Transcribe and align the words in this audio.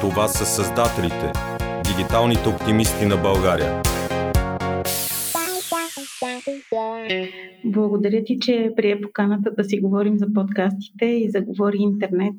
Това 0.00 0.28
са 0.28 0.46
създателите, 0.46 1.32
дигиталните 1.84 2.48
оптимисти 2.48 3.06
на 3.06 3.16
България. 3.16 3.82
Благодаря 7.64 8.24
ти, 8.24 8.38
че 8.40 8.72
прие 8.76 9.00
поканата 9.00 9.50
да 9.50 9.64
си 9.64 9.80
говорим 9.80 10.18
за 10.18 10.32
подкастите 10.32 11.04
и 11.04 11.30
за 11.30 11.40
Говори 11.40 11.76
интернет. 11.78 12.34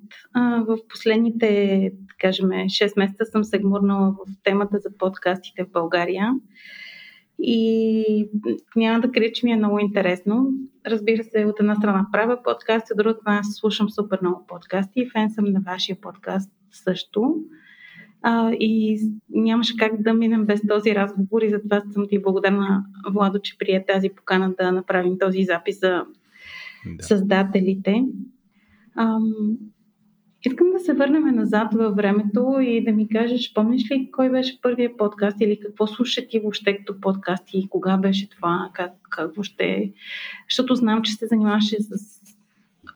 В 0.67 0.77
последните, 0.89 1.91
кажем, 2.21 2.45
6 2.45 2.93
месеца 2.97 3.25
съм 3.25 3.43
се 3.43 3.59
гмурнала 3.59 4.11
в 4.11 4.43
темата 4.43 4.77
за 4.79 4.89
подкастите 4.97 5.63
в 5.63 5.71
България. 5.71 6.33
И 7.39 8.29
няма 8.75 9.01
да 9.01 9.11
крия, 9.11 9.31
че 9.31 9.45
ми 9.45 9.51
е 9.51 9.57
много 9.57 9.79
интересно. 9.79 10.47
Разбира 10.85 11.23
се, 11.23 11.45
от 11.45 11.59
една 11.59 11.75
страна 11.75 12.07
правя 12.11 12.43
подкасти, 12.43 12.93
от 12.93 12.97
друга 12.97 13.15
страна 13.21 13.41
слушам 13.43 13.89
супер 13.89 14.19
много 14.21 14.45
подкасти 14.47 14.99
и 14.99 15.09
фен 15.09 15.29
съм 15.29 15.45
на 15.45 15.61
вашия 15.65 16.01
подкаст 16.01 16.51
също. 16.83 17.35
А, 18.21 18.51
и 18.51 18.99
нямаше 19.29 19.77
как 19.77 20.01
да 20.01 20.13
минем 20.13 20.45
без 20.45 20.61
този 20.67 20.95
разговор 20.95 21.41
и 21.41 21.49
затова 21.49 21.81
съм 21.93 22.07
ти 22.07 22.21
благодарна, 22.21 22.83
Владо, 23.11 23.39
че 23.39 23.57
прие 23.57 23.85
тази 23.85 24.09
покана 24.09 24.53
да 24.59 24.71
направим 24.71 25.17
този 25.19 25.43
запис 25.43 25.79
за 25.79 26.03
да. 26.85 27.03
създателите. 27.03 28.03
Ам, 28.95 29.57
искам 30.45 30.71
да 30.71 30.79
се 30.79 30.93
върнем 30.93 31.35
назад 31.35 31.73
във 31.73 31.95
времето 31.95 32.57
и 32.61 32.83
да 32.83 32.91
ми 32.91 33.09
кажеш, 33.09 33.53
помниш 33.53 33.91
ли 33.91 34.09
кой 34.11 34.29
беше 34.29 34.61
първият 34.61 34.97
подкаст 34.97 35.41
или 35.41 35.59
какво 35.59 35.87
слуша 35.87 36.21
ти 36.29 36.39
въобще 36.39 36.77
като 36.77 37.01
подкаст 37.01 37.43
и 37.53 37.69
кога 37.69 37.97
беше 37.97 38.29
това, 38.29 38.69
как, 38.73 38.91
как 39.09 39.35
въобще, 39.35 39.93
защото 40.49 40.75
знам, 40.75 41.01
че 41.01 41.11
се 41.11 41.27
занимаваше 41.27 41.75
с 41.79 42.26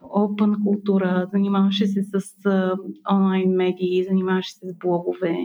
open 0.01 0.63
култура, 0.63 1.27
занимаваше 1.31 1.87
се 1.87 2.03
с 2.03 2.21
онлайн 3.11 3.51
медии, 3.51 4.03
занимаваше 4.03 4.53
се 4.53 4.69
с 4.69 4.73
блогове, 4.77 5.35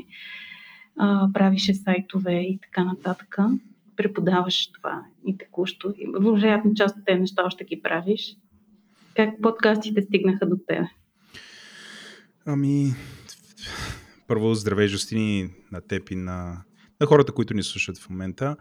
правише 1.33 1.75
сайтове 1.75 2.41
и 2.41 2.59
така 2.63 2.85
нататък. 2.85 3.37
Преподаваш 3.97 4.73
това 4.73 5.03
и 5.27 5.39
текущо. 5.39 5.95
И 5.99 6.07
вероятно 6.21 6.75
част 6.75 6.97
от 6.97 7.05
тези 7.05 7.21
неща 7.21 7.43
още 7.47 7.65
ги 7.65 7.83
правиш. 7.83 8.37
Как 9.15 9.43
подкастите 9.43 10.03
стигнаха 10.03 10.47
до 10.47 10.57
тебе? 10.69 10.89
Ами, 12.47 12.95
първо 14.27 14.55
здравей, 14.55 14.89
Жустини, 14.89 15.51
на 15.73 15.81
теб 15.81 16.11
и 16.11 16.17
на, 16.17 16.63
на 17.01 17.07
хората, 17.07 17.33
които 17.33 17.55
ни 17.55 17.63
слушат 17.63 17.99
в 17.99 18.11
момента. 18.11 18.57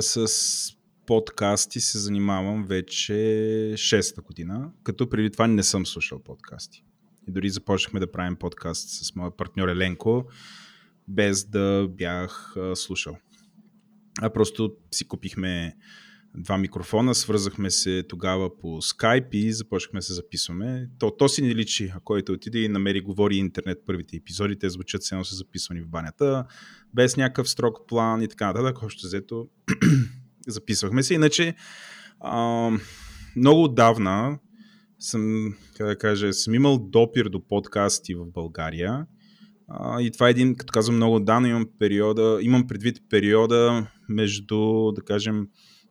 С 0.00 0.75
подкасти 1.06 1.80
се 1.80 1.98
занимавам 1.98 2.64
вече 2.64 3.12
6-та 3.74 4.22
година, 4.22 4.70
като 4.82 5.10
преди 5.10 5.30
това 5.30 5.46
не 5.46 5.62
съм 5.62 5.86
слушал 5.86 6.22
подкасти. 6.22 6.84
И 7.28 7.32
дори 7.32 7.48
започнахме 7.48 8.00
да 8.00 8.12
правим 8.12 8.36
подкаст 8.36 8.88
с 8.88 9.14
моя 9.14 9.36
партньор 9.36 9.68
Еленко, 9.68 10.24
без 11.08 11.44
да 11.44 11.88
бях 11.90 12.54
слушал. 12.74 13.16
А 14.22 14.30
просто 14.30 14.72
си 14.92 15.08
купихме 15.08 15.76
два 16.36 16.58
микрофона, 16.58 17.14
свързахме 17.14 17.70
се 17.70 18.02
тогава 18.08 18.58
по 18.58 18.66
Skype 18.66 19.34
и 19.34 19.52
започнахме 19.52 19.98
да 19.98 20.02
се 20.02 20.14
записваме. 20.14 20.88
То, 20.98 21.10
то 21.10 21.28
си 21.28 21.42
не 21.42 21.54
личи, 21.54 21.92
а 21.96 22.00
който 22.00 22.32
отиде 22.32 22.58
и 22.58 22.68
намери 22.68 23.00
говори 23.00 23.36
интернет 23.36 23.78
първите 23.86 24.16
епизоди, 24.16 24.58
те 24.58 24.70
звучат 24.70 25.02
все 25.02 25.24
са 25.24 25.34
записвани 25.34 25.80
в 25.80 25.88
банята, 25.88 26.46
без 26.94 27.16
някакъв 27.16 27.50
строг 27.50 27.78
план 27.88 28.22
и 28.22 28.28
така 28.28 28.46
нататък. 28.46 28.82
Общо 28.82 29.06
взето 29.06 29.48
записвахме 30.46 31.02
се. 31.02 31.14
Иначе 31.14 31.54
а, 32.20 32.70
много 33.36 33.64
отдавна 33.64 34.38
съм, 34.98 35.54
как 35.76 35.86
да 35.86 35.98
кажа, 35.98 36.32
съм 36.32 36.54
имал 36.54 36.78
допир 36.78 37.26
до 37.28 37.46
подкасти 37.46 38.14
в 38.14 38.26
България. 38.26 39.06
А, 39.68 40.00
и 40.00 40.10
това 40.10 40.28
е 40.28 40.30
един, 40.30 40.54
като 40.54 40.72
казвам 40.72 40.96
много 40.96 41.16
отдавна, 41.16 41.48
имам, 41.48 41.66
периода, 41.78 42.38
имам 42.42 42.66
предвид 42.66 42.98
периода 43.10 43.86
между, 44.08 44.92
да 44.92 45.02
кажем, 45.02 45.48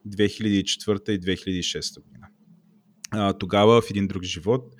2004 0.07 1.09
и 1.09 1.19
2006 1.19 2.01
година. 2.03 2.27
А, 3.11 3.33
тогава 3.33 3.81
в 3.81 3.89
един 3.89 4.07
друг 4.07 4.23
живот 4.23 4.75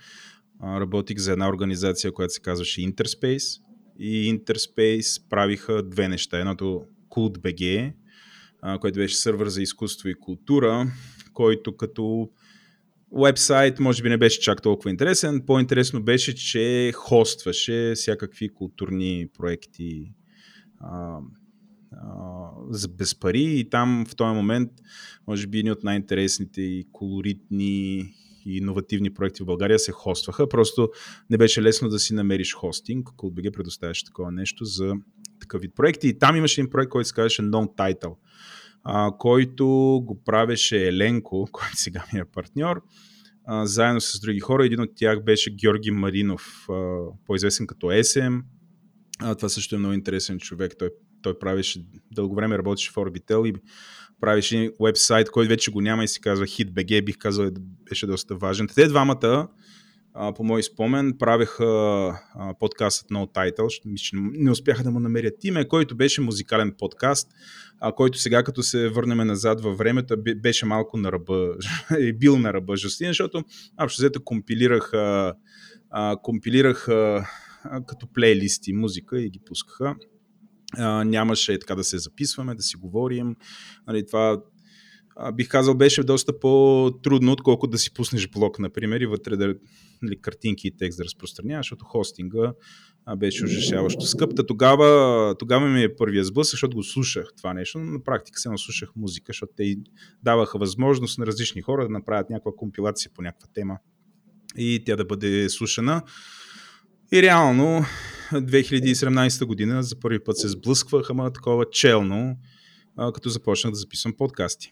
а, 0.59 0.80
работих 0.80 1.18
за 1.18 1.31
една 1.31 1.50
организация, 1.50 2.12
която 2.12 2.34
се 2.34 2.41
казваше 2.41 2.81
Interspace. 2.81 3.62
И 4.00 4.40
Interspace 4.40 5.30
правиха 5.30 5.84
две 5.84 6.08
неща. 6.08 6.40
Едното 6.40 6.84
CultBG, 7.09 7.94
който 8.81 8.99
беше 8.99 9.17
сървър 9.17 9.47
за 9.47 9.61
изкуство 9.61 10.09
и 10.09 10.13
култура, 10.13 10.88
който 11.33 11.77
като 11.77 12.29
вебсайт 13.11 13.79
може 13.79 14.03
би 14.03 14.09
не 14.09 14.17
беше 14.17 14.39
чак 14.39 14.61
толкова 14.61 14.89
интересен. 14.89 15.43
По-интересно 15.47 16.03
беше, 16.03 16.35
че 16.35 16.91
хостваше 16.95 17.93
всякакви 17.95 18.49
културни 18.49 19.27
проекти 19.38 20.11
а, 20.79 21.17
а, 21.91 22.49
за 22.69 22.88
без 22.88 23.19
пари 23.19 23.59
и 23.59 23.69
там 23.69 24.05
в 24.07 24.16
този 24.16 24.35
момент 24.35 24.72
може 25.27 25.47
би 25.47 25.59
едни 25.59 25.72
от 25.72 25.83
най-интересните 25.83 26.61
и 26.61 26.87
колоритни 26.91 28.13
и 28.45 28.57
иновативни 28.57 29.13
проекти 29.13 29.43
в 29.43 29.45
България 29.45 29.79
се 29.79 29.91
хостваха. 29.91 30.49
Просто 30.49 30.89
не 31.29 31.37
беше 31.37 31.61
лесно 31.61 31.89
да 31.89 31.99
си 31.99 32.13
намериш 32.13 32.53
хостинг. 32.53 33.07
CodeBG 33.07 33.51
предоставяше 33.51 34.05
такова 34.05 34.31
нещо 34.31 34.66
за 34.66 34.93
такъв 35.40 35.62
вид 35.62 35.72
проекти. 35.75 36.07
И 36.07 36.19
там 36.19 36.35
имаше 36.35 36.62
един 36.62 36.72
проект, 36.72 36.90
който 36.90 37.07
се 37.07 37.13
казваше 37.13 37.41
Non-Title 37.41 38.16
а, 38.85 39.12
който 39.18 39.68
го 40.06 40.23
правеше 40.25 40.88
Еленко, 40.88 41.47
който 41.51 41.75
сега 41.75 42.06
ми 42.13 42.19
е 42.19 42.25
партньор, 42.25 42.81
а, 43.46 43.66
заедно 43.66 44.01
с 44.01 44.19
други 44.19 44.40
хора. 44.40 44.66
Един 44.66 44.81
от 44.81 44.90
тях 44.96 45.23
беше 45.23 45.56
Георги 45.56 45.91
Маринов, 45.91 46.66
а, 46.69 46.97
по-известен 47.25 47.68
като 47.68 47.88
SM. 47.88 48.41
А, 49.19 49.35
това 49.35 49.50
също 49.50 49.75
е 49.75 49.79
много 49.79 49.94
интересен 49.94 50.40
човек. 50.40 50.73
Той, 50.79 50.90
той 51.22 51.40
правеше, 51.40 51.85
дълго 52.12 52.35
време 52.35 52.57
работеше 52.57 52.91
в 52.91 52.96
Orbitel 52.96 53.50
и 53.50 53.53
правеше 54.22 54.72
вебсайт, 54.81 55.29
който 55.29 55.50
вече 55.50 55.72
го 55.72 55.81
няма 55.81 56.03
и 56.03 56.07
се 56.07 56.19
казва 56.19 56.46
HitBG, 56.46 57.06
бих 57.06 57.17
казал, 57.17 57.52
беше 57.90 58.07
доста 58.07 58.35
важен. 58.35 58.67
Те 58.75 58.88
двамата, 58.88 59.47
по 60.36 60.44
мой 60.44 60.64
спомен, 60.64 61.18
правеха 61.20 61.66
подкастът 62.59 63.09
No 63.09 63.34
Title, 63.34 63.81
не 64.14 64.52
успяха 64.52 64.84
да 64.84 64.92
му 64.92 65.00
намерят 65.00 65.44
име, 65.44 65.68
който 65.68 65.96
беше 65.96 66.22
музикален 66.22 66.76
подкаст, 66.78 67.31
а, 67.80 67.92
който 67.92 68.18
сега, 68.18 68.44
като 68.44 68.64
се 68.64 68.90
върнем 68.90 69.28
назад 69.28 69.62
във 69.62 69.78
времето, 69.78 70.16
беше 70.38 70.66
малко 70.66 70.98
на 70.98 71.12
ръба, 71.12 71.56
е 72.00 72.14
бил 72.14 72.38
на 72.38 72.53
ръба 72.53 72.78
Жустин, 72.78 73.08
защото 73.08 73.44
общо 73.81 74.02
взето 74.02 74.24
компилирах, 74.24 74.94
а, 74.94 75.34
а, 75.90 76.18
компилирах 76.24 76.88
а, 76.88 77.26
като 77.88 78.08
плейлисти 78.14 78.74
музика 78.74 79.22
и 79.22 79.30
ги 79.30 79.40
пускаха. 79.46 79.96
А, 80.78 81.03
нямаше 81.03 81.59
така 81.59 81.76
да 81.76 81.84
се 81.84 81.97
записваме, 81.97 82.56
да 82.56 82.62
си 82.62 82.78
говорим. 82.78 83.36
Нали, 83.88 84.06
това 84.06 84.42
бих 85.34 85.50
казал, 85.50 85.76
беше 85.76 86.03
доста 86.03 86.40
по-трудно, 86.40 87.31
отколкото 87.31 87.72
да 87.72 87.78
си 87.78 87.94
пуснеш 87.94 88.30
блок, 88.30 88.59
например, 88.59 89.02
и 89.02 89.06
вътре 89.06 89.36
да 89.36 89.56
нали, 90.02 90.22
картинки 90.22 90.68
и 90.68 90.78
текст 90.78 90.98
да 90.98 91.03
разпространяваш, 91.03 91.66
защото 91.66 91.86
хостинга 91.86 92.53
а, 93.06 93.16
беше 93.16 93.46
ужасяващо 93.46 94.02
скъп. 94.02 94.48
тогава, 94.48 95.36
тогава 95.40 95.68
ми 95.68 95.84
е 95.84 95.96
първия 95.96 96.26
сблъсък, 96.26 96.52
защото 96.52 96.76
го 96.76 96.84
слушах 96.84 97.26
това 97.38 97.53
нещо, 97.53 97.80
но 97.80 97.92
на 97.92 98.03
практика 98.03 98.40
се 98.40 98.50
наслушах 98.50 98.90
музика, 98.96 99.30
защото 99.30 99.53
те 99.58 99.76
даваха 100.24 100.58
възможност 100.58 101.18
на 101.18 101.26
различни 101.26 101.62
хора 101.62 101.84
да 101.84 101.90
направят 101.90 102.30
някаква 102.30 102.52
компилация 102.58 103.12
по 103.16 103.22
някаква 103.22 103.47
тема 103.53 103.78
и 104.58 104.84
тя 104.86 104.96
да 104.96 105.06
бъде 105.06 105.50
слушана. 105.50 106.02
И 107.14 107.22
реално 107.22 107.86
2017 108.32 109.46
година 109.46 109.84
за 109.84 110.00
първи 110.00 110.24
път 110.24 110.38
се 110.38 110.47
сблъсквах, 110.47 111.09
ама 111.09 111.34
такова 111.34 111.66
челно, 111.72 112.38
като 113.14 113.30
започнах 113.30 113.74
да 113.74 113.80
записвам 113.80 114.14
подкасти. 114.18 114.72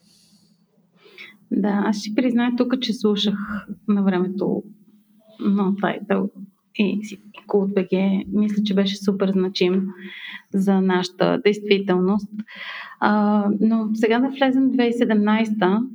Да, 1.53 1.83
аз 1.85 1.99
ще 1.99 2.15
призная 2.15 2.51
тук, 2.57 2.79
че 2.81 2.93
слушах 2.93 3.35
на 3.87 4.03
времето 4.03 4.63
но 5.39 5.75
тайтъл 5.75 6.29
и 6.75 7.01
Култ 7.47 7.73
БГ, 7.73 7.91
мисля, 8.27 8.63
че 8.63 8.73
беше 8.73 8.97
супер 8.97 9.31
значим 9.31 9.87
за 10.53 10.81
нашата 10.81 11.41
действителност. 11.43 12.29
А, 12.99 13.45
но 13.59 13.89
сега 13.93 14.19
да 14.19 14.29
влезем 14.29 14.71
2017 14.71 15.87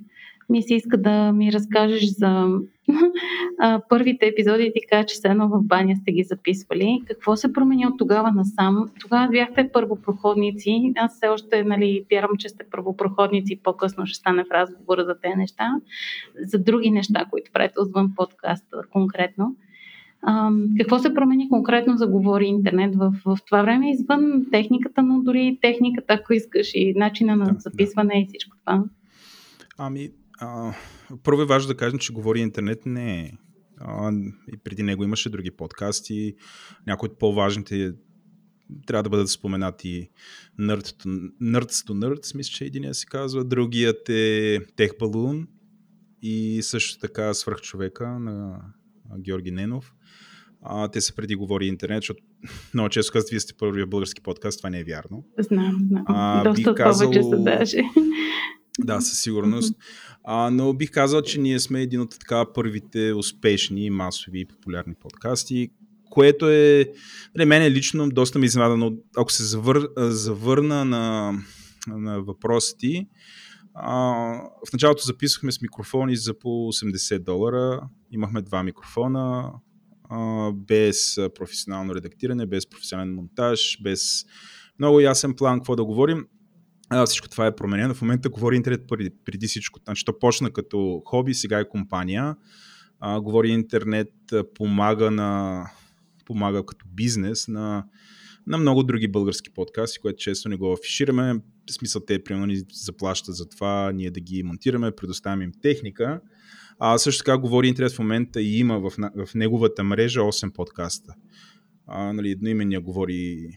ми 0.49 0.63
се 0.63 0.75
иска 0.75 0.97
да 0.97 1.33
ми 1.33 1.53
разкажеш 1.53 2.05
за 2.05 2.49
а, 3.59 3.81
първите 3.89 4.27
епизоди 4.27 4.73
ти 4.75 4.81
кажа, 4.91 5.07
че 5.07 5.15
все 5.15 5.29
едно 5.29 5.49
в 5.49 5.63
баня 5.63 5.97
сте 5.97 6.13
ги 6.13 6.23
записвали. 6.23 7.03
Какво 7.07 7.37
се 7.37 7.53
промени 7.53 7.87
от 7.87 7.99
тогава 7.99 8.33
насам? 8.33 8.89
Тогава 9.01 9.29
бяхте 9.29 9.71
първопроходници. 9.73 10.93
Аз 10.97 11.17
все 11.17 11.29
още 11.29 11.65
нали, 11.65 12.05
вярвам, 12.13 12.37
че 12.39 12.49
сте 12.49 12.65
първопроходници. 12.71 13.61
По-късно 13.63 14.07
ще 14.07 14.19
стане 14.19 14.45
в 14.45 14.51
разговора 14.51 15.05
за 15.05 15.15
тези 15.23 15.35
неща. 15.37 15.75
За 16.45 16.59
други 16.59 16.91
неща, 16.91 17.25
които 17.31 17.53
правите 17.53 17.81
отвън 17.81 18.13
подкаста 18.17 18.83
конкретно. 18.93 19.57
А, 20.23 20.51
какво 20.79 20.99
се 20.99 21.15
промени 21.15 21.49
конкретно 21.49 21.97
за 21.97 22.07
Говори 22.07 22.47
интернет 22.47 22.97
в, 22.97 23.13
в 23.25 23.39
това 23.47 23.63
време, 23.63 23.91
извън 23.91 24.47
техниката, 24.53 25.03
но 25.03 25.21
дори 25.21 25.59
техниката, 25.63 26.15
ако 26.15 26.33
искаш, 26.33 26.71
и 26.75 26.95
начина 26.97 27.37
на 27.37 27.55
записване 27.59 28.21
и 28.23 28.27
всичко 28.27 28.57
това? 28.61 28.85
Ами, 29.79 30.11
а, 30.39 30.75
първо 31.23 31.43
е 31.43 31.47
важно 31.47 31.69
да 31.69 31.77
кажем, 31.77 31.99
че 31.99 32.13
Говори 32.13 32.41
интернет 32.41 32.87
не 32.87 33.21
е 33.21 33.33
А, 33.81 34.13
и 34.53 34.57
преди 34.65 34.83
него 34.83 35.05
имаше 35.05 35.31
други 35.31 35.51
подкасти. 35.51 36.35
Някои 36.87 37.09
от 37.09 37.19
по-важните 37.19 37.93
трябва 38.87 39.03
да 39.03 39.11
бъдат 39.11 39.29
споменати 39.29 40.11
Nerds 40.61 41.05
to, 41.05 41.31
Nerds, 41.43 41.89
to 41.89 41.93
Nerds, 41.93 42.37
мисля, 42.37 42.51
че 42.51 42.65
един 42.65 42.95
се 42.95 43.07
казва. 43.07 43.45
Другият 43.45 44.09
е 44.09 44.61
Tech 44.77 44.99
Balloon 44.99 45.47
и 46.23 46.63
също 46.63 46.99
така 46.99 47.35
Свърхчовека 47.35 48.09
на 48.09 48.61
Георги 49.19 49.51
Ненов. 49.51 49.95
А, 50.63 50.89
те 50.89 51.01
са 51.01 51.15
преди 51.15 51.35
говори 51.35 51.67
интернет, 51.67 52.03
защото 52.03 52.23
много 52.75 52.89
често 52.89 53.13
казват, 53.13 53.31
вие 53.31 53.41
сте 53.41 53.55
първия 53.55 53.87
български 53.87 54.23
подкаст, 54.23 54.59
това 54.59 54.71
не 54.71 54.81
е 54.81 54.85
вярно. 54.85 55.25
Знам, 55.39 55.79
знам. 55.89 56.05
А, 56.07 56.45
Доста 56.45 56.75
казал... 56.75 57.11
повече 57.11 57.29
са 57.29 57.39
даже. 57.39 57.83
Да, 58.79 59.01
със 59.01 59.21
сигурност. 59.21 59.75
А, 60.25 60.51
но 60.51 60.73
бих 60.73 60.91
казал, 60.91 61.23
че 61.23 61.41
ние 61.41 61.61
сме 61.61 61.83
един 61.83 62.01
от 62.01 62.19
така 62.21 62.45
първите 62.55 63.13
успешни, 63.13 63.91
масови 63.91 64.41
и 64.41 64.45
популярни 64.45 64.95
подкасти, 64.95 65.71
което 66.11 66.49
е, 66.49 66.85
для 66.85 66.93
нали, 67.37 67.49
мен 67.49 67.73
лично 67.73 68.09
доста 68.09 68.39
ми 68.39 68.47
изненадано. 68.47 68.93
Ако 69.17 69.33
се 69.33 69.45
завър, 69.45 69.89
завърна 69.97 70.85
на, 70.85 71.33
на 71.87 72.23
въпросите, 72.23 73.07
а, 73.75 73.99
в 74.69 74.73
началото 74.73 75.03
записахме 75.03 75.53
с 75.53 75.61
микрофони 75.61 76.17
за 76.17 76.39
по 76.39 76.49
80 76.49 77.19
долара. 77.19 77.81
Имахме 78.11 78.43
два 78.43 78.63
микрофона, 78.63 79.53
а, 80.11 80.53
без 80.53 81.17
професионално 81.35 81.95
редактиране, 81.95 82.47
без 82.47 82.71
професионален 82.71 83.15
монтаж, 83.15 83.79
без 83.83 84.25
много 84.79 85.01
ясен 85.01 85.35
план 85.35 85.59
какво 85.59 85.77
да 85.77 85.85
говорим. 85.85 86.27
А, 86.91 87.07
всичко 87.07 87.29
това 87.29 87.47
е 87.47 87.57
променено. 87.57 87.95
В 87.95 88.03
момента 88.03 88.29
говори 88.29 88.57
интернет 88.57 88.87
преди, 88.89 89.11
преди 89.25 89.47
всичко. 89.47 89.81
Значи, 89.85 90.05
то 90.05 90.19
почна 90.19 90.51
като 90.51 91.03
хоби, 91.05 91.35
сега 91.35 91.59
е 91.59 91.69
компания. 91.69 92.37
А, 93.01 93.21
говори 93.21 93.49
интернет, 93.49 94.13
помага 94.55 95.11
на 95.11 95.65
помага 96.29 96.67
като 96.67 96.87
бизнес 96.95 97.49
на, 97.49 97.85
на 98.47 98.59
много 98.59 98.83
други 98.83 99.09
български 99.09 99.51
подкасти, 99.51 99.99
което 99.99 100.19
често 100.19 100.49
не 100.49 100.57
го 100.57 100.73
афишираме. 100.73 101.35
В 101.71 101.73
смисъл 101.73 102.03
те, 102.07 102.25
примерно, 102.25 102.47
ни 102.47 102.63
заплащат 102.73 103.37
за 103.37 103.49
това, 103.49 103.93
ние 103.93 104.11
да 104.11 104.21
ги 104.21 104.43
монтираме, 104.43 104.97
предоставяме 104.97 105.45
им 105.45 105.53
техника. 105.63 106.21
А 106.79 106.99
също 106.99 107.25
така 107.25 107.39
говори 107.39 107.69
интерес 107.69 107.95
в 107.95 107.99
момента 107.99 108.43
и 108.43 108.59
има 108.59 108.81
в, 108.81 108.93
в 109.27 109.35
неговата 109.35 109.85
мрежа 109.85 110.21
8 110.21 110.53
подкаста. 110.53 111.15
А, 111.87 112.13
нали, 112.13 112.31
едноимения 112.31 112.81
говори 112.81 113.49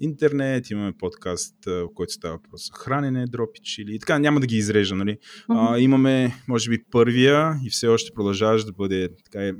интернет, 0.00 0.70
имаме 0.70 0.92
подкаст, 0.92 1.54
в 1.66 1.88
който 1.94 2.12
става 2.12 2.34
въпрос 2.34 2.66
за 2.66 2.72
хранене, 2.72 3.26
дропич 3.26 3.78
или 3.78 3.98
така, 3.98 4.18
няма 4.18 4.40
да 4.40 4.46
ги 4.46 4.56
изрежа, 4.56 4.94
нали. 4.94 5.18
Uh-huh. 5.48 5.74
А, 5.74 5.78
имаме, 5.78 6.34
може 6.48 6.70
би, 6.70 6.84
първия 6.90 7.60
и 7.64 7.70
все 7.70 7.88
още 7.88 8.14
продължаваш 8.14 8.64
да 8.64 8.72
бъде 8.72 9.08
така 9.24 9.46
е, 9.46 9.52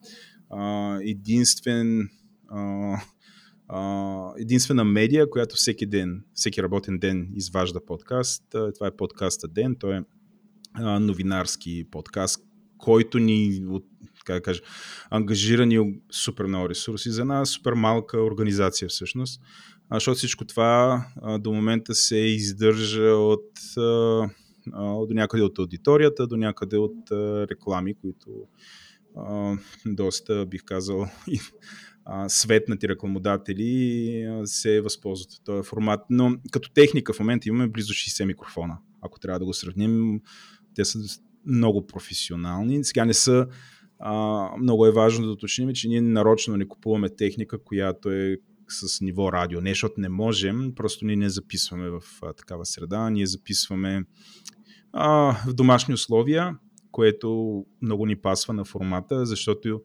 а, 0.50 0.98
единствен 1.02 2.08
а, 2.48 2.96
а, 3.68 4.32
единствена 4.38 4.84
медия, 4.84 5.30
която 5.30 5.56
всеки 5.56 5.86
ден, 5.86 6.24
всеки 6.34 6.62
работен 6.62 6.98
ден 6.98 7.28
изважда 7.34 7.84
подкаст. 7.86 8.44
Това 8.50 8.86
е 8.86 8.96
подкаста 8.96 9.48
Ден, 9.48 9.76
той 9.80 9.96
е 9.96 10.02
а, 10.74 11.00
новинарски 11.00 11.84
подкаст, 11.90 12.40
който 12.78 13.18
ни 13.18 13.62
от, 13.68 13.84
как 14.24 14.36
да 14.36 14.42
кажа, 14.42 14.60
ангажира 15.10 15.66
ни 15.66 16.00
супер 16.10 16.44
много 16.44 16.68
ресурси 16.68 17.10
за 17.10 17.20
една 17.20 17.44
супер 17.44 17.72
малка 17.72 18.22
организация 18.22 18.88
всъщност. 18.88 19.40
Защото 19.92 20.16
всичко 20.16 20.44
това 20.44 21.04
до 21.40 21.52
момента 21.52 21.94
се 21.94 22.16
издържа 22.16 23.02
от 23.02 23.50
до 25.08 25.14
някъде 25.14 25.42
от 25.42 25.58
аудиторията, 25.58 26.26
до 26.26 26.36
някъде 26.36 26.76
от 26.76 27.10
реклами, 27.50 27.94
които 27.94 28.26
доста, 29.86 30.46
бих 30.46 30.64
казал, 30.64 31.06
светнати 32.28 32.88
рекламодатели 32.88 34.28
се 34.44 34.80
възползват 34.80 35.32
от 35.32 35.44
този 35.44 35.68
формат. 35.68 36.00
Но 36.10 36.36
като 36.50 36.70
техника 36.72 37.12
в 37.12 37.20
момента 37.20 37.48
имаме 37.48 37.68
близо 37.68 37.92
60 37.92 38.24
микрофона. 38.24 38.78
Ако 39.02 39.20
трябва 39.20 39.38
да 39.38 39.44
го 39.44 39.54
сравним, 39.54 40.20
те 40.74 40.84
са 40.84 40.98
много 41.46 41.86
професионални. 41.86 42.84
Сега 42.84 43.04
не 43.04 43.14
са. 43.14 43.46
А, 43.98 44.50
много 44.58 44.86
е 44.86 44.92
важно 44.92 45.26
да 45.26 45.32
уточним, 45.32 45.72
че 45.74 45.88
ние 45.88 46.00
нарочно 46.00 46.56
не 46.56 46.68
купуваме 46.68 47.08
техника, 47.08 47.58
която 47.58 48.10
е 48.10 48.36
с 48.68 49.00
ниво 49.00 49.32
радио. 49.32 49.60
Не, 49.60 49.70
защото 49.70 50.00
не 50.00 50.08
можем, 50.08 50.72
просто 50.76 51.06
ние 51.06 51.16
не 51.16 51.28
записваме 51.28 51.90
в 51.90 52.02
а, 52.22 52.32
такава 52.32 52.66
среда. 52.66 53.10
Ние 53.10 53.26
записваме 53.26 54.04
а, 54.92 55.36
в 55.46 55.54
домашни 55.54 55.94
условия, 55.94 56.56
което 56.90 57.64
много 57.82 58.06
ни 58.06 58.16
пасва 58.16 58.54
на 58.54 58.64
формата, 58.64 59.26
защото 59.26 59.82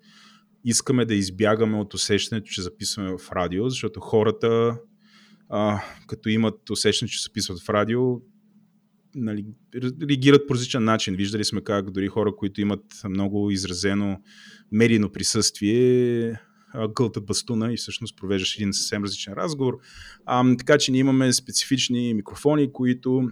искаме 0.65 1.05
да 1.05 1.15
избягаме 1.15 1.77
от 1.77 1.93
усещането, 1.93 2.47
че 2.51 2.61
записваме 2.61 3.17
в 3.17 3.31
радио, 3.31 3.69
защото 3.69 3.99
хората, 3.99 4.77
а, 5.49 5.81
като 6.07 6.29
имат 6.29 6.69
усещането, 6.69 7.13
че 7.13 7.23
записват 7.23 7.61
в 7.61 7.69
радио, 7.69 8.01
нали, 9.15 9.45
реагират 10.09 10.47
по 10.47 10.53
различен 10.53 10.83
начин. 10.83 11.15
Виждали 11.15 11.45
сме 11.45 11.61
как 11.61 11.91
дори 11.91 12.07
хора, 12.07 12.35
които 12.35 12.61
имат 12.61 12.83
много 13.09 13.51
изразено 13.51 14.21
медийно 14.71 15.11
присъствие, 15.11 16.39
гълтат 16.95 17.25
бастуна 17.25 17.73
и 17.73 17.77
всъщност 17.77 18.17
провеждаш 18.17 18.55
един 18.55 18.73
съвсем 18.73 19.03
различен 19.03 19.33
разговор. 19.33 19.77
А, 20.25 20.55
така 20.57 20.77
че 20.77 20.91
ние 20.91 20.99
имаме 20.99 21.33
специфични 21.33 22.13
микрофони, 22.13 22.73
които 22.73 23.29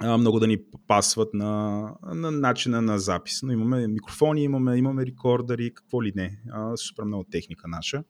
а, 0.00 0.18
много 0.18 0.40
да 0.40 0.46
ни 0.46 0.58
пасват 0.86 1.34
на, 1.34 1.82
на 2.14 2.30
начина 2.30 2.82
на 2.82 2.98
запис. 2.98 3.42
Но 3.42 3.52
имаме 3.52 3.86
микрофони, 3.86 4.42
имаме, 4.42 4.76
имаме 4.76 5.06
рекордъри, 5.06 5.74
какво 5.74 6.02
ли 6.02 6.12
не. 6.16 6.38
А, 6.52 6.76
супер 6.76 7.04
много 7.04 7.24
техника 7.30 7.68
наша. 7.68 8.04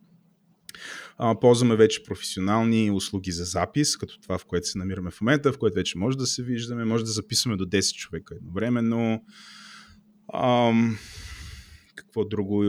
А, 1.18 1.40
ползваме 1.40 1.76
вече 1.76 2.04
професионални 2.04 2.90
услуги 2.90 3.32
за 3.32 3.44
запис, 3.44 3.96
като 3.96 4.20
това, 4.20 4.38
в 4.38 4.44
което 4.44 4.66
се 4.66 4.78
намираме 4.78 5.10
в 5.10 5.20
момента, 5.20 5.52
в 5.52 5.58
което 5.58 5.74
вече 5.74 5.98
може 5.98 6.18
да 6.18 6.26
се 6.26 6.42
виждаме, 6.42 6.84
може 6.84 7.04
да 7.04 7.10
записваме 7.10 7.56
до 7.56 7.64
10 7.64 7.94
човека 7.94 8.34
едновременно. 8.34 9.24
Ам, 10.34 10.98
какво 11.94 12.24
друго 12.24 12.64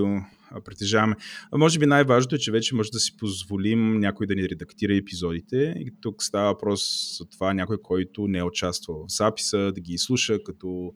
притежаваме. 0.65 1.15
Може 1.55 1.79
би 1.79 1.85
най-важното 1.85 2.35
е, 2.35 2.39
че 2.39 2.51
вече 2.51 2.75
може 2.75 2.91
да 2.91 2.99
си 2.99 3.17
позволим 3.17 3.99
някой 3.99 4.27
да 4.27 4.35
ни 4.35 4.49
редактира 4.49 4.95
епизодите. 4.95 5.75
И 5.77 5.91
тук 6.01 6.23
става 6.23 6.47
въпрос 6.47 7.15
за 7.19 7.25
това 7.25 7.53
някой, 7.53 7.77
който 7.81 8.27
не 8.27 8.37
е 8.37 8.43
участвал 8.43 9.05
в 9.07 9.11
записа, 9.11 9.71
да 9.71 9.81
ги 9.81 9.97
слуша 9.97 10.43
като 10.43 10.93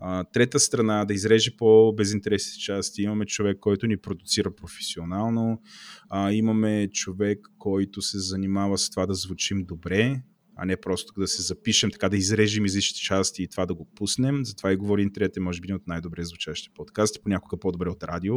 а, 0.00 0.24
трета 0.24 0.60
страна, 0.60 1.04
да 1.04 1.14
изреже 1.14 1.56
по-безинтересни 1.56 2.60
части. 2.60 3.02
Имаме 3.02 3.26
човек, 3.26 3.58
който 3.60 3.86
ни 3.86 3.96
продуцира 3.96 4.54
професионално. 4.54 5.62
А, 6.08 6.32
имаме 6.32 6.88
човек, 6.92 7.38
който 7.58 8.02
се 8.02 8.18
занимава 8.18 8.78
с 8.78 8.90
това 8.90 9.06
да 9.06 9.14
звучим 9.14 9.64
добре, 9.64 10.22
а 10.62 10.64
не 10.64 10.76
просто 10.76 11.12
да 11.20 11.28
се 11.28 11.42
запишем, 11.42 11.90
така 11.90 12.08
да 12.08 12.16
изрежем 12.16 12.64
излишните 12.64 13.00
части 13.00 13.42
и 13.42 13.48
това 13.48 13.66
да 13.66 13.74
го 13.74 13.88
пуснем. 13.96 14.44
Затова 14.44 14.72
и 14.72 14.76
говори 14.76 15.02
интернет 15.02 15.36
е 15.36 15.40
може 15.40 15.60
би 15.60 15.72
от 15.72 15.86
най-добре 15.86 16.24
звучащите 16.24 16.74
подкасти, 16.74 17.18
понякога 17.22 17.60
по-добре 17.60 17.88
от 17.88 18.02
радио. 18.02 18.36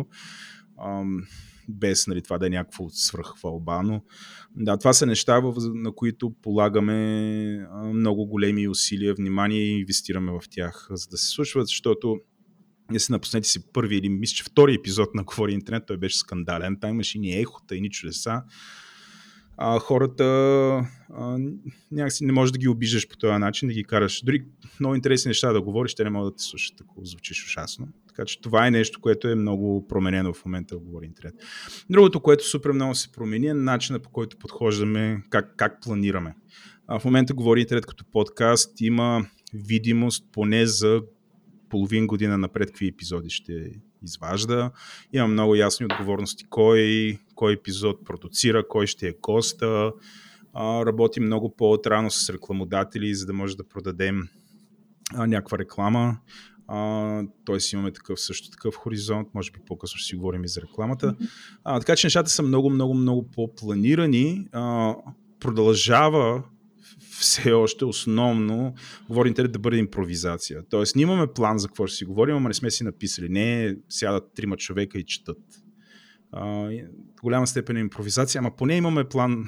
Ам, 0.86 1.24
без 1.70 2.08
нали, 2.08 2.22
това 2.22 2.38
да 2.38 2.48
е 2.48 2.50
някакво 2.50 2.90
свръхвалба, 2.90 3.84
но 3.84 4.04
да, 4.56 4.78
това 4.78 4.94
са 4.94 5.06
неща, 5.06 5.42
на 5.74 5.92
които 5.92 6.34
полагаме 6.42 7.68
много 7.94 8.26
големи 8.26 8.68
усилия, 8.68 9.16
внимание 9.16 9.62
и 9.62 9.80
инвестираме 9.80 10.32
в 10.32 10.42
тях, 10.50 10.88
за 10.92 11.08
да 11.08 11.18
се 11.18 11.28
случват, 11.28 11.68
защото 11.68 12.18
не 12.92 13.00
си 13.00 13.12
напуснете 13.12 13.48
си 13.48 13.72
първи 13.74 13.98
или 13.98 14.10
мисля, 14.10 14.36
че 14.36 14.44
втори 14.44 14.74
епизод 14.74 15.16
на 15.16 15.24
Говори 15.24 15.54
Интернет, 15.54 15.84
той 15.88 15.98
беше 15.98 16.18
скандален. 16.18 16.78
Там 16.82 16.90
имаше 16.90 17.20
ни 17.20 17.40
ехота 17.40 17.76
и 17.76 17.82
ни 17.82 17.90
чудеса 17.90 18.42
а, 19.58 19.80
хората 19.80 20.24
а, 21.14 21.38
някакси 21.92 22.26
не 22.26 22.32
можеш 22.32 22.52
да 22.52 22.60
ги 22.60 22.68
обиждаш 22.68 23.08
по 23.08 23.18
този 23.18 23.38
начин, 23.38 23.68
да 23.68 23.74
ги 23.74 23.84
караш. 23.84 24.22
Дори 24.26 24.46
много 24.80 24.96
интересни 24.96 25.30
неща 25.30 25.54
да 25.54 25.62
говориш, 25.62 25.96
те 25.96 26.04
не 26.04 26.10
могат 26.10 26.34
да 26.34 26.38
те 26.38 26.44
слушат, 26.44 26.82
ако 26.82 27.06
звучиш 27.06 27.46
ужасно. 27.46 27.88
Така 28.08 28.26
че 28.26 28.42
това 28.42 28.68
е 28.68 28.72
нещо, 28.72 29.02
което 29.02 29.28
е 29.28 29.36
много 29.36 29.88
променено 29.88 30.34
в 30.34 30.46
момента 30.46 30.76
в 30.76 30.80
Говори 30.80 31.06
Интернет. 31.06 31.36
Другото, 31.90 32.20
което 32.20 32.48
супер 32.48 32.72
много 32.72 32.96
се 32.96 33.12
промени 33.12 33.48
е 33.48 33.54
начина 33.54 34.00
по 34.00 34.10
който 34.10 34.38
подхождаме, 34.38 35.24
как, 35.30 35.54
как 35.58 35.82
планираме. 35.82 36.36
А, 36.88 37.00
в 37.00 37.06
момента 37.06 37.34
Говори 37.34 37.62
Интернет 37.62 37.86
като 37.86 38.06
подкаст 38.12 38.82
има 38.82 39.26
видимост 39.54 40.26
поне 40.32 40.66
за 40.66 41.02
половин 41.70 42.08
година 42.08 42.38
напред 42.38 42.68
какви 42.68 42.88
епизоди 42.88 43.30
ще 43.30 43.72
изважда. 44.04 44.72
Има 45.14 45.28
много 45.28 45.56
ясни 45.56 45.86
отговорности 45.86 46.46
кой, 46.50 47.18
кой 47.36 47.54
епизод 47.54 48.06
продуцира, 48.06 48.68
кой 48.68 48.88
ще 48.88 49.08
е 49.08 49.14
госта. 49.22 49.92
А, 50.54 50.86
работим 50.86 51.24
много 51.24 51.56
по-отрано 51.56 52.10
с 52.10 52.30
рекламодатели, 52.30 53.16
за 53.16 53.26
да 53.26 53.34
може 53.34 53.58
да 53.58 53.68
продадем 53.68 54.28
а, 55.14 55.28
някаква 55.28 55.58
реклама. 55.58 56.18
Тоест 57.46 57.74
имаме 57.74 57.92
такъв 57.92 58.20
също 58.20 58.50
такъв 58.50 58.76
хоризонт, 58.76 59.28
може 59.34 59.52
би 59.52 59.60
по-късно 59.68 59.98
ще 59.98 60.08
си 60.08 60.16
говорим 60.16 60.44
и 60.44 60.48
за 60.48 60.62
рекламата. 60.62 61.16
А, 61.64 61.80
така 61.80 61.96
че 61.96 62.08
нещата 62.08 62.30
са 62.30 62.44
много, 62.44 62.70
много, 62.70 62.94
много 62.94 63.32
по-планирани. 63.32 64.48
А, 64.52 64.96
продължава 65.40 66.44
все 67.24 67.52
още 67.52 67.86
основно 67.86 68.74
говори 69.08 69.30
интернет 69.30 69.52
да 69.52 69.60
бъде 69.60 69.78
импровизация. 69.78 70.62
Тоест, 70.70 70.96
ние 70.96 71.04
имаме 71.04 71.28
план 71.28 71.58
за 71.58 71.68
какво 71.68 71.88
ще 71.88 71.98
си 71.98 72.06
говорим, 72.06 72.36
ама 72.36 72.50
не 72.50 72.54
сме 72.54 72.72
си 72.72 72.84
написали. 72.84 73.30
Не 73.30 73.76
сядат 73.90 74.24
трима 74.36 74.58
човека 74.58 75.00
и 75.00 75.06
четат. 75.06 75.38
А, 76.32 76.70
голяма 77.24 77.48
степен 77.48 77.78
е 77.78 77.80
импровизация, 77.80 78.40
ама 78.40 78.56
поне 78.56 78.76
имаме 78.76 79.04
план 79.04 79.46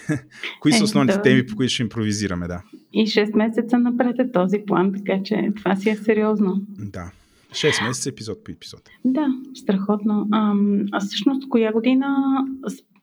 Кои 0.60 0.72
са 0.72 0.78
е, 0.78 0.82
основните 0.82 1.16
да. 1.16 1.22
теми, 1.22 1.46
по 1.46 1.56
които 1.56 1.72
ще 1.72 1.82
импровизираме, 1.82 2.48
да. 2.48 2.62
И 2.92 3.06
6 3.06 3.36
месеца 3.36 3.78
напред 3.78 4.18
е 4.18 4.32
този 4.32 4.58
план, 4.66 4.92
така 4.92 5.22
че 5.24 5.52
това 5.56 5.76
си 5.76 5.90
е 5.90 5.96
сериозно. 5.96 6.62
Да. 6.68 7.10
6 7.50 7.86
месеца 7.88 8.08
епизод 8.08 8.44
по 8.44 8.52
епизод. 8.52 8.80
Да, 9.04 9.26
страхотно. 9.54 10.28
А, 10.32 10.54
а 10.92 11.00
всъщност, 11.00 11.48
коя 11.48 11.72
година 11.72 12.06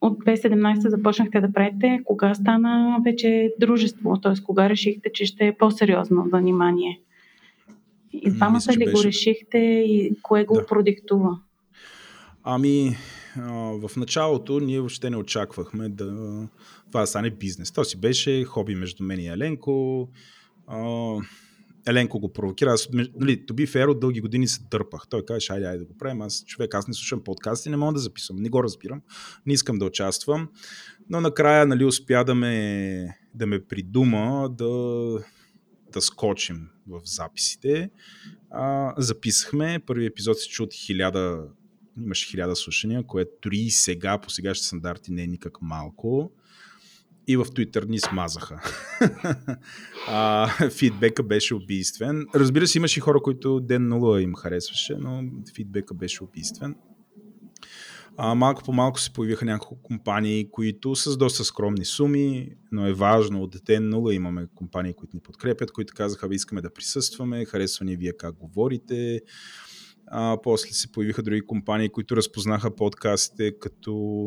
от 0.00 0.18
2017 0.18 0.88
започнахте 0.88 1.40
да 1.40 1.52
правите? 1.52 2.00
Кога 2.04 2.34
стана 2.34 2.98
вече 3.04 3.54
дружество? 3.60 4.20
Т.е. 4.20 4.42
кога 4.42 4.68
решихте, 4.68 5.10
че 5.14 5.24
ще 5.24 5.46
е 5.46 5.56
по-сериозно 5.56 6.26
занимание? 6.32 7.00
И 8.12 8.30
двамата 8.30 8.72
ли 8.72 8.84
беше... 8.84 8.92
го 8.92 9.02
решихте 9.04 9.58
и 9.58 10.12
кое 10.22 10.44
го 10.44 10.54
да. 10.54 10.66
продиктува? 10.66 11.38
Ами, 12.44 12.96
в 13.82 13.90
началото 13.96 14.60
ние 14.60 14.80
въобще 14.80 15.10
не 15.10 15.16
очаквахме 15.16 15.88
да 15.88 16.06
това 16.86 17.00
да 17.00 17.06
стане 17.06 17.30
бизнес. 17.30 17.72
То 17.72 17.84
си 17.84 18.00
беше 18.00 18.44
хоби 18.44 18.74
между 18.74 19.04
мен 19.04 19.20
и 19.20 19.26
Еленко. 19.26 20.08
Еленко 21.86 22.20
го 22.20 22.32
провокира. 22.32 22.72
Аз, 22.72 22.88
нали, 22.92 23.46
to 23.46 23.52
be 23.52 23.66
fair, 23.66 23.86
от 23.86 24.00
дълги 24.00 24.20
години 24.20 24.48
се 24.48 24.60
дърпах. 24.70 25.02
Той 25.10 25.24
каже, 25.24 25.52
айде, 25.52 25.66
айде 25.66 25.78
да 25.78 25.84
го 25.84 25.98
правим. 25.98 26.22
Аз 26.22 26.44
човек, 26.44 26.74
аз 26.74 26.88
не 26.88 26.94
слушам 26.94 27.24
подкасти, 27.24 27.70
не 27.70 27.76
мога 27.76 27.92
да 27.92 27.98
записвам, 27.98 28.36
не 28.36 28.48
го 28.48 28.64
разбирам, 28.64 29.02
не 29.46 29.52
искам 29.52 29.78
да 29.78 29.84
участвам. 29.84 30.48
Но 31.10 31.20
накрая 31.20 31.66
нали, 31.66 31.84
успя 31.84 32.24
да 32.24 32.34
ме, 32.34 33.18
да 33.34 33.46
ме 33.46 33.64
придума 33.64 34.48
да, 34.58 34.68
да 35.92 36.00
скочим 36.00 36.68
в 36.88 37.00
записите. 37.04 37.90
А, 38.50 38.94
записахме. 38.98 39.80
Първи 39.86 40.06
епизод 40.06 40.38
се 40.38 40.48
чу 40.48 40.62
от 40.62 40.74
хиляда 40.74 41.48
имаше 42.02 42.28
хиляда 42.30 42.56
слушания, 42.56 43.02
което 43.02 43.30
дори 43.42 43.70
сега, 43.70 44.18
по 44.18 44.30
сегашните 44.30 44.66
стандарти, 44.66 45.12
не 45.12 45.22
е 45.22 45.26
никак 45.26 45.62
малко. 45.62 46.32
И 47.30 47.36
в 47.36 47.44
Twitter 47.44 47.88
ни 47.88 48.00
смазаха. 48.00 48.60
а, 50.08 50.48
фидбека 50.70 51.22
беше 51.22 51.54
убийствен. 51.54 52.26
Разбира 52.34 52.66
се, 52.66 52.78
имаше 52.78 53.00
хора, 53.00 53.22
които 53.22 53.60
ден 53.60 53.88
нула 53.88 54.22
им 54.22 54.34
харесваше, 54.34 54.96
но 55.00 55.22
фидбека 55.54 55.94
беше 55.94 56.24
убийствен. 56.24 56.74
А, 58.16 58.34
малко 58.34 58.62
по 58.62 58.72
малко 58.72 59.00
се 59.00 59.12
появиха 59.12 59.44
няколко 59.44 59.82
компании, 59.82 60.50
които 60.50 60.96
с 60.96 61.16
доста 61.16 61.44
скромни 61.44 61.84
суми, 61.84 62.48
но 62.72 62.86
е 62.86 62.92
важно 62.92 63.42
от 63.42 63.56
ден 63.66 63.88
нула 63.88 64.14
имаме 64.14 64.46
компании, 64.54 64.94
които 64.94 65.16
ни 65.16 65.20
подкрепят, 65.20 65.72
които 65.72 65.94
казаха, 65.94 66.28
ви 66.28 66.36
искаме 66.36 66.60
да 66.60 66.72
присъстваме, 66.72 67.44
харесва 67.44 67.84
ни 67.84 67.96
вие 67.96 68.12
как 68.12 68.34
говорите, 68.34 69.20
а, 70.06 70.38
после 70.42 70.70
се 70.70 70.92
появиха 70.92 71.22
други 71.22 71.40
компании, 71.40 71.88
които 71.88 72.16
разпознаха 72.16 72.76
подкастите 72.76 73.58
като 73.58 74.26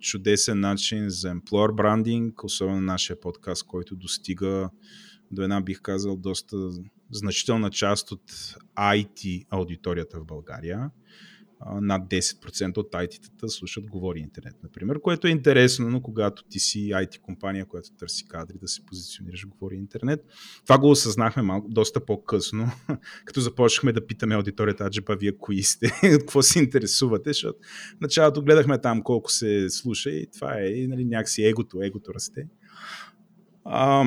чудесен 0.00 0.60
начин 0.60 1.10
за 1.10 1.34
employer 1.34 1.74
брандинг, 1.74 2.44
особено 2.44 2.80
нашия 2.80 3.20
подкаст, 3.20 3.66
който 3.66 3.96
достига 3.96 4.70
до 5.30 5.42
една, 5.42 5.60
бих 5.60 5.80
казал, 5.82 6.16
доста 6.16 6.70
значителна 7.10 7.70
част 7.70 8.12
от 8.12 8.22
IT 8.76 9.46
аудиторията 9.50 10.20
в 10.20 10.24
България 10.24 10.90
над 11.80 12.02
10% 12.02 12.76
от 12.78 12.92
IT-тата 12.92 13.48
слушат 13.48 13.90
Говори 13.90 14.18
интернет, 14.18 14.56
например, 14.62 15.00
което 15.00 15.26
е 15.26 15.30
интересно, 15.30 15.90
но 15.90 16.02
когато 16.02 16.44
ти 16.44 16.58
си 16.58 16.78
IT 16.78 17.20
компания, 17.20 17.66
която 17.66 17.90
търси 17.92 18.28
кадри 18.28 18.58
да 18.60 18.68
се 18.68 18.86
позиционираш 18.86 19.44
в 19.44 19.48
Говори 19.48 19.76
интернет. 19.76 20.24
Това 20.64 20.78
го 20.78 20.90
осъзнахме 20.90 21.42
малко, 21.42 21.68
доста 21.68 22.04
по-късно, 22.04 22.70
като 23.24 23.40
започнахме 23.40 23.92
да 23.92 24.06
питаме 24.06 24.34
аудиторията, 24.34 24.84
аджеба, 24.84 25.16
вие 25.16 25.38
кои 25.38 25.62
сте, 25.62 25.86
от 26.14 26.20
какво 26.20 26.42
се 26.42 26.58
интересувате, 26.58 27.30
защото 27.30 27.58
в 27.98 28.00
началото 28.00 28.42
гледахме 28.42 28.80
там 28.80 29.02
колко 29.02 29.30
се 29.32 29.70
слуша 29.70 30.10
и 30.10 30.26
това 30.34 30.54
е 30.60 30.86
нали, 30.88 31.04
някакси 31.04 31.44
егото, 31.44 31.82
егото 31.82 32.14
расте. 32.14 32.48
А, 33.64 34.04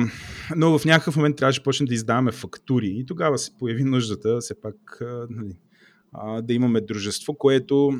но 0.56 0.78
в 0.78 0.84
някакъв 0.84 1.16
момент 1.16 1.36
трябваше 1.36 1.60
да 1.60 1.64
почнем 1.64 1.86
да 1.86 1.94
издаваме 1.94 2.32
фактури 2.32 2.92
и 2.96 3.06
тогава 3.06 3.38
се 3.38 3.58
появи 3.58 3.84
нуждата, 3.84 4.38
все 4.40 4.60
пак 4.60 4.98
нали, 5.30 5.56
а, 6.12 6.42
да 6.42 6.54
имаме 6.54 6.80
дружество, 6.80 7.34
което 7.34 7.92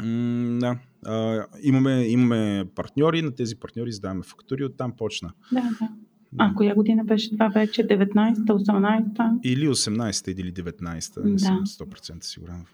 м- 0.00 0.58
да, 0.60 0.78
а, 1.06 1.46
имаме, 1.62 2.02
имаме 2.02 2.64
партньори, 2.74 3.22
на 3.22 3.34
тези 3.34 3.56
партньори 3.56 3.88
издаваме 3.88 4.22
фактури, 4.22 4.64
оттам 4.64 4.92
почна. 4.96 5.32
Да, 5.52 5.62
да. 5.80 5.88
А 6.38 6.54
коя 6.54 6.74
година 6.74 7.04
беше 7.04 7.30
това 7.30 7.48
вече? 7.48 7.86
19-та, 7.86 8.54
18-та? 8.54 9.38
Или 9.44 9.68
18-та, 9.68 10.30
или 10.30 10.52
19-та, 10.52 11.20
не 11.20 11.32
да. 11.32 11.38
съм 11.38 11.64
100% 11.66 12.24
сигурен. 12.24 12.64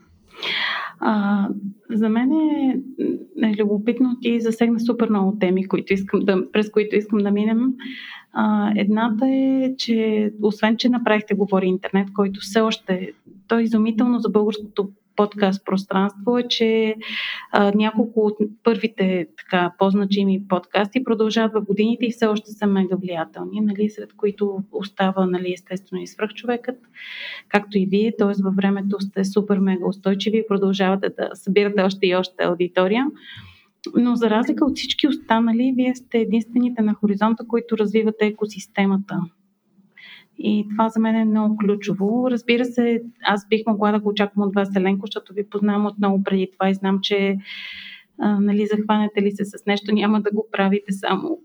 А, 1.00 1.48
за 1.94 2.08
мен 2.08 2.32
е, 2.32 2.80
любопитно 3.58 4.16
ти 4.20 4.40
засегна 4.40 4.80
супер 4.80 5.08
много 5.08 5.38
теми, 5.38 5.68
които 5.68 5.92
искам 5.92 6.20
да, 6.20 6.52
през 6.52 6.70
които 6.70 6.96
искам 6.96 7.18
да 7.18 7.30
минем. 7.30 7.60
А, 8.32 8.72
едната 8.76 9.26
е, 9.28 9.74
че 9.78 10.30
освен, 10.42 10.76
че 10.76 10.88
направихте 10.88 11.34
Говори 11.34 11.66
интернет, 11.66 12.08
който 12.12 12.40
все 12.40 12.60
още, 12.60 13.12
той 13.48 13.60
е 13.60 13.64
изумително 13.64 14.18
за 14.18 14.28
българското 14.28 14.90
подкаст 15.16 15.64
пространство 15.64 16.38
е, 16.38 16.48
че 16.48 16.94
а, 17.52 17.72
няколко 17.74 18.20
от 18.20 18.36
първите 18.62 19.26
така 19.38 19.72
по-значими 19.78 20.48
подкасти 20.48 21.04
продължават 21.04 21.52
в 21.52 21.64
годините 21.64 22.06
и 22.06 22.10
все 22.10 22.26
още 22.26 22.50
са 22.50 22.66
мега 22.66 22.96
влиятелни, 22.96 23.60
нали, 23.60 23.90
сред 23.90 24.12
които 24.12 24.62
остава 24.72 25.26
нали, 25.26 25.52
естествено 25.52 26.02
и 26.02 26.06
свръхчовекът, 26.06 26.78
както 27.48 27.78
и 27.78 27.86
вие, 27.86 28.16
т.е. 28.18 28.42
във 28.42 28.54
времето 28.54 29.00
сте 29.00 29.24
супер 29.24 29.58
мега 29.58 29.86
устойчиви 29.86 30.38
и 30.38 30.46
продължавате 30.48 31.08
да 31.08 31.30
събирате 31.34 31.82
още 31.82 32.06
и 32.06 32.14
още 32.14 32.44
аудитория. 32.44 33.06
Но 33.96 34.16
за 34.16 34.30
разлика 34.30 34.64
от 34.64 34.76
всички 34.76 35.08
останали, 35.08 35.72
вие 35.76 35.94
сте 35.94 36.18
единствените 36.18 36.82
на 36.82 36.94
хоризонта, 36.94 37.46
които 37.48 37.78
развивате 37.78 38.26
екосистемата. 38.26 39.20
И 40.38 40.66
това 40.70 40.88
за 40.88 41.00
мен 41.00 41.14
е 41.14 41.24
много 41.24 41.56
ключово. 41.56 42.30
Разбира 42.30 42.64
се, 42.64 43.02
аз 43.24 43.48
бих 43.48 43.60
могла 43.66 43.92
да 43.92 44.00
го 44.00 44.08
очаквам 44.08 44.48
от 44.48 44.54
вас, 44.54 44.76
Еленко, 44.76 45.06
защото 45.06 45.34
ви 45.34 45.48
познавам 45.48 45.86
отново 45.86 46.22
преди 46.22 46.50
това 46.52 46.70
и 46.70 46.74
знам, 46.74 46.98
че 47.02 47.38
а, 48.18 48.40
нали, 48.40 48.66
захванете 48.66 49.22
ли 49.22 49.30
се 49.30 49.44
с 49.44 49.66
нещо, 49.66 49.94
няма 49.94 50.20
да 50.20 50.30
го 50.30 50.46
правите 50.52 50.92
само 50.92 51.38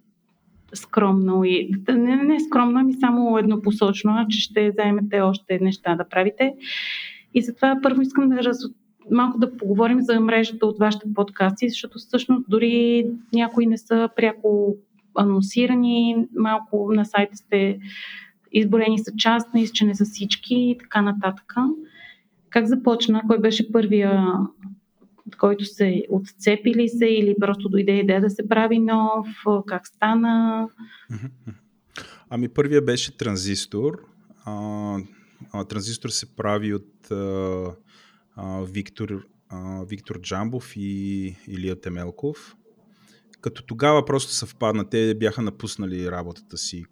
скромно 0.73 1.43
и 1.43 1.71
не, 1.89 2.15
не 2.15 2.39
скромно, 2.39 2.79
ами 2.79 2.93
само 2.93 3.37
еднопосочно, 3.37 4.11
а 4.15 4.27
че 4.27 4.39
ще 4.39 4.71
заемете 4.77 5.21
още 5.21 5.59
неща 5.61 5.95
да 5.95 6.09
правите. 6.09 6.53
И 7.33 7.41
затова 7.41 7.79
първо 7.83 8.01
искам 8.01 8.29
да 8.29 8.43
раз, 8.43 8.57
малко 9.11 9.39
да 9.39 9.57
поговорим 9.57 10.01
за 10.01 10.19
мрежата 10.19 10.65
от 10.65 10.79
вашите 10.79 11.13
подкасти, 11.15 11.69
защото 11.69 11.97
всъщност 11.99 12.45
дори 12.49 13.05
някои 13.33 13.65
не 13.65 13.77
са 13.77 14.09
пряко 14.15 14.75
анонсирани, 15.15 16.27
малко 16.35 16.93
на 16.93 17.05
сайта 17.05 17.35
сте 17.35 17.79
изборени 18.51 18.99
са 18.99 19.11
част, 19.17 19.53
мисля, 19.53 19.73
че 19.73 19.85
не 19.85 19.95
са 19.95 20.05
всички 20.05 20.55
и 20.55 20.77
така 20.79 21.01
нататък. 21.01 21.53
Как 22.49 22.65
започна? 22.65 23.21
Кой 23.27 23.39
беше 23.39 23.71
първия, 23.71 24.27
който 25.39 25.65
се 25.65 26.03
отцепили 26.09 26.89
се 26.89 27.05
или 27.05 27.35
просто 27.39 27.69
дойде 27.69 27.91
идея 27.91 28.21
да 28.21 28.29
се 28.29 28.47
прави 28.47 28.79
нов? 28.79 29.27
Как 29.67 29.87
стана? 29.87 30.67
Ами 32.29 32.49
първия 32.49 32.81
беше 32.81 33.17
транзистор. 33.17 34.05
А, 34.45 34.97
а, 35.53 35.63
транзистор 35.65 36.09
се 36.09 36.35
прави 36.35 36.73
от 36.73 37.11
а, 37.11 37.65
а, 38.35 38.61
Виктор, 38.61 39.25
а, 39.49 39.83
Виктор 39.85 40.21
Джамбов 40.21 40.73
и 40.75 41.25
Илия 41.47 41.81
Темелков. 41.81 42.55
Като 43.41 43.63
тогава 43.63 44.05
просто 44.05 44.31
съвпадна. 44.31 44.89
Те 44.89 45.15
бяха 45.15 45.41
напуснали 45.41 46.11
работата 46.11 46.57
си 46.57 46.85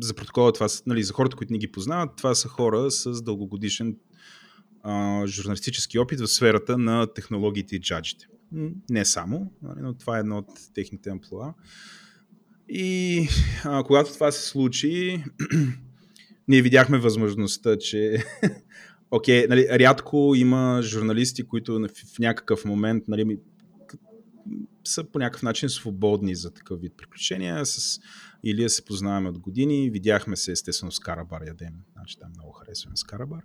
за 0.00 0.14
протокола, 0.14 0.52
това 0.52 0.68
са, 0.68 0.82
нали, 0.86 1.02
за 1.02 1.12
хората, 1.12 1.36
които 1.36 1.52
не 1.52 1.58
ги 1.58 1.72
познават, 1.72 2.16
това 2.16 2.34
са 2.34 2.48
хора 2.48 2.90
с 2.90 3.22
дългогодишен 3.22 3.96
а, 4.82 5.26
журналистически 5.26 5.98
опит 5.98 6.20
в 6.20 6.26
сферата 6.26 6.78
на 6.78 7.06
технологиите 7.14 7.76
и 7.76 7.80
джаджите. 7.80 8.26
Не 8.90 9.04
само, 9.04 9.52
нали, 9.62 9.78
но 9.82 9.94
това 9.94 10.16
е 10.16 10.20
едно 10.20 10.38
от 10.38 10.48
техните 10.74 11.10
амплуа. 11.10 11.54
И 12.68 13.28
а, 13.64 13.82
когато 13.82 14.12
това 14.12 14.32
се 14.32 14.48
случи, 14.48 15.24
ние 16.48 16.62
видяхме 16.62 16.98
възможността, 16.98 17.78
че 17.78 18.24
Окей, 19.10 19.44
okay, 19.44 19.48
нали, 19.48 19.66
рядко 19.70 20.32
има 20.36 20.80
журналисти, 20.82 21.42
които 21.42 21.80
в, 21.80 22.18
някакъв 22.18 22.64
момент 22.64 23.04
нали, 23.08 23.38
са 24.88 25.04
по 25.04 25.18
някакъв 25.18 25.42
начин 25.42 25.68
свободни 25.68 26.34
за 26.34 26.50
такъв 26.50 26.80
вид 26.80 26.92
приключения. 26.96 27.66
С 27.66 28.00
Илия 28.44 28.70
се 28.70 28.84
познаваме 28.84 29.28
от 29.28 29.38
години, 29.38 29.90
видяхме 29.90 30.36
се 30.36 30.52
естествено 30.52 30.92
с 30.92 30.98
Карабар 30.98 31.42
ядем, 31.46 31.74
значи 31.92 32.18
там 32.18 32.30
много 32.34 32.52
харесваме 32.52 32.96
с 32.96 33.04
Карабар. 33.04 33.42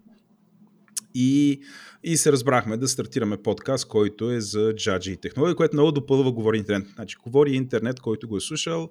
И, 1.15 1.61
и 2.03 2.17
се 2.17 2.31
разбрахме 2.31 2.77
да 2.77 2.87
стартираме 2.87 3.37
подкаст, 3.37 3.87
който 3.87 4.31
е 4.31 4.41
за 4.41 4.73
джаджи 4.75 5.11
и 5.11 5.17
технологии, 5.17 5.55
което 5.55 5.75
много 5.75 5.91
допълва 5.91 6.31
Говори 6.31 6.57
интернет. 6.57 6.87
Значи, 6.95 7.17
Говори 7.23 7.55
интернет, 7.55 7.99
който 7.99 8.27
го 8.27 8.37
е 8.37 8.41
слушал, 8.41 8.89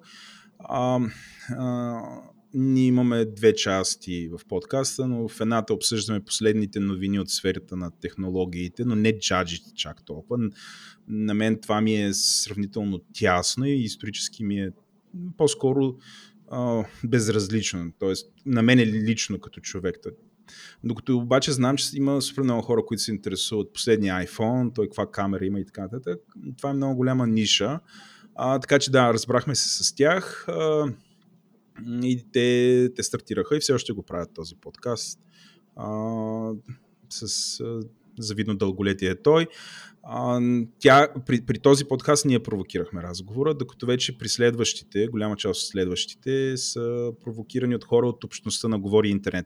А, 0.59 0.99
а, 1.49 1.99
ние 2.53 2.85
имаме 2.85 3.25
две 3.25 3.55
части 3.55 4.29
в 4.29 4.45
подкаста, 4.45 5.07
но 5.07 5.27
в 5.27 5.41
едната 5.41 5.73
обсъждаме 5.73 6.19
последните 6.19 6.79
новини 6.79 7.19
от 7.19 7.29
сферата 7.29 7.75
на 7.75 7.91
технологиите, 7.91 8.85
но 8.85 8.95
не 8.95 9.19
джаджите 9.19 9.69
чак 9.75 10.05
толкова. 10.05 10.49
На 11.07 11.33
мен 11.33 11.59
това 11.61 11.81
ми 11.81 11.95
е 11.95 12.13
сравнително 12.13 13.01
тясно 13.13 13.65
и 13.65 13.73
исторически 13.73 14.43
ми 14.43 14.59
е 14.59 14.71
по-скоро 15.37 15.95
а, 16.51 16.83
безразлично. 17.03 17.91
Тоест, 17.99 18.31
на 18.45 18.61
мен 18.61 18.79
е 18.79 18.85
лично 18.85 19.39
като 19.39 19.59
човек. 19.59 19.95
Докато 20.83 21.17
обаче 21.17 21.51
знам, 21.51 21.77
че 21.77 21.97
има 21.97 22.21
супер 22.21 22.43
много 22.43 22.61
хора, 22.61 22.85
които 22.85 23.03
се 23.03 23.11
интересуват 23.11 23.73
последния 23.73 24.27
iPhone, 24.27 24.75
той 24.75 24.87
каква 24.87 25.11
камера 25.11 25.45
има 25.45 25.59
и 25.59 25.65
така 25.65 25.81
нататък. 25.81 26.19
Това 26.57 26.69
е 26.69 26.73
много 26.73 26.95
голяма 26.95 27.27
ниша. 27.27 27.79
А, 28.35 28.59
така 28.59 28.79
че 28.79 28.91
да, 28.91 29.13
разбрахме 29.13 29.55
се 29.55 29.83
с 29.83 29.95
тях. 29.95 30.45
А, 30.47 30.85
и 32.03 32.25
те, 32.31 32.89
те 32.95 33.03
стартираха 33.03 33.57
и 33.57 33.59
все 33.59 33.73
още 33.73 33.93
го 33.93 34.03
правят 34.03 34.33
този 34.33 34.55
подкаст. 34.55 35.19
А, 35.75 36.51
с 37.09 37.59
а, 37.59 37.79
завидно 38.19 38.55
дълголетие 38.55 39.09
е 39.09 39.21
той. 39.21 39.47
А, 40.03 40.41
тя, 40.79 41.07
при, 41.25 41.41
при 41.41 41.59
този 41.59 41.85
подкаст 41.85 42.25
ние 42.25 42.43
провокирахме 42.43 43.03
разговора, 43.03 43.53
докато 43.53 43.85
вече 43.85 44.17
при 44.17 44.29
следващите, 44.29 45.07
голяма 45.07 45.35
част 45.35 45.61
от 45.61 45.67
следващите 45.67 46.57
са 46.57 47.11
провокирани 47.23 47.75
от 47.75 47.83
хора 47.83 48.07
от 48.07 48.23
общността 48.23 48.67
на 48.67 48.79
Говори 48.79 49.09
Интернет. 49.09 49.45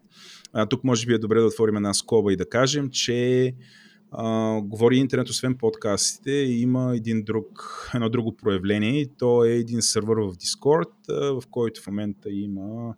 А, 0.53 0.65
тук 0.65 0.83
може 0.83 1.05
би 1.05 1.13
е 1.13 1.17
добре 1.17 1.39
да 1.39 1.45
отворим 1.45 1.75
една 1.75 1.93
скоба 1.93 2.33
и 2.33 2.37
да 2.37 2.49
кажем, 2.49 2.89
че 2.89 3.53
Говори 4.63 4.97
Интернет, 4.97 5.29
освен 5.29 5.57
подкастите, 5.57 6.31
има 6.31 6.95
един 6.95 7.23
друг, 7.23 7.47
едно 7.95 8.09
друго 8.09 8.37
проявление 8.37 9.01
и 9.01 9.07
то 9.17 9.45
е 9.45 9.49
един 9.49 9.81
сървър 9.81 10.17
в 10.17 10.33
Discord, 10.33 11.09
а, 11.09 11.41
в 11.41 11.47
който 11.51 11.81
в 11.81 11.87
момента 11.87 12.29
има 12.31 12.95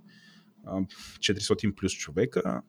а, 0.66 0.82
400 0.82 1.75
плюс 1.75 1.94
човека. 1.94 2.62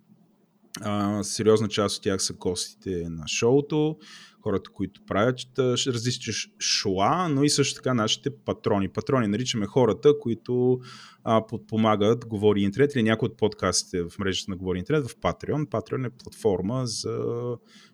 А, 0.81 1.23
сериозна 1.23 1.69
част 1.69 1.97
от 1.97 2.03
тях 2.03 2.23
са 2.23 2.33
гостите 2.33 3.09
на 3.09 3.29
шоуто, 3.29 3.97
хората, 4.43 4.71
които 4.71 5.01
правят 5.07 5.39
различни 5.87 6.33
шоа, 6.59 7.29
но 7.29 7.45
и 7.45 7.51
също 7.51 7.75
така 7.75 7.95
нашите 7.95 8.31
патрони. 8.37 8.89
Патрони 8.89 9.27
наричаме 9.27 9.67
хората, 9.67 10.19
които 10.19 10.81
а, 11.25 11.47
подпомагат 11.47 12.27
Говори 12.27 12.63
Интернет 12.63 12.95
или 12.95 13.03
някои 13.03 13.27
от 13.27 13.37
подкастите 13.37 14.03
в 14.03 14.19
мрежата 14.19 14.51
на 14.51 14.57
Говори 14.57 14.79
Интернет 14.79 15.11
в 15.11 15.17
Patreon. 15.17 15.67
Patreon 15.67 16.07
е 16.07 16.11
платформа 16.11 16.87
за 16.87 17.19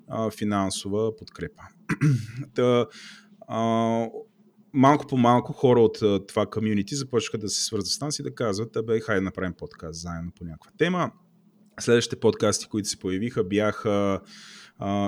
а, 0.09 0.31
финансова 0.31 1.17
подкрепа. 1.17 1.63
Та, 2.55 2.87
а, 3.49 4.07
малко 4.73 5.07
по 5.07 5.17
малко 5.17 5.53
хора 5.53 5.81
от 5.81 6.29
това 6.29 6.47
комюнити 6.47 6.95
започнаха 6.95 7.39
да 7.39 7.49
се 7.49 7.65
свързват 7.65 7.93
с 7.93 8.01
нас 8.01 8.19
и 8.19 8.23
да 8.23 8.35
казват, 8.35 8.77
абе, 8.77 9.01
хайде 9.01 9.21
да 9.21 9.25
направим 9.25 9.55
подкаст 9.59 10.01
заедно 10.01 10.33
по 10.39 10.45
някаква 10.45 10.71
тема. 10.79 11.13
Следващите 11.81 12.21
подкасти, 12.21 12.67
които 12.67 12.89
се 12.89 12.99
появиха, 12.99 13.45
бяха 13.45 14.21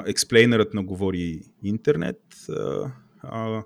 експлейнерът 0.07 0.75
на 0.75 0.85
Говори 0.85 1.41
Интернет, 1.63 2.21
а, 2.49 2.93
а, 3.23 3.65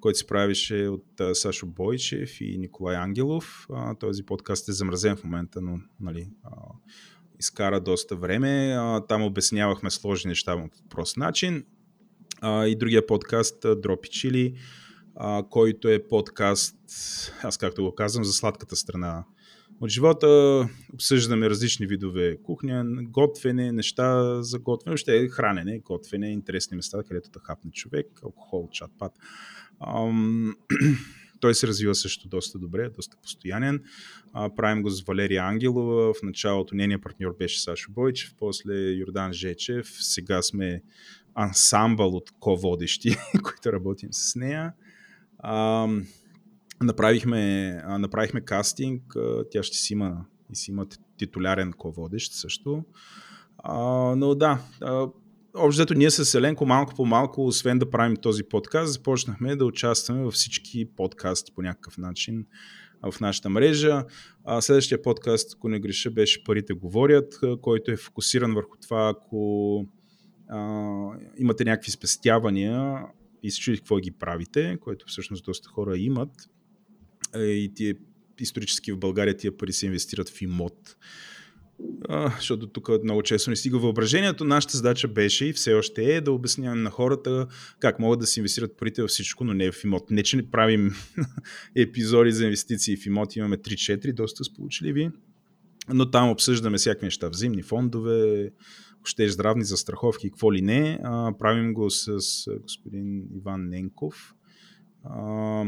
който 0.00 0.18
се 0.18 0.26
правише 0.26 0.88
от 0.88 1.20
а, 1.20 1.34
Сашо 1.34 1.66
Бойчев 1.66 2.40
и 2.40 2.58
Николай 2.58 2.96
Ангелов. 2.96 3.66
А, 3.72 3.94
този 3.94 4.22
подкаст 4.22 4.68
е 4.68 4.72
замразен 4.72 5.16
в 5.16 5.24
момента, 5.24 5.60
но 5.60 5.78
нали, 6.00 6.30
а, 6.44 6.50
изкара 7.38 7.80
доста 7.80 8.16
време. 8.16 8.74
А, 8.78 9.06
там 9.06 9.22
обяснявахме 9.22 9.90
сложни 9.90 10.28
неща 10.28 10.56
по 10.56 10.88
прост 10.88 11.16
начин. 11.16 11.64
А, 12.40 12.66
и 12.66 12.76
другия 12.76 13.06
подкаст, 13.06 13.66
Дропи 13.76 14.08
Чили, 14.08 14.54
който 15.50 15.88
е 15.88 16.08
подкаст, 16.08 16.76
аз 17.42 17.58
както 17.58 17.82
го 17.82 17.94
казвам, 17.94 18.24
за 18.24 18.32
сладката 18.32 18.76
страна 18.76 19.24
от 19.82 19.90
живота. 19.90 20.68
Обсъждаме 20.94 21.50
различни 21.50 21.86
видове 21.86 22.36
кухня, 22.42 22.84
готвене, 22.86 23.72
неща 23.72 24.38
за 24.42 24.58
готвене, 24.58 24.94
още 24.94 25.16
е 25.16 25.28
хранене, 25.28 25.78
готвене, 25.78 26.28
интересни 26.28 26.76
места, 26.76 27.02
където 27.08 27.30
да 27.30 27.40
хапне 27.40 27.70
човек, 27.70 28.06
алкохол, 28.24 28.68
чат-пат. 28.68 29.12
Ам... 29.86 30.56
Той 31.40 31.54
се 31.54 31.66
развива 31.66 31.94
също 31.94 32.28
доста 32.28 32.58
добре, 32.58 32.88
доста 32.88 33.16
постоянен. 33.22 33.82
Правим 34.56 34.82
го 34.82 34.90
с 34.90 35.02
Валерия 35.02 35.42
Ангелова. 35.42 36.14
В 36.14 36.22
началото 36.22 36.74
нейният 36.74 37.02
партньор 37.02 37.36
беше 37.38 37.60
Сашо 37.60 37.92
Бойчев, 37.92 38.34
после 38.38 38.74
Йордан 38.74 39.32
Жечев. 39.32 39.86
Сега 40.00 40.42
сме 40.42 40.82
ансамбъл 41.34 42.08
от 42.08 42.30
ко-водещи, 42.40 43.16
които 43.42 43.72
работим 43.72 44.08
с 44.12 44.36
нея. 44.36 44.72
Направихме, 46.82 47.72
направихме 47.98 48.40
кастинг, 48.40 49.02
тя 49.50 49.62
ще 49.62 49.76
си 49.76 49.92
има, 49.92 50.24
и 50.52 50.56
си 50.56 50.70
има 50.70 50.86
титулярен 51.18 51.72
ко-водещ 51.72 52.32
също. 52.32 52.84
А, 53.58 53.76
но 54.16 54.34
да, 54.34 54.58
Общото 55.54 55.94
ние 55.94 56.10
с 56.10 56.34
Еленко 56.34 56.66
малко 56.66 56.94
по 56.94 57.06
малко, 57.06 57.46
освен 57.46 57.78
да 57.78 57.90
правим 57.90 58.16
този 58.16 58.44
подкаст, 58.44 58.92
започнахме 58.92 59.56
да 59.56 59.64
участваме 59.64 60.24
във 60.24 60.34
всички 60.34 60.84
подкасти 60.96 61.52
по 61.54 61.62
някакъв 61.62 61.98
начин 61.98 62.46
в 63.12 63.20
нашата 63.20 63.50
мрежа. 63.50 64.04
А, 64.44 64.60
следващия 64.60 65.02
подкаст, 65.02 65.54
ако 65.54 65.68
не 65.68 65.80
греша, 65.80 66.10
беше 66.10 66.44
Парите 66.44 66.74
говорят, 66.74 67.40
който 67.60 67.90
е 67.90 67.96
фокусиран 67.96 68.54
върху 68.54 68.76
това, 68.82 69.08
ако 69.08 69.86
а, 70.48 70.58
имате 71.38 71.64
някакви 71.64 71.90
спестявания 71.90 73.02
и 73.42 73.50
се 73.50 73.60
чудите 73.60 73.80
какво 73.80 73.96
ги 73.96 74.10
правите, 74.10 74.78
което 74.80 75.06
всъщност 75.08 75.44
доста 75.44 75.68
хора 75.68 75.98
имат, 75.98 76.30
и 77.36 77.72
тия 77.74 77.94
исторически 78.40 78.92
в 78.92 78.98
България 78.98 79.36
тия 79.36 79.56
пари 79.56 79.72
се 79.72 79.86
инвестират 79.86 80.28
в 80.28 80.42
имот. 80.42 80.96
А, 82.08 82.34
защото 82.36 82.66
тук 82.66 82.90
много 83.04 83.22
често 83.22 83.50
не 83.50 83.56
стига 83.56 83.78
въображението. 83.78 84.44
Нашата 84.44 84.76
задача 84.76 85.08
беше 85.08 85.46
и 85.46 85.52
все 85.52 85.74
още 85.74 86.14
е 86.14 86.20
да 86.20 86.32
обясняваме 86.32 86.82
на 86.82 86.90
хората 86.90 87.46
как 87.80 87.98
могат 87.98 88.20
да 88.20 88.26
се 88.26 88.40
инвестират 88.40 88.76
парите 88.76 89.02
във 89.02 89.10
всичко, 89.10 89.44
но 89.44 89.54
не 89.54 89.72
в 89.72 89.84
имот. 89.84 90.10
Не, 90.10 90.22
че 90.22 90.36
не 90.36 90.50
правим 90.50 90.94
епизоди 91.76 92.32
за 92.32 92.44
инвестиции 92.44 92.96
в 92.96 93.06
имот, 93.06 93.36
имаме 93.36 93.56
3-4, 93.56 94.12
доста 94.12 94.44
сполучливи, 94.44 95.10
но 95.88 96.10
там 96.10 96.30
обсъждаме 96.30 96.78
всякакви 96.78 97.06
неща, 97.06 97.28
взаимни 97.28 97.62
фондове, 97.62 98.50
още 99.02 99.28
здравни 99.28 99.64
застраховки, 99.64 100.30
какво 100.30 100.52
ли 100.52 100.62
не. 100.62 100.98
А, 101.04 101.32
правим 101.38 101.72
го 101.72 101.90
с 101.90 102.16
господин 102.62 103.24
Иван 103.36 103.68
Ненков. 103.68 104.34
А, 105.04 105.64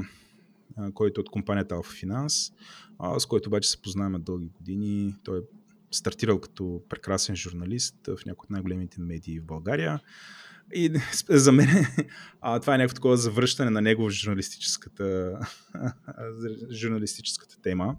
който 0.95 1.21
е 1.21 1.23
от 1.23 1.31
компанията 1.31 1.75
Alpha 1.75 2.07
Finance, 2.07 2.53
с 3.19 3.27
който 3.27 3.49
обаче 3.49 3.71
се 3.71 3.83
познаваме 3.83 4.19
дълги 4.19 4.49
години. 4.49 5.15
Той 5.25 5.39
е 5.39 5.43
стартирал 5.91 6.41
като 6.41 6.83
прекрасен 6.89 7.37
журналист 7.37 7.97
в 8.07 8.27
някои 8.27 8.47
от 8.47 8.51
най-големите 8.51 9.01
медии 9.01 9.41
в 9.41 9.45
България. 9.45 10.01
И 10.75 10.93
за 11.29 11.53
мен 11.53 11.69
а, 12.41 12.61
това 12.61 12.75
е 12.75 12.79
някакво 12.79 12.95
такова 12.95 13.17
завръщане 13.17 13.71
на 13.71 13.81
него 13.81 14.05
в 14.05 14.11
журналистическата, 14.11 15.39
журналистическата 16.71 17.61
тема. 17.63 17.97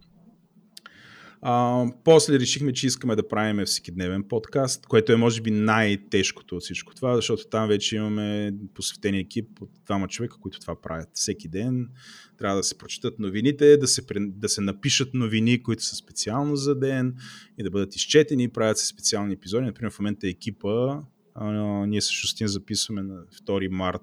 А, 1.48 1.86
после 2.04 2.40
решихме, 2.40 2.74
че 2.74 2.88
искаме 2.88 3.16
да 3.16 3.28
правим 3.28 3.66
всекидневен 3.66 4.24
подкаст, 4.24 4.86
което 4.86 5.12
е 5.12 5.16
може 5.16 5.42
би 5.42 5.52
най-тежкото 5.52 6.56
от 6.56 6.64
всичко 6.64 6.96
това, 6.96 7.16
защото 7.16 7.48
там 7.48 7.68
вече 7.68 7.96
имаме 7.96 8.54
посветен 8.74 9.16
екип 9.16 9.62
от 9.62 9.70
двама 9.86 10.08
човека, 10.08 10.38
които 10.42 10.60
това 10.60 10.82
правят 10.82 11.10
всеки 11.14 11.48
ден. 11.48 11.90
Трябва 12.38 12.58
да 12.58 12.64
се 12.64 12.78
прочитат 12.78 13.20
новините, 13.20 13.78
да 13.78 13.88
се, 13.88 14.02
да 14.20 14.50
се 14.50 14.62
напишат 14.62 15.14
новини, 15.14 15.64
които 15.64 15.84
са 15.84 15.96
специално 15.96 16.56
за 16.56 16.76
ден 16.76 17.16
и 17.58 17.64
да 17.64 17.72
бъдат 17.72 17.96
изчетени, 17.96 18.50
правят 18.50 18.78
се 18.78 18.88
специални 18.88 19.34
епизоди. 19.34 19.66
Например, 19.66 19.92
в 19.92 20.00
момента 20.00 20.28
екипа, 20.28 21.00
а, 21.36 21.52
ние 21.88 22.02
с 22.02 22.10
Шустин 22.10 22.48
записваме 22.48 23.04
на 23.04 23.24
2 23.48 23.68
март 23.68 24.02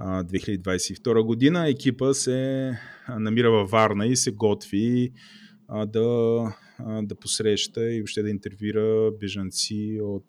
а, 0.00 0.24
2022 0.24 1.22
година. 1.22 1.68
Екипа 1.68 2.14
се 2.14 2.72
намира 3.08 3.50
във 3.50 3.70
Варна 3.70 4.06
и 4.06 4.16
се 4.16 4.30
готви 4.30 5.12
а, 5.68 5.86
да, 5.86 6.00
а, 6.78 7.02
да 7.02 7.14
посреща 7.14 7.92
и 7.92 8.00
въобще 8.00 8.22
да 8.22 8.30
интервюира 8.30 9.10
бежанци 9.20 9.98
от 10.02 10.26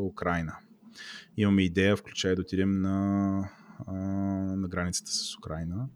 Украина. 0.00 0.56
Имаме 1.36 1.62
идея, 1.62 1.96
включая 1.96 2.36
да 2.36 2.42
отидем 2.42 2.80
на, 2.80 3.48
а, 3.86 3.94
на 4.56 4.68
границата 4.68 5.10
с 5.10 5.36
Украина 5.38 5.88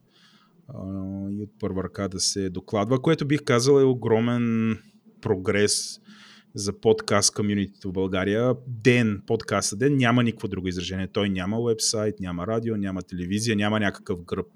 а, 0.68 0.82
и 1.30 1.42
от 1.42 1.50
първа 1.60 1.84
ръка 1.84 2.08
да 2.08 2.20
се 2.20 2.50
докладва, 2.50 3.02
което 3.02 3.26
бих 3.26 3.44
казал 3.44 3.80
е 3.80 3.84
огромен 3.84 4.78
прогрес 5.20 6.00
за 6.54 6.80
подкаст 6.80 7.34
комьюнитито 7.34 7.88
в 7.88 7.92
България. 7.92 8.54
Ден, 8.66 9.22
подкаста 9.26 9.76
ден, 9.76 9.96
няма 9.96 10.22
никакво 10.22 10.48
друго 10.48 10.68
изражение. 10.68 11.06
Той 11.06 11.30
няма 11.30 11.62
вебсайт, 11.62 12.20
няма 12.20 12.46
радио, 12.46 12.76
няма 12.76 13.02
телевизия, 13.02 13.56
няма 13.56 13.80
някакъв 13.80 14.24
гръб. 14.24 14.46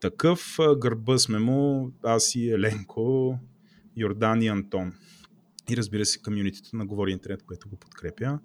Такъв 0.00 0.58
гърба 0.78 1.18
сме 1.18 1.38
му 1.38 1.92
аз 2.02 2.34
и 2.34 2.50
Еленко, 2.50 3.38
Йордан 3.96 4.42
и 4.42 4.48
Антон. 4.48 4.92
И 5.70 5.76
разбира 5.76 6.06
се, 6.06 6.22
комьюнитито 6.22 6.76
на 6.76 6.86
Говори 6.86 7.12
Интернет, 7.12 7.42
което 7.42 7.68
го 7.68 7.76
подкрепя. 7.76 8.38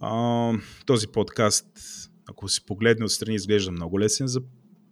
А, 0.00 0.52
този 0.86 1.08
подкаст, 1.08 1.66
ако 2.26 2.48
се 2.48 2.66
погледне 2.66 3.04
отстрани, 3.04 3.34
изглежда 3.34 3.72
много 3.72 4.00
лесен 4.00 4.26
за 4.26 4.40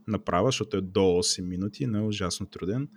направя, 0.06 0.48
защото 0.48 0.76
е 0.76 0.80
до 0.80 1.00
8 1.00 1.40
минути, 1.40 1.86
но 1.86 1.98
е 1.98 2.02
ужасно 2.02 2.46
труден. 2.46 2.88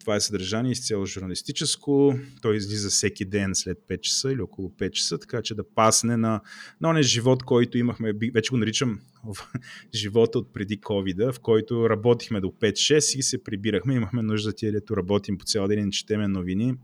Това 0.00 0.16
е 0.16 0.20
съдържание 0.20 0.72
изцяло 0.72 1.06
журналистическо. 1.06 2.14
Той 2.42 2.56
излиза 2.56 2.90
всеки 2.90 3.24
ден 3.24 3.50
след 3.54 3.78
5 3.78 4.00
часа 4.00 4.32
или 4.32 4.40
около 4.40 4.68
5 4.68 4.90
часа, 4.90 5.18
така 5.18 5.42
че 5.42 5.54
да 5.54 5.64
пасне 5.74 6.16
на, 6.16 6.40
на 6.80 6.88
ония 6.88 7.02
живот, 7.02 7.42
който 7.42 7.78
имахме, 7.78 8.12
вече 8.34 8.50
го 8.50 8.56
наричам 8.56 9.00
живота 9.94 10.38
от 10.38 10.52
преди 10.52 10.80
covid 10.80 11.32
в 11.32 11.40
който 11.40 11.90
работихме 11.90 12.40
до 12.40 12.48
5-6 12.48 13.18
и 13.18 13.22
се 13.22 13.44
прибирахме. 13.44 13.94
Имахме 13.94 14.22
нужда 14.22 14.52
тия, 14.52 14.72
дето 14.72 14.96
работим 14.96 15.38
по 15.38 15.44
цял 15.44 15.68
ден 15.68 15.90
четеме 15.90 16.28
новини, 16.28 16.74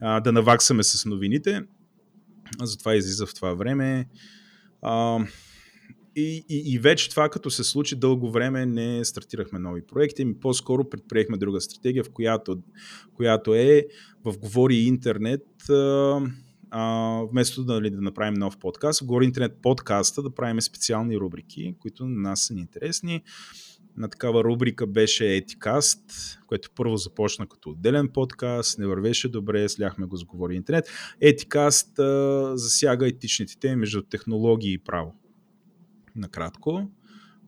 а, 0.00 0.20
да 0.20 0.32
наваксаме 0.32 0.82
с 0.82 1.04
новините. 1.04 1.62
Затова 2.62 2.94
излиза 2.94 3.26
в 3.26 3.34
това 3.34 3.54
време. 3.54 4.08
А, 4.82 5.18
и, 6.16 6.44
и, 6.48 6.74
и 6.74 6.78
вече 6.78 7.10
това, 7.10 7.28
като 7.28 7.50
се 7.50 7.64
случи 7.64 7.96
дълго 7.96 8.30
време, 8.30 8.66
не 8.66 9.04
стартирахме 9.04 9.58
нови 9.58 9.86
проекти, 9.86 10.24
ми 10.24 10.34
по-скоро 10.40 10.88
предприехме 10.88 11.36
друга 11.36 11.60
стратегия, 11.60 12.04
в 12.04 12.10
която, 12.10 12.58
която 13.14 13.54
е 13.54 13.86
в 14.24 14.38
Говори 14.38 14.76
интернет, 14.76 15.70
а, 16.70 17.20
вместо 17.30 17.64
да, 17.64 17.72
нали, 17.72 17.90
да 17.90 18.00
направим 18.00 18.34
нов 18.34 18.58
подкаст, 18.58 19.00
в 19.00 19.06
Говори 19.06 19.24
интернет 19.24 19.58
подкаста 19.62 20.22
да 20.22 20.34
правим 20.34 20.60
специални 20.60 21.18
рубрики, 21.18 21.74
които 21.80 22.06
на 22.06 22.28
нас 22.28 22.42
са 22.42 22.54
ни 22.54 22.60
интересни. 22.60 23.22
На 23.96 24.08
такава 24.08 24.44
рубрика 24.44 24.86
беше 24.86 25.24
Eticast, 25.24 26.38
което 26.46 26.70
първо 26.74 26.96
започна 26.96 27.46
като 27.46 27.70
отделен 27.70 28.08
подкаст, 28.08 28.78
не 28.78 28.86
вървеше 28.86 29.28
добре, 29.28 29.68
сляхме 29.68 30.06
го 30.06 30.16
с 30.16 30.24
Говори 30.24 30.56
интернет. 30.56 30.88
Eticast 31.22 31.98
а, 31.98 32.56
засяга 32.56 33.08
етичните 33.08 33.58
теми 33.58 33.76
между 33.76 34.02
технологии 34.02 34.72
и 34.72 34.78
право 34.78 35.14
накратко. 36.16 36.90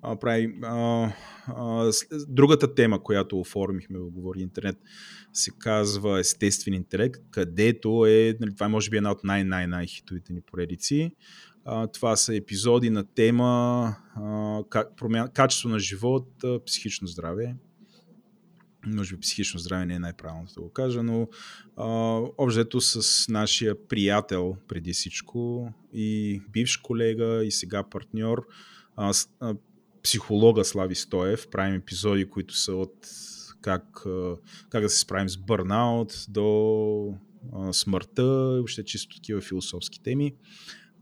А, 0.02 0.16
прави, 0.16 0.58
а, 0.62 1.12
а, 1.46 1.90
другата 2.28 2.74
тема, 2.74 3.02
която 3.02 3.40
оформихме 3.40 3.98
в 3.98 4.10
Говори 4.10 4.40
Интернет, 4.40 4.76
се 5.32 5.50
казва 5.58 6.20
Естествен 6.20 6.74
интелект, 6.74 7.20
където 7.30 8.06
е, 8.06 8.36
нали, 8.40 8.54
това 8.54 8.66
е 8.66 8.68
може 8.68 8.90
би 8.90 8.96
една 8.96 9.10
от 9.10 9.24
най-най-най-хитовите 9.24 10.32
ни 10.32 10.40
поредици. 10.40 11.10
А, 11.64 11.86
това 11.86 12.16
са 12.16 12.36
епизоди 12.36 12.90
на 12.90 13.04
тема 13.14 13.44
а, 14.14 14.60
как, 14.70 14.96
промя... 14.96 15.28
качество 15.34 15.68
на 15.68 15.78
живот, 15.78 16.28
а, 16.44 16.64
психично 16.64 17.06
здраве. 17.06 17.54
Може 18.86 19.14
би 19.14 19.20
психично 19.20 19.60
здраве 19.60 19.86
не 19.86 19.94
е 19.94 19.98
най-правилното 19.98 20.54
да 20.54 20.60
го 20.60 20.70
кажа, 20.70 21.02
но 21.02 21.28
обжето 22.38 22.80
с 22.80 23.28
нашия 23.28 23.88
приятел 23.88 24.56
преди 24.68 24.92
всичко 24.92 25.72
и 25.92 26.40
бивш 26.52 26.76
колега 26.76 27.44
и 27.44 27.50
сега 27.50 27.82
партньор, 27.82 28.46
а, 28.96 29.12
а, 29.40 29.54
психолога 30.02 30.64
Слави 30.64 30.94
Стоев. 30.94 31.48
Правим 31.50 31.74
епизоди, 31.74 32.24
които 32.24 32.56
са 32.56 32.72
от 32.74 33.08
как, 33.60 34.04
как 34.70 34.82
да 34.82 34.90
се 34.90 34.98
справим 34.98 35.28
с 35.28 35.36
бърнаут 35.36 36.24
до 36.28 37.14
а, 37.52 37.72
смъртта, 37.72 38.60
още 38.64 38.84
чисто 38.84 39.16
такива 39.16 39.40
философски 39.40 40.02
теми. 40.02 40.34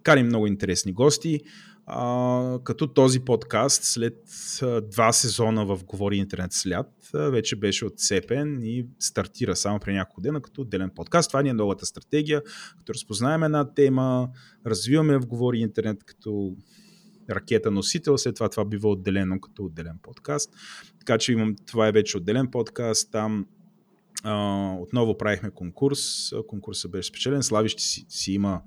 Карим 0.03 0.27
много 0.27 0.47
интересни 0.47 0.92
гости. 0.92 1.40
Като 2.64 2.87
този 2.87 3.20
подкаст 3.20 3.85
след 3.85 4.14
два 4.90 5.12
сезона 5.12 5.66
в 5.66 5.85
Говори 5.85 6.16
интернет 6.16 6.52
след 6.52 6.87
вече 7.12 7.57
беше 7.57 7.85
отцепен 7.85 8.62
и 8.62 8.87
стартира 8.98 9.57
само 9.57 9.81
при 9.81 9.92
няколко 9.94 10.20
дена 10.20 10.42
като 10.42 10.61
отделен 10.61 10.90
подкаст. 10.94 11.31
Това 11.31 11.42
ни 11.42 11.48
е 11.48 11.52
новата 11.52 11.87
стратегия, 11.87 12.42
като 12.78 12.94
разпознаем 12.94 13.42
една 13.42 13.74
тема, 13.74 14.28
развиваме 14.66 15.18
в 15.18 15.26
Говори 15.26 15.59
интернет 15.59 16.05
като 16.05 16.57
ракета 17.31 17.70
носител, 17.70 18.18
след 18.18 18.35
това 18.35 18.48
това 18.48 18.64
бива 18.64 18.88
отделено 18.88 19.40
като 19.40 19.64
отделен 19.64 19.98
подкаст. 20.02 20.52
Така 20.98 21.18
че 21.18 21.33
имам, 21.33 21.57
това 21.66 21.88
е 21.88 21.92
вече 21.92 22.16
отделен 22.16 22.50
подкаст, 22.50 23.11
там 23.12 23.46
отново 24.81 25.18
правихме 25.18 25.50
конкурс, 25.50 26.33
конкурсът 26.48 26.90
беше 26.90 27.09
спечелен, 27.09 27.42
Слави 27.42 27.68
ще 27.68 27.83
си, 27.83 28.07
си 28.09 28.33
има 28.33 28.62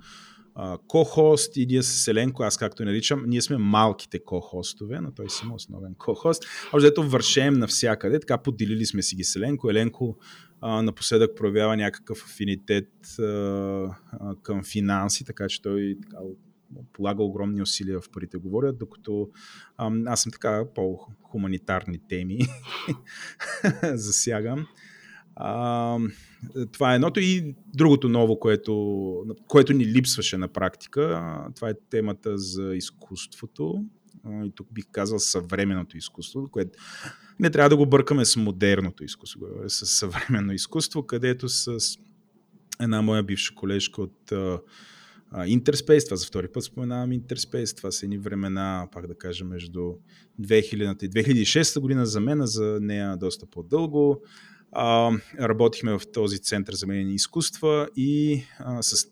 ко-хост 0.88 1.58
и 1.58 1.66
ние 1.66 1.84
с 1.84 2.08
Еленко, 2.08 2.44
аз 2.44 2.58
както 2.58 2.86
наричам, 2.86 3.24
ние 3.28 3.42
сме 3.42 3.58
малките 3.58 4.20
ко-хостове, 4.20 5.00
но 5.00 5.12
той 5.12 5.30
си 5.30 5.42
има 5.46 5.56
основен 5.56 5.96
ко-хост. 5.96 6.46
Общо 6.74 6.88
ето 6.88 7.10
вършем 7.10 7.54
навсякъде, 7.54 8.20
така 8.20 8.38
поделили 8.38 8.86
сме 8.86 9.02
си 9.02 9.16
ги 9.16 9.24
с 9.24 9.36
Еленко. 9.70 10.18
А, 10.62 10.82
напоследък 10.82 11.36
проявява 11.36 11.78
някакъв 11.78 12.24
афинитет 12.26 12.90
а, 13.20 13.24
а, 13.24 14.36
към 14.44 14.64
финанси, 14.64 15.26
така 15.26 15.48
че 15.48 15.62
той 15.62 15.98
така, 16.02 16.18
полага 16.94 17.24
огромни 17.24 17.62
усилия 17.62 18.02
в 18.02 18.10
парите 18.10 18.38
говорят, 18.38 18.78
докато 18.78 19.30
а, 19.78 19.92
аз 20.06 20.22
съм 20.22 20.32
така 20.32 20.64
по-хуманитарни 20.76 22.00
теми 22.10 22.40
засягам. 23.94 24.68
А, 25.36 25.98
това 26.72 26.92
е 26.92 26.96
едното 26.96 27.20
и 27.20 27.56
другото 27.74 28.10
ново, 28.10 28.40
което, 28.40 29.26
което 29.48 29.74
ни 29.74 29.86
липсваше 29.86 30.38
на 30.38 30.48
практика. 30.48 31.24
Това 31.56 31.70
е 31.70 31.74
темата 31.90 32.38
за 32.38 32.76
изкуството. 32.76 33.86
И 34.46 34.52
тук 34.56 34.68
бих 34.74 34.86
казал 34.92 35.20
съвременното 35.20 35.98
изкуство, 35.98 36.50
което 36.52 36.80
не 37.40 37.50
трябва 37.50 37.70
да 37.70 37.78
го 37.78 37.86
бъркаме 37.86 38.26
с 38.26 38.36
модерното 38.36 39.04
изкуство, 39.04 39.40
с 39.68 39.86
съвременно 39.86 40.54
изкуство, 40.54 41.04
където 41.04 41.50
с 41.50 41.78
една 42.82 43.02
моя 43.02 43.24
бивша 43.24 43.56
колежка 43.56 44.02
от 44.02 44.34
Интерспейс, 45.46 46.06
това 46.06 46.18
за 46.18 46.26
втори 46.28 46.48
път 46.48 46.64
споменавам 46.64 47.12
Интерспейс, 47.12 47.74
това 47.74 47.92
са 47.92 48.06
едни 48.06 48.18
времена, 48.18 48.88
пак 48.92 49.08
да 49.08 49.18
кажа, 49.18 49.46
между 49.46 49.94
2000 50.42 51.04
и 51.04 51.10
2006 51.10 51.80
година 51.80 52.06
за 52.06 52.20
мен, 52.20 52.46
за 52.46 52.80
нея 52.82 53.18
доста 53.18 53.46
по-дълго. 53.46 54.22
А, 54.78 55.12
работихме 55.40 55.92
в 55.92 56.02
този 56.14 56.40
център 56.40 56.74
за 56.74 56.88
менени 56.88 57.14
изкуства 57.14 57.90
и 57.96 58.44
а, 58.60 58.84
с... 58.84 59.08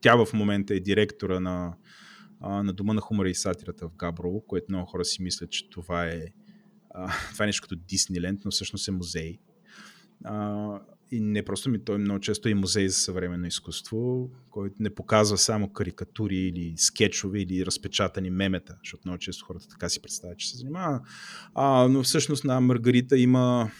тя 0.00 0.24
в 0.24 0.32
момента 0.32 0.74
е 0.74 0.80
директора 0.80 1.40
на, 1.40 1.76
а, 2.40 2.62
на 2.62 2.72
Дома 2.72 2.92
на 2.92 3.00
хумора 3.00 3.30
и 3.30 3.34
сатирата 3.34 3.88
в 3.88 3.96
Габрово, 3.96 4.40
което 4.46 4.66
много 4.68 4.86
хора 4.86 5.04
си 5.04 5.22
мислят, 5.22 5.50
че 5.50 5.70
това 5.70 6.06
е, 6.06 6.22
а, 6.94 7.12
това 7.32 7.44
е 7.44 7.46
нещо 7.46 7.62
като 7.62 7.76
Дисниленд, 7.76 8.40
но 8.44 8.50
всъщност 8.50 8.88
е 8.88 8.90
музей. 8.90 9.38
А, 10.24 10.80
и 11.10 11.20
не 11.20 11.44
просто 11.44 11.70
ми, 11.70 11.84
той 11.84 11.98
много 11.98 12.20
често 12.20 12.48
е 12.48 12.54
музей 12.54 12.88
за 12.88 12.94
съвременно 12.94 13.46
изкуство, 13.46 14.30
който 14.50 14.74
не 14.80 14.94
показва 14.94 15.38
само 15.38 15.72
карикатури 15.72 16.36
или 16.36 16.74
скетчове 16.76 17.40
или 17.40 17.66
разпечатани 17.66 18.30
мемета, 18.30 18.76
защото 18.84 19.02
много 19.04 19.18
често 19.18 19.44
хората 19.44 19.68
така 19.68 19.88
си 19.88 20.02
представят, 20.02 20.38
че 20.38 20.50
се 20.50 20.56
занимава. 20.56 21.00
А, 21.54 21.88
но 21.88 22.02
всъщност 22.02 22.44
на 22.44 22.60
Маргарита 22.60 23.18
има 23.18 23.70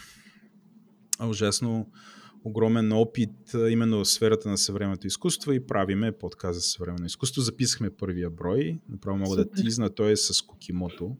ужасно 1.20 1.90
огромен 2.44 2.92
опит 2.92 3.54
именно 3.70 3.98
в 3.98 4.08
сферата 4.08 4.48
на 4.48 4.58
съвременното 4.58 5.06
изкуство 5.06 5.52
и 5.52 5.66
правиме 5.66 6.12
подкаст 6.12 6.54
за 6.54 6.60
съвременно 6.60 7.06
изкуство. 7.06 7.42
Записахме 7.42 7.90
първия 7.90 8.30
брой, 8.30 8.78
направо 8.88 9.18
мога 9.18 9.30
Супер. 9.30 9.44
да 9.44 9.62
тизна, 9.62 9.94
той 9.94 10.12
е 10.12 10.16
с 10.16 10.42
Кокимото. 10.42 11.16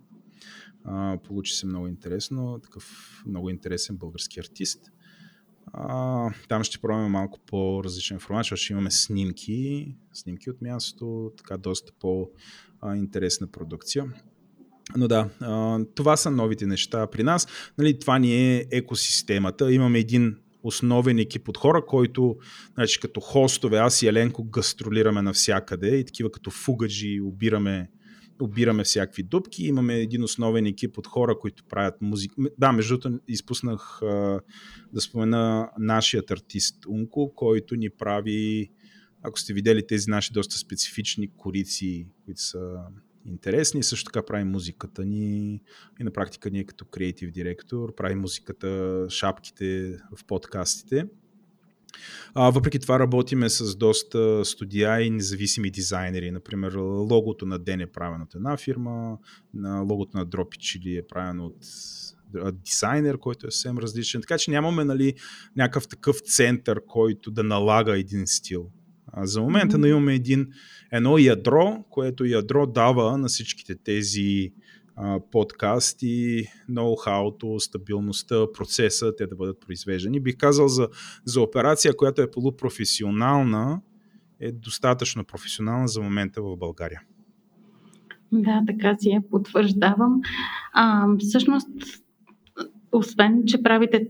А, 0.85 1.19
получи 1.25 1.53
се 1.53 1.67
много 1.67 1.87
интересно, 1.89 2.61
такъв 2.63 3.23
много 3.27 3.51
интересен 3.51 3.97
български 3.97 4.41
артист. 4.41 4.91
А, 5.73 6.31
там 6.49 6.65
ще 6.65 6.79
пробваме 6.79 7.09
малко 7.09 7.41
по-различна 7.47 8.15
информация, 8.15 8.43
защото 8.43 8.63
ще 8.63 8.73
имаме 8.73 8.91
снимки, 8.91 9.95
снимки 10.13 10.51
от 10.51 10.63
мястото, 10.63 11.33
така 11.37 11.57
доста 11.57 11.93
по-интересна 12.01 13.47
продукция. 13.47 14.05
Но 14.97 15.09
да, 15.09 15.29
това 15.95 16.17
са 16.17 16.31
новите 16.31 16.67
неща 16.67 17.07
при 17.07 17.23
нас. 17.23 17.47
Нали, 17.79 17.99
това 17.99 18.19
ни 18.19 18.57
е 18.57 18.67
екосистемата. 18.71 19.73
Имаме 19.73 19.99
един 19.99 20.37
основен 20.63 21.19
екип 21.19 21.49
от 21.49 21.57
хора, 21.57 21.87
който, 21.87 22.37
значи, 22.75 23.01
като 23.01 23.21
хостове, 23.21 23.77
аз 23.77 24.03
и 24.03 24.07
Еленко 24.07 24.45
гастролираме 24.45 25.23
навсякъде 25.23 25.97
и 25.97 26.05
такива 26.05 26.31
като 26.31 26.51
фугаджи 26.51 27.21
обираме, 27.21 27.91
обираме 28.41 28.85
всякакви 28.85 29.23
дупки. 29.23 29.65
Имаме 29.65 29.95
един 29.95 30.23
основен 30.23 30.67
екип 30.67 30.99
от 30.99 31.07
хора, 31.07 31.39
които 31.39 31.65
правят 31.65 31.95
музика. 32.01 32.35
Да, 32.59 32.73
между 32.73 32.99
другото, 32.99 33.23
изпуснах 33.29 34.03
а, 34.03 34.41
да 34.93 35.01
спомена 35.01 35.71
нашият 35.79 36.31
артист 36.31 36.87
Унко, 36.89 37.33
който 37.35 37.77
ни 37.77 37.91
прави, 37.91 38.71
ако 39.23 39.41
сте 39.41 39.53
видели 39.53 39.87
тези 39.87 40.11
наши 40.11 40.33
доста 40.33 40.59
специфични 40.59 41.31
корици, 41.37 42.07
които 42.25 42.41
са 42.41 42.59
интересни. 43.27 43.83
Също 43.83 44.05
така 44.05 44.27
прави 44.27 44.45
музиката 44.45 45.05
ни 45.05 45.61
и 46.01 46.05
на 46.05 46.11
практика 46.11 46.51
ние 46.51 46.65
като 46.65 46.85
креатив 46.85 47.31
директор 47.31 47.95
прави 47.95 48.15
музиката, 48.15 49.07
шапките 49.11 49.97
в 50.17 50.25
подкастите. 50.27 51.07
А, 52.35 52.51
въпреки 52.51 52.79
това 52.79 52.99
работиме 52.99 53.49
с 53.49 53.77
доста 53.77 54.45
студия 54.45 55.03
и 55.03 55.11
независими 55.11 55.71
дизайнери. 55.71 56.31
Например, 56.31 56.75
логото 57.11 57.47
на 57.47 57.59
Ден 57.59 57.81
е 57.81 57.87
правено 57.87 58.25
от 58.25 58.35
една 58.35 58.57
фирма, 58.57 59.19
на 59.55 59.81
логото 59.81 60.17
на 60.17 60.25
Дропичили 60.25 60.97
е 60.97 61.07
правено 61.07 61.47
от 61.47 61.67
дизайнер, 62.65 63.19
който 63.19 63.47
е 63.47 63.51
съвсем 63.51 63.79
различен. 63.79 64.21
Така 64.21 64.39
че 64.39 64.51
нямаме 64.51 64.85
нали, 64.85 65.15
някакъв 65.57 65.89
такъв 65.89 66.17
център, 66.21 66.81
който 66.87 67.31
да 67.31 67.43
налага 67.43 67.99
един 67.99 68.27
стил. 68.27 68.71
А 69.17 69.27
за 69.27 69.41
момента 69.41 69.77
mm-hmm. 69.77 69.89
имаме 69.89 70.15
един, 70.15 70.49
едно 70.97 71.19
ядро, 71.19 71.85
което 71.91 72.25
ядро 72.25 72.67
дава 72.67 73.19
на 73.19 73.29
всичките 73.29 73.75
тези 73.75 74.53
подкасти, 75.31 76.47
ноу-хауто, 76.71 77.59
стабилността, 77.59 78.53
процеса, 78.53 79.17
те 79.17 79.27
да 79.27 79.37
бъдат 79.37 79.61
произвеждани. 79.61 80.21
Бих 80.21 80.37
казал 80.37 80.69
за, 80.69 80.89
за 81.25 81.41
операция, 81.41 81.97
която 81.97 82.23
е 82.23 82.31
полупрофесионална, 82.31 83.81
е 84.41 84.53
достатъчно 84.53 85.25
професионална 85.25 85.89
за 85.89 86.01
момента 86.01 86.43
в 86.43 86.57
България. 86.57 87.03
Да, 88.33 88.63
така 88.67 88.97
си 88.99 89.09
я 89.09 89.23
потвърждавам. 89.31 90.21
А, 90.73 91.07
всъщност, 91.19 91.69
освен, 92.93 93.43
че 93.47 93.63
правите 93.63 94.09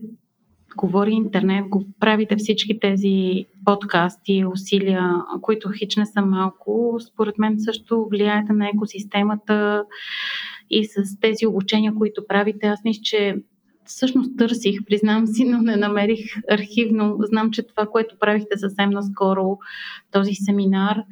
говори 0.77 1.13
интернет, 1.13 1.69
го 1.69 1.85
правите 2.01 2.37
всички 2.37 2.81
тези 2.81 3.47
подкасти, 3.65 4.45
усилия, 4.45 5.15
които 5.43 5.71
хич 5.71 5.97
не 5.97 6.07
са 6.07 6.23
малко, 6.23 6.99
според 7.13 7.39
мен 7.39 7.55
също 7.59 8.09
влияете 8.11 8.53
на 8.53 8.69
екосистемата 8.69 9.85
и 10.71 10.85
с 10.85 11.21
тези 11.21 11.47
обучения, 11.47 11.95
които 11.95 12.27
правите. 12.29 12.67
Аз 12.67 12.85
мисля, 12.85 13.01
че 13.03 13.37
всъщност 13.85 14.37
търсих, 14.39 14.85
признам 14.87 15.27
си, 15.27 15.45
но 15.45 15.59
не 15.59 15.77
намерих 15.77 16.21
архивно. 16.51 17.17
Знам, 17.21 17.51
че 17.51 17.67
това, 17.67 17.87
което 17.87 18.19
правихте 18.19 18.59
съвсем 18.59 18.91
наскоро, 18.91 19.59
този 20.13 20.35
семинар, 20.35 21.03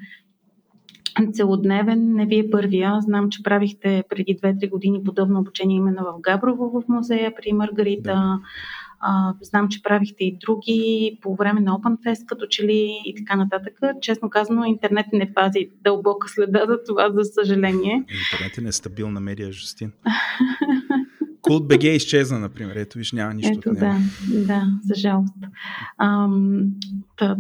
целодневен, 1.33 2.13
не 2.13 2.27
вие 2.27 2.51
първия. 2.51 3.01
Знам, 3.01 3.31
че 3.31 3.43
правихте 3.43 4.05
преди 4.09 4.37
2-3 4.37 4.71
години 4.71 5.05
подобно 5.05 5.41
обучение 5.41 5.77
именно 5.77 6.03
в 6.05 6.21
Габрово 6.21 6.71
в 6.71 6.89
музея 6.89 7.35
при 7.37 7.53
Маргарита. 7.53 8.03
Да. 8.03 8.41
А, 9.05 9.35
знам, 9.41 9.69
че 9.69 9.83
правихте 9.83 10.25
и 10.25 10.39
други 10.41 11.19
по 11.23 11.37
време 11.37 11.61
на 11.61 11.73
Open 11.73 11.97
Fest, 11.97 12.27
като 12.27 12.47
че 12.47 12.67
ли 12.67 13.03
и 13.05 13.15
така 13.15 13.37
нататък. 13.37 13.79
Честно 14.01 14.31
казано, 14.31 14.65
интернет 14.65 15.07
не 15.13 15.35
пази 15.35 15.69
дълбока 15.85 16.29
следа 16.29 16.65
за 16.69 16.79
това, 16.87 17.11
за 17.11 17.25
съжаление. 17.25 17.95
Интернет 17.95 18.59
е 18.59 18.61
нестабилна 18.61 19.21
медия, 19.21 19.53
Жустин. 19.53 19.93
Култ 21.43 21.69
БГ 21.69 21.85
изчезна, 21.85 22.39
например. 22.39 22.77
Ето 22.77 22.99
виж, 22.99 23.13
няма 23.13 23.35
нищо. 23.35 23.59
Ето, 23.59 23.75
да, 23.75 23.99
да, 24.29 24.63
за 24.85 24.95
жалост. 24.95 25.35
Ам, 25.99 26.65
та, 27.17 27.37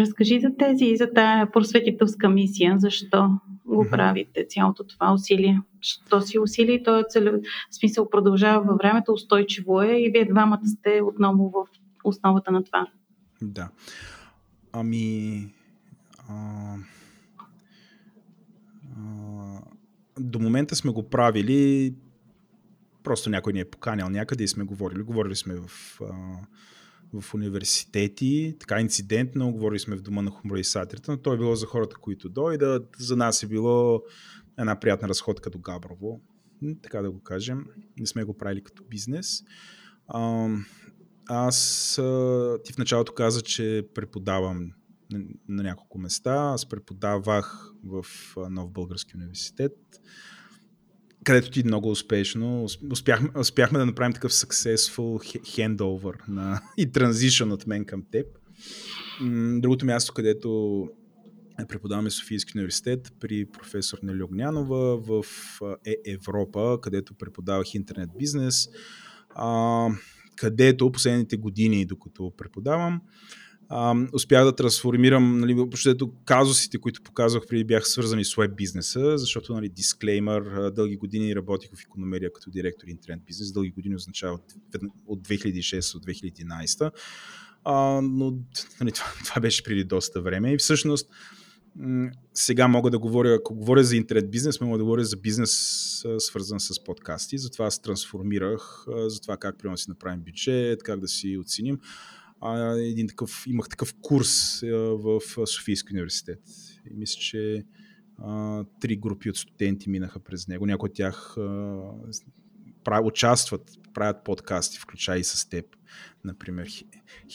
разкажи 0.00 0.40
за 0.40 0.48
тези 0.58 0.84
и 0.84 0.96
за 0.96 1.12
тая 1.14 1.50
просветителска 1.50 2.28
мисия. 2.28 2.74
Защо 2.78 3.30
го 3.76 3.86
правите 3.90 4.46
цялото 4.48 4.84
това 4.84 5.12
усилие? 5.12 5.60
Що 5.80 6.20
си 6.20 6.38
усилие? 6.38 6.82
То 6.82 6.98
е 6.98 7.04
цел... 7.08 7.40
смисъл 7.70 8.10
продължава 8.10 8.64
във 8.64 8.78
времето, 8.78 9.12
устойчиво 9.12 9.82
е 9.82 9.96
и 9.96 10.10
вие 10.10 10.24
двамата 10.24 10.66
сте 10.66 11.00
отново 11.04 11.50
в 11.50 11.66
основата 12.04 12.50
на 12.50 12.64
това. 12.64 12.86
Да. 13.42 13.68
Ами... 14.72 15.46
А... 16.28 16.74
А... 18.96 19.60
До 20.20 20.38
момента 20.38 20.76
сме 20.76 20.92
го 20.92 21.08
правили 21.08 21.94
просто 23.02 23.30
някой 23.30 23.52
ни 23.52 23.60
е 23.60 23.70
поканял 23.70 24.08
някъде 24.08 24.44
и 24.44 24.48
сме 24.48 24.64
говорили. 24.64 25.02
Говорили 25.02 25.36
сме 25.36 25.54
в, 25.54 26.00
а, 26.02 26.14
в 27.12 27.34
университети, 27.34 28.56
така 28.60 28.80
инцидентно, 28.80 29.52
говорили 29.52 29.78
сме 29.78 29.96
в 29.96 30.02
дома 30.02 30.22
на 30.22 30.30
хуморисаторите, 30.30 31.10
но 31.10 31.16
то 31.16 31.32
е 31.32 31.38
било 31.38 31.54
за 31.54 31.66
хората, 31.66 31.96
които 31.96 32.28
дойдат. 32.28 32.96
За 32.98 33.16
нас 33.16 33.42
е 33.42 33.46
било 33.46 34.02
една 34.58 34.80
приятна 34.80 35.08
разходка 35.08 35.50
до 35.50 35.58
Габрово, 35.58 36.20
така 36.82 37.02
да 37.02 37.10
го 37.10 37.22
кажем. 37.22 37.66
Не 37.98 38.06
сме 38.06 38.24
го 38.24 38.36
правили 38.36 38.64
като 38.64 38.84
бизнес. 38.90 39.42
Аз, 41.28 41.94
ти 42.64 42.72
в 42.72 42.78
началото 42.78 43.14
каза, 43.14 43.42
че 43.42 43.88
преподавам 43.94 44.72
на 45.48 45.62
няколко 45.62 45.98
места. 45.98 46.34
Аз 46.34 46.68
преподавах 46.68 47.72
в 47.84 48.04
Нов 48.50 48.70
Български 48.70 49.16
университет 49.16 49.76
където 51.28 51.50
ти 51.50 51.64
много 51.64 51.90
успешно 51.90 52.66
успяхме, 52.90 53.30
успяхме 53.36 53.78
да 53.78 53.86
направим 53.86 54.12
такъв 54.12 54.32
successful 54.32 55.40
handover 55.42 56.14
на, 56.28 56.60
и 56.76 56.92
transition 56.92 57.52
от 57.52 57.66
мен 57.66 57.84
към 57.84 58.02
теб. 58.12 58.26
Другото 59.60 59.86
място, 59.86 60.14
където 60.14 60.88
преподаваме 61.68 62.10
Софийски 62.10 62.52
университет 62.58 63.12
при 63.20 63.46
професор 63.46 63.98
Нели 64.02 64.22
Огнянова 64.22 64.96
в 64.96 65.24
е 65.86 65.94
Европа, 66.06 66.78
където 66.82 67.14
преподавах 67.14 67.74
интернет 67.74 68.10
бизнес, 68.18 68.68
където 70.36 70.92
последните 70.92 71.36
години, 71.36 71.86
докато 71.86 72.32
преподавам, 72.36 73.00
успях 74.12 74.44
да 74.44 74.56
трансформирам, 74.56 75.40
нали, 75.40 75.56
казусите, 76.24 76.78
които 76.78 77.02
показвах 77.02 77.42
преди 77.48 77.64
бяха 77.64 77.86
свързани 77.86 78.24
с 78.24 78.34
веб 78.34 78.56
бизнеса, 78.56 79.18
защото, 79.18 79.54
нали, 79.54 79.68
дисклеймър, 79.68 80.70
дълги 80.70 80.96
години 80.96 81.36
работих 81.36 81.70
в 81.70 81.82
економерия 81.82 82.32
като 82.32 82.50
директор 82.50 82.86
интернет 82.86 83.24
бизнес, 83.26 83.52
дълги 83.52 83.70
години 83.70 83.96
означава 83.96 84.34
от, 84.34 84.54
от 85.06 85.28
2006 85.28 85.96
от 85.96 86.06
2011, 86.06 86.90
а, 87.64 88.00
но 88.02 88.34
нали, 88.80 88.92
това, 88.94 89.06
това 89.24 89.40
беше 89.40 89.62
преди 89.62 89.84
доста 89.84 90.22
време. 90.22 90.52
И 90.52 90.58
всъщност 90.58 91.10
сега 92.34 92.68
мога 92.68 92.90
да 92.90 92.98
говоря, 92.98 93.34
ако 93.34 93.54
говоря 93.54 93.84
за 93.84 93.96
интернет 93.96 94.30
бизнес, 94.30 94.60
мога 94.60 94.78
да 94.78 94.84
говоря 94.84 95.04
за 95.04 95.16
бизнес 95.16 95.50
свързан 96.18 96.60
с 96.60 96.84
подкасти, 96.84 97.38
затова 97.38 97.66
аз 97.66 97.82
трансформирах, 97.82 98.84
за 99.06 99.20
това 99.20 99.36
как 99.36 99.58
примерно 99.58 99.76
си 99.76 99.90
направим 99.90 100.20
бюджет, 100.20 100.82
как 100.82 101.00
да 101.00 101.08
си 101.08 101.38
оценим 101.38 101.78
а, 102.40 102.78
един 102.78 103.08
такъв, 103.08 103.44
имах 103.46 103.68
такъв 103.68 103.94
курс 104.00 104.62
а, 104.62 104.66
в 104.76 105.20
Софийски 105.46 105.92
университет. 105.92 106.42
И 106.90 106.94
мисля, 106.94 107.20
че 107.20 107.64
а, 108.18 108.64
три 108.80 108.96
групи 108.96 109.30
от 109.30 109.36
студенти 109.36 109.90
минаха 109.90 110.20
през 110.20 110.48
него. 110.48 110.66
Някои 110.66 110.88
от 110.90 110.96
тях 110.96 111.34
а, 111.36 111.80
прав, 112.84 113.04
участват, 113.04 113.70
правят 113.94 114.24
подкасти, 114.24 114.78
включая 114.78 115.18
и 115.18 115.24
с 115.24 115.48
теб. 115.48 115.66
Например, 116.24 116.68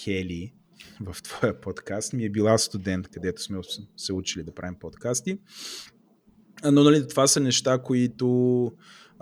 Хели 0.04 0.54
в 1.02 1.24
твоя 1.24 1.62
подкаст 1.62 2.14
ми 2.14 2.26
е 2.26 2.30
била 2.30 2.58
студент, 2.58 3.08
където 3.08 3.42
сме 3.42 3.60
се 3.98 4.14
учили 4.14 4.44
да 4.44 4.54
правим 4.56 4.76
подкасти. 4.80 5.40
Но 6.64 6.84
нали, 6.84 7.08
това 7.08 7.28
са 7.28 7.40
неща, 7.40 7.82
които 7.82 8.72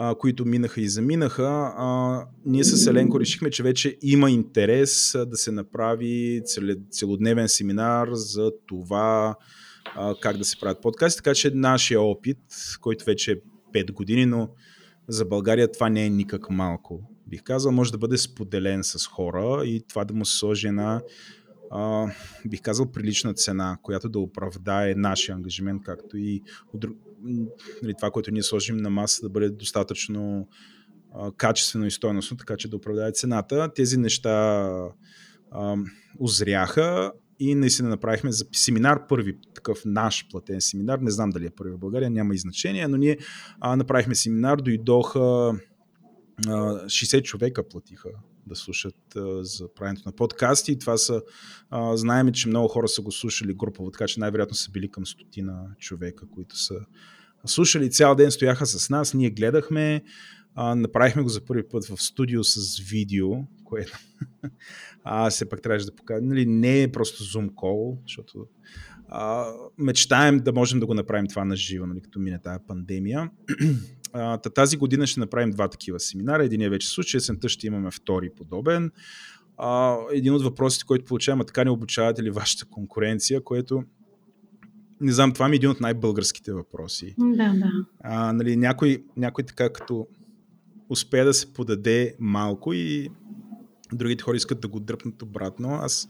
а, 0.04 0.16
които 0.16 0.46
минаха 0.46 0.82
и 0.82 0.90
заминаха, 0.90 1.74
а, 1.78 2.26
ние 2.46 2.64
с 2.64 2.88
Еленко 2.88 3.20
решихме, 3.20 3.50
че 3.50 3.64
вече 3.64 3.98
има 4.02 4.32
интерес 4.32 5.16
да 5.28 5.38
се 5.38 5.52
направи 5.52 6.42
целодневен 6.92 7.50
семинар 7.50 8.10
за 8.12 8.52
това 8.68 9.36
а, 9.96 10.16
как 10.22 10.38
да 10.38 10.46
се 10.46 10.60
правят 10.60 10.82
подкасти. 10.82 11.18
Така 11.18 11.34
че 11.34 11.52
нашия 11.54 12.02
опит, 12.02 12.38
който 12.82 13.06
вече 13.06 13.32
е 13.32 13.36
5 13.74 13.92
години, 13.92 14.26
но 14.26 14.50
за 15.08 15.26
България 15.26 15.72
това 15.72 15.90
не 15.90 16.06
е 16.06 16.10
никак 16.10 16.50
малко. 16.50 17.02
Бих 17.28 17.44
казал, 17.44 17.72
може 17.72 17.92
да 17.92 17.98
бъде 17.98 18.18
споделен 18.18 18.84
с 18.84 19.08
хора 19.08 19.66
и 19.66 19.82
това 19.90 20.06
да 20.06 20.14
му 20.14 20.26
се 20.26 20.38
сложи 20.38 20.68
една 20.68 21.02
Uh, 21.72 22.14
бих 22.46 22.62
казал, 22.62 22.92
прилична 22.92 23.34
цена, 23.34 23.78
която 23.82 24.10
да 24.10 24.20
оправдае 24.20 24.96
нашия 24.96 25.36
ангажимент, 25.36 25.84
както 25.84 26.18
и 26.18 26.42
нали, 27.82 27.94
това, 27.98 28.12
което 28.12 28.32
ние 28.32 28.44
сложим 28.44 28.78
на 28.78 28.90
маса, 28.90 29.22
да 29.22 29.30
бъде 29.30 29.50
достатъчно 29.50 30.48
а, 31.14 31.32
качествено 31.32 31.86
и 31.86 31.92
стойностно, 31.92 32.38
така 32.38 32.58
че 32.58 32.70
да 32.70 32.76
оправдае 32.76 33.12
цената. 33.12 33.74
Тези 33.76 33.98
неща 33.98 34.30
а, 35.52 35.76
озряха 36.20 37.12
и 37.40 37.56
наистина 37.56 37.90
направихме 37.90 38.32
за 38.32 38.46
семинар, 38.52 39.08
първи 39.08 39.38
такъв 39.56 39.82
наш 39.86 40.28
платен 40.32 40.62
семинар, 40.62 41.00
не 41.00 41.12
знам 41.12 41.30
дали 41.30 41.46
е 41.46 41.50
първи 41.50 41.72
в 41.72 41.80
България, 41.80 42.10
няма 42.10 42.36
и 42.36 42.38
значение, 42.38 42.88
но 42.88 42.98
ние 42.98 43.18
а, 43.60 43.76
направихме 43.76 44.16
семинар, 44.16 44.58
дойдоха 44.58 45.20
а, 45.20 46.52
60 46.86 47.24
човека 47.24 47.68
платиха 47.68 48.10
да 48.48 48.56
слушат 48.56 49.16
а, 49.16 49.44
за 49.44 49.74
правенето 49.74 50.02
на 50.06 50.12
подкасти. 50.12 50.80
Това 50.80 50.98
са, 50.98 51.22
а, 51.70 51.98
знаем, 51.98 52.32
че 52.32 52.48
много 52.48 52.68
хора 52.68 52.88
са 52.88 53.02
го 53.02 53.12
слушали 53.12 53.54
групово, 53.54 53.92
така 53.92 54.08
че 54.08 54.20
най-вероятно 54.20 54.56
са 54.56 54.72
били 54.72 54.90
към 54.90 55.06
стотина 55.06 55.66
човека, 55.80 56.26
които 56.34 56.58
са 56.58 56.76
слушали 57.46 57.92
цял 57.92 58.16
ден, 58.16 58.32
стояха 58.32 58.66
с 58.66 58.90
нас, 58.90 59.14
ние 59.14 59.30
гледахме, 59.30 60.04
а, 60.56 60.76
направихме 60.76 61.24
го 61.24 61.30
за 61.30 61.46
първи 61.46 61.64
път 61.70 61.86
в 61.86 62.02
студио 62.02 62.44
с 62.44 62.80
видео, 62.80 63.30
което 63.64 64.00
а, 65.04 65.30
все 65.30 65.50
пак 65.50 65.62
трябваше 65.62 65.86
да 65.86 65.96
покажа. 65.96 66.22
Нали, 66.22 66.46
не 66.46 66.84
е 66.84 66.92
просто 66.92 67.24
Zoom 67.24 67.50
call, 67.50 67.98
защото 68.08 68.48
а, 69.08 69.54
мечтаем 69.78 70.38
да 70.38 70.54
можем 70.54 70.80
да 70.80 70.86
го 70.86 70.94
направим 70.94 71.28
това 71.28 71.46
на 71.46 71.56
живо, 71.56 71.86
нали, 71.86 72.02
като 72.02 72.20
мине 72.20 72.42
тази 72.42 72.60
пандемия. 72.68 73.32
А, 74.14 74.38
тази 74.38 74.78
година 74.78 75.08
ще 75.08 75.20
направим 75.20 75.52
два 75.52 75.68
такива 75.68 76.00
семинара. 76.00 76.46
Един 76.46 76.62
е 76.62 76.70
вече 76.70 76.88
случай, 76.88 77.18
есента 77.18 77.50
ще 77.50 77.68
имаме 77.68 77.92
втори 77.92 78.30
подобен. 78.38 78.92
А, 79.58 79.98
един 80.12 80.34
от 80.34 80.44
въпросите, 80.44 80.86
който 80.86 81.06
получаваме, 81.06 81.46
така 81.46 81.64
не 81.64 81.70
обучавате 81.70 82.24
ли 82.24 82.30
вашата 82.30 82.66
конкуренция, 82.66 83.42
което 83.44 83.84
не 85.02 85.12
знам, 85.12 85.34
това 85.34 85.48
ми 85.48 85.56
е 85.56 85.56
един 85.56 85.70
от 85.70 85.82
най-българските 85.82 86.54
въпроси. 86.54 87.16
Да, 87.18 87.54
да. 87.54 87.72
А, 88.00 88.34
нали, 88.34 88.58
някой, 88.58 89.04
някой 89.18 89.44
така 89.44 89.74
като 89.74 90.08
успее 90.90 91.24
да 91.24 91.34
се 91.34 91.54
подаде 91.54 92.16
малко 92.20 92.74
и 92.74 93.10
другите 93.94 94.24
хора 94.24 94.36
искат 94.36 94.62
да 94.62 94.68
го 94.68 94.80
дръпнат 94.80 95.22
обратно. 95.22 95.70
Аз, 95.70 96.10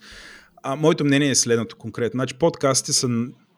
а, 0.63 0.75
моето 0.75 1.05
мнение 1.05 1.29
е 1.29 1.35
следното 1.35 1.75
конкретно. 1.75 2.17
Значи, 2.17 2.33
подкастите 2.33 2.93
са, 2.93 3.07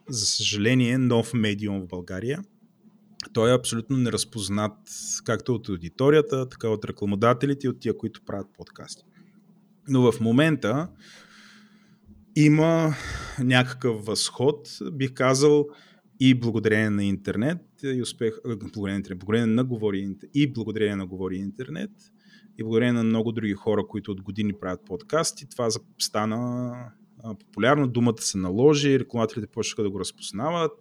за 0.10 0.26
съжаление, 0.26 0.98
нов 0.98 1.34
медиум 1.34 1.82
в 1.82 1.88
България 1.88 2.44
той 3.34 3.52
е 3.52 3.56
абсолютно 3.56 3.98
неразпознат 3.98 4.78
както 5.24 5.54
от 5.54 5.70
аудиторията, 5.70 6.50
така 6.50 6.70
от 6.70 6.86
рекламодателите 6.86 7.68
и 7.68 7.70
от 7.70 7.80
тия, 7.80 7.98
които 7.98 8.22
правят 8.26 8.48
подкасти. 8.58 9.04
Но 9.88 10.12
в 10.12 10.20
момента 10.20 10.88
има 12.36 12.96
някакъв 13.40 14.06
възход, 14.06 14.70
бих 14.92 15.14
казал, 15.14 15.68
и 16.20 16.34
благодарение 16.34 16.90
на 16.90 17.06
интернет, 17.06 17.62
и 17.84 18.02
успех, 18.02 18.34
благодарение 18.46 19.16
благодарение 19.16 19.56
на 19.56 19.64
говори 19.64 20.16
и 20.34 20.54
благодарение 20.54 20.96
на 20.96 21.06
говори 21.06 21.36
интернет, 21.36 21.92
и 22.58 22.64
благодарение 22.64 22.94
на 22.94 23.04
много 23.04 23.32
други 23.32 23.54
хора, 23.54 23.88
които 23.88 24.12
от 24.12 24.22
години 24.22 24.54
правят 24.54 24.86
подкасти, 24.86 25.50
това 25.50 25.70
стана 26.00 26.74
популярно, 27.40 27.88
думата 27.88 28.18
се 28.22 28.38
наложи, 28.38 29.00
рекламателите 29.00 29.48
почнаха 29.48 29.84
да 29.84 29.90
го 29.90 30.00
разпознават, 30.00 30.72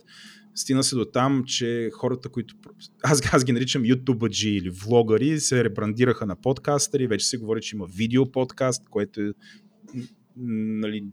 стина 0.55 0.85
се 0.85 0.97
до 0.97 1.05
там, 1.05 1.45
че 1.47 1.91
хората, 1.93 2.29
които... 2.29 2.55
Аз, 3.03 3.35
аз 3.35 3.45
ги 3.45 3.53
наричам 3.53 3.85
ютубъджи 3.85 4.51
или 4.51 4.71
влогари, 4.71 5.41
се 5.41 5.65
ребрандираха 5.65 6.27
на 6.27 6.37
подкастери, 6.37 7.07
вече 7.07 7.27
се 7.27 7.39
говори, 7.39 7.61
че 7.61 7.77
има 7.77 7.87
видео 7.87 8.33
подкаст, 8.33 8.89
което 8.89 9.21
е 9.21 9.33
нали, 10.37 11.05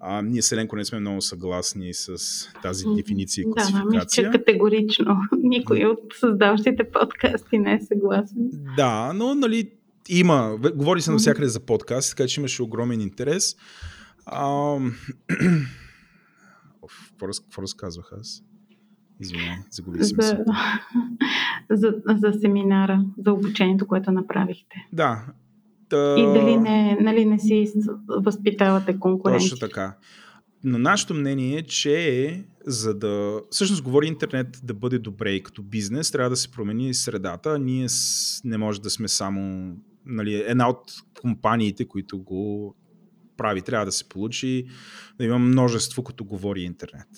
а, 0.00 0.22
ние 0.22 0.42
с 0.42 0.52
Еленко 0.52 0.76
не 0.76 0.84
сме 0.84 1.00
много 1.00 1.20
съгласни 1.20 1.94
с 1.94 2.16
тази 2.62 2.84
дефиниция 2.96 3.42
и 3.42 3.44
класификация. 3.50 4.22
Да, 4.22 4.28
мисля, 4.28 4.38
категорично 4.38 5.16
никой 5.38 5.84
от 5.84 6.00
създаващите 6.20 6.90
подкасти 6.90 7.58
не 7.58 7.74
е 7.74 7.80
съгласен. 7.80 8.50
Да, 8.76 9.12
но 9.14 9.34
нали, 9.34 9.70
има, 10.08 10.58
говори 10.74 11.00
се 11.00 11.10
навсякъде 11.10 11.48
за 11.48 11.60
подкаст, 11.60 12.16
така 12.16 12.28
че 12.28 12.40
имаше 12.40 12.62
огромен 12.62 13.00
интерес. 13.00 13.56
А, 14.26 14.76
какво 17.20 17.62
разказвах 17.62 18.12
аз? 18.20 18.42
Извинявай, 19.20 19.56
загубих 19.70 20.04
си 20.04 20.14
за, 20.20 20.44
за, 21.70 21.94
за 22.06 22.40
семинара, 22.40 23.04
за 23.24 23.32
обучението, 23.32 23.86
което 23.86 24.12
направихте. 24.12 24.86
Да. 24.92 25.24
Та... 25.88 26.14
И 26.18 26.22
дали 26.22 26.56
не, 26.56 26.98
нали 27.00 27.24
не 27.24 27.38
си 27.38 27.72
възпитавате 28.08 28.98
конкуренция. 28.98 29.50
Точно 29.50 29.68
така. 29.68 29.96
Но 30.64 30.78
нашето 30.78 31.14
мнение 31.14 31.58
е, 31.58 31.62
че 31.62 32.44
за 32.66 32.94
да... 32.94 33.40
Всъщност 33.50 33.82
говори 33.82 34.06
интернет 34.06 34.60
да 34.64 34.74
бъде 34.74 34.98
добре 34.98 35.30
и 35.30 35.42
като 35.42 35.62
бизнес, 35.62 36.10
трябва 36.10 36.30
да 36.30 36.36
се 36.36 36.50
промени 36.50 36.94
средата. 36.94 37.58
Ние 37.58 37.86
не 38.44 38.58
може 38.58 38.80
да 38.80 38.90
сме 38.90 39.08
само 39.08 39.72
нали, 40.06 40.34
една 40.46 40.68
от 40.68 40.92
компаниите, 41.20 41.84
които 41.84 42.18
го 42.18 42.74
прави. 43.36 43.62
Трябва 43.62 43.86
да 43.86 43.92
се 43.92 44.08
получи 44.08 44.66
да 45.18 45.24
има 45.24 45.38
множество, 45.38 46.04
като 46.04 46.24
говори 46.24 46.62
интернет. 46.62 47.08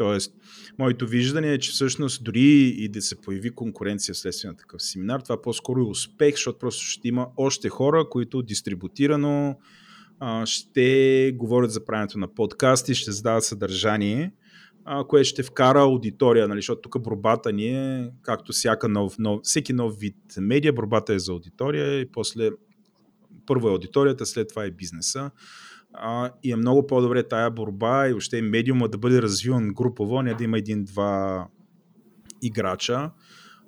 Тоест, 0.00 0.34
моето 0.78 1.06
виждане 1.06 1.52
е, 1.52 1.58
че 1.58 1.70
всъщност 1.70 2.24
дори 2.24 2.74
и 2.78 2.88
да 2.88 3.02
се 3.02 3.20
появи 3.20 3.50
конкуренция 3.50 4.14
вследствие 4.14 4.50
на 4.50 4.56
такъв 4.56 4.82
семинар, 4.82 5.20
това 5.20 5.42
по-скоро 5.42 5.80
е 5.80 5.90
успех, 5.90 6.34
защото 6.34 6.58
просто 6.58 6.84
ще 6.84 7.08
има 7.08 7.26
още 7.36 7.68
хора, 7.68 8.08
които 8.10 8.42
дистрибутирано 8.42 9.58
ще 10.44 11.32
говорят 11.36 11.72
за 11.72 11.84
правенето 11.84 12.18
на 12.18 12.34
подкасти, 12.34 12.94
ще 12.94 13.12
задават 13.12 13.44
съдържание, 13.44 14.32
което 15.08 15.28
ще 15.28 15.42
вкара 15.42 15.80
аудитория, 15.80 16.48
нали, 16.48 16.58
защото 16.58 16.80
тук 16.80 17.02
борбата 17.02 17.52
ни 17.52 17.66
е, 17.66 18.10
както 18.22 18.52
всяка 18.52 18.88
нов, 18.88 19.18
нов, 19.18 19.40
всеки 19.42 19.72
нов 19.72 19.98
вид 19.98 20.16
медиа, 20.38 20.72
борбата 20.72 21.14
е 21.14 21.18
за 21.18 21.32
аудитория 21.32 22.00
и 22.00 22.12
после 22.12 22.50
първо 23.46 23.68
е 23.68 23.72
аудиторията, 23.72 24.26
след 24.26 24.48
това 24.48 24.64
е 24.64 24.70
бизнеса 24.70 25.30
а, 25.92 26.30
и 26.42 26.52
е 26.52 26.56
много 26.56 26.86
по-добре 26.86 27.28
тая 27.28 27.50
борба 27.50 28.08
и 28.08 28.10
въобще 28.10 28.42
медиума 28.42 28.88
да 28.88 28.98
бъде 28.98 29.22
развиван 29.22 29.68
групово, 29.68 30.22
не 30.22 30.34
да 30.34 30.44
има 30.44 30.58
един-два 30.58 31.46
играча. 32.42 33.10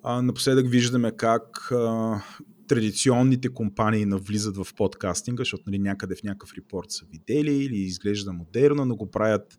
А, 0.02 0.22
напоследък 0.22 0.68
виждаме 0.68 1.12
как 1.16 1.70
а, 1.72 2.22
традиционните 2.68 3.48
компании 3.48 4.04
навлизат 4.04 4.56
в 4.56 4.74
подкастинга, 4.76 5.40
защото 5.40 5.62
нали, 5.66 5.78
някъде 5.78 6.14
в 6.14 6.22
някакъв 6.22 6.54
репорт 6.56 6.90
са 6.90 7.04
видели 7.12 7.54
или 7.54 7.76
изглежда 7.76 8.32
модерно, 8.32 8.85
но 8.85 8.96
го 8.96 9.11
правят, 9.11 9.58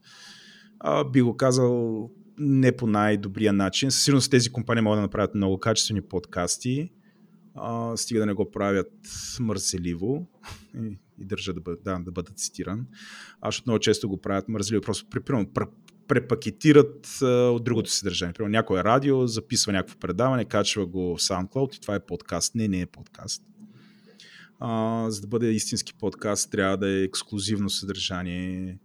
а, 0.80 1.04
би 1.04 1.22
го 1.22 1.38
казал, 1.38 2.10
не 2.38 2.72
по 2.72 2.88
най-добрия 2.88 3.54
начин. 3.54 3.92
Със 3.92 4.04
сигурност 4.04 4.32
тези 4.32 4.50
компании 4.50 4.82
могат 4.82 4.98
да 4.98 5.02
направят 5.02 5.36
много 5.36 5.60
качествени 5.60 6.02
подкасти, 6.02 6.92
а, 7.56 7.98
стига 7.98 8.20
да 8.20 8.26
не 8.26 8.34
го 8.34 8.52
правят 8.52 8.92
мързеливо 9.40 10.28
и, 10.76 10.98
и 11.20 11.26
държа 11.26 11.54
да, 11.54 11.62
бъд, 11.62 11.80
да, 11.84 12.00
да 12.00 12.12
бъдат 12.12 12.40
цитиран. 12.40 12.88
Аз 13.42 13.66
много 13.66 13.80
често 13.80 14.10
го 14.10 14.22
правят 14.22 14.50
мързеливо, 14.50 14.82
просто 14.82 15.10
примерно, 15.10 15.52
препакетират 16.08 17.22
от 17.22 17.64
другото 17.64 17.92
съдържание. 17.92 18.34
Примерно 18.34 18.52
някое 18.52 18.84
радио 18.84 19.28
записва 19.28 19.72
някакво 19.72 20.00
предаване, 20.00 20.46
качва 20.46 20.86
го 20.86 21.18
в 21.18 21.20
SoundCloud 21.20 21.78
и 21.78 21.82
това 21.82 21.96
е 21.96 22.06
подкаст. 22.06 22.56
Не, 22.56 22.68
не 22.68 22.82
е 22.82 22.86
подкаст. 22.86 23.44
А, 24.60 25.06
за 25.12 25.22
да 25.22 25.28
бъде 25.28 25.52
истински 25.52 25.94
подкаст, 25.94 26.52
трябва 26.52 26.78
да 26.78 26.90
е 26.90 27.04
ексклюзивно 27.04 27.70
съдържание. 27.70 28.80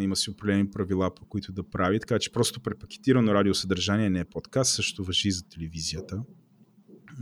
Има 0.00 0.16
си 0.16 0.30
определени 0.30 0.70
правила, 0.70 1.14
по 1.14 1.24
които 1.24 1.52
да 1.52 1.70
прави. 1.70 2.00
Така 2.00 2.18
че 2.18 2.32
просто 2.32 2.60
препакетирано 2.60 3.34
радиосъдържание 3.34 4.10
не 4.10 4.20
е 4.20 4.24
подкаст. 4.24 4.74
Също 4.74 5.04
въжи 5.04 5.28
и 5.28 5.32
за 5.32 5.48
телевизията. 5.48 6.22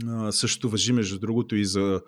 А, 0.07 0.31
също 0.31 0.69
въжи, 0.69 0.93
между 0.93 1.19
другото, 1.19 1.55
и 1.55 1.65
за 1.65 2.01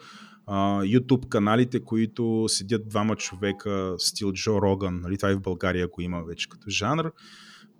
YouTube 0.47 1.27
каналите, 1.27 1.79
които 1.79 2.45
седят 2.47 2.89
двама 2.89 3.15
човека, 3.15 3.95
стил 3.97 4.33
Джо 4.33 4.61
Роган, 4.61 5.01
нали, 5.01 5.17
това 5.17 5.31
и 5.31 5.35
в 5.35 5.41
България 5.41 5.87
го 5.87 6.01
има 6.01 6.23
вече 6.23 6.49
като 6.49 6.69
жанр, 6.69 7.11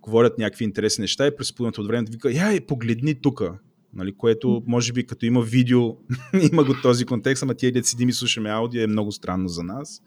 говорят 0.01 0.37
някакви 0.37 0.65
интересни 0.65 1.01
неща 1.01 1.27
и 1.27 1.35
през 1.35 1.53
половината 1.53 1.81
от 1.81 1.87
времето 1.87 2.11
вика, 2.11 2.31
яй, 2.31 2.59
погледни 2.61 3.15
тук, 3.15 3.43
нали, 3.93 4.13
което 4.17 4.63
може 4.67 4.93
би 4.93 5.05
като 5.05 5.25
има 5.25 5.41
видео, 5.41 5.95
има 6.51 6.63
го 6.63 6.75
този 6.81 7.05
контекст, 7.05 7.43
ама 7.43 7.53
тия 7.53 7.71
дет 7.71 7.85
седим 7.85 8.09
и 8.09 8.13
слушаме 8.13 8.49
аудио 8.49 8.81
е 8.81 8.87
много 8.87 9.11
странно 9.11 9.47
за 9.47 9.63
нас. 9.63 10.01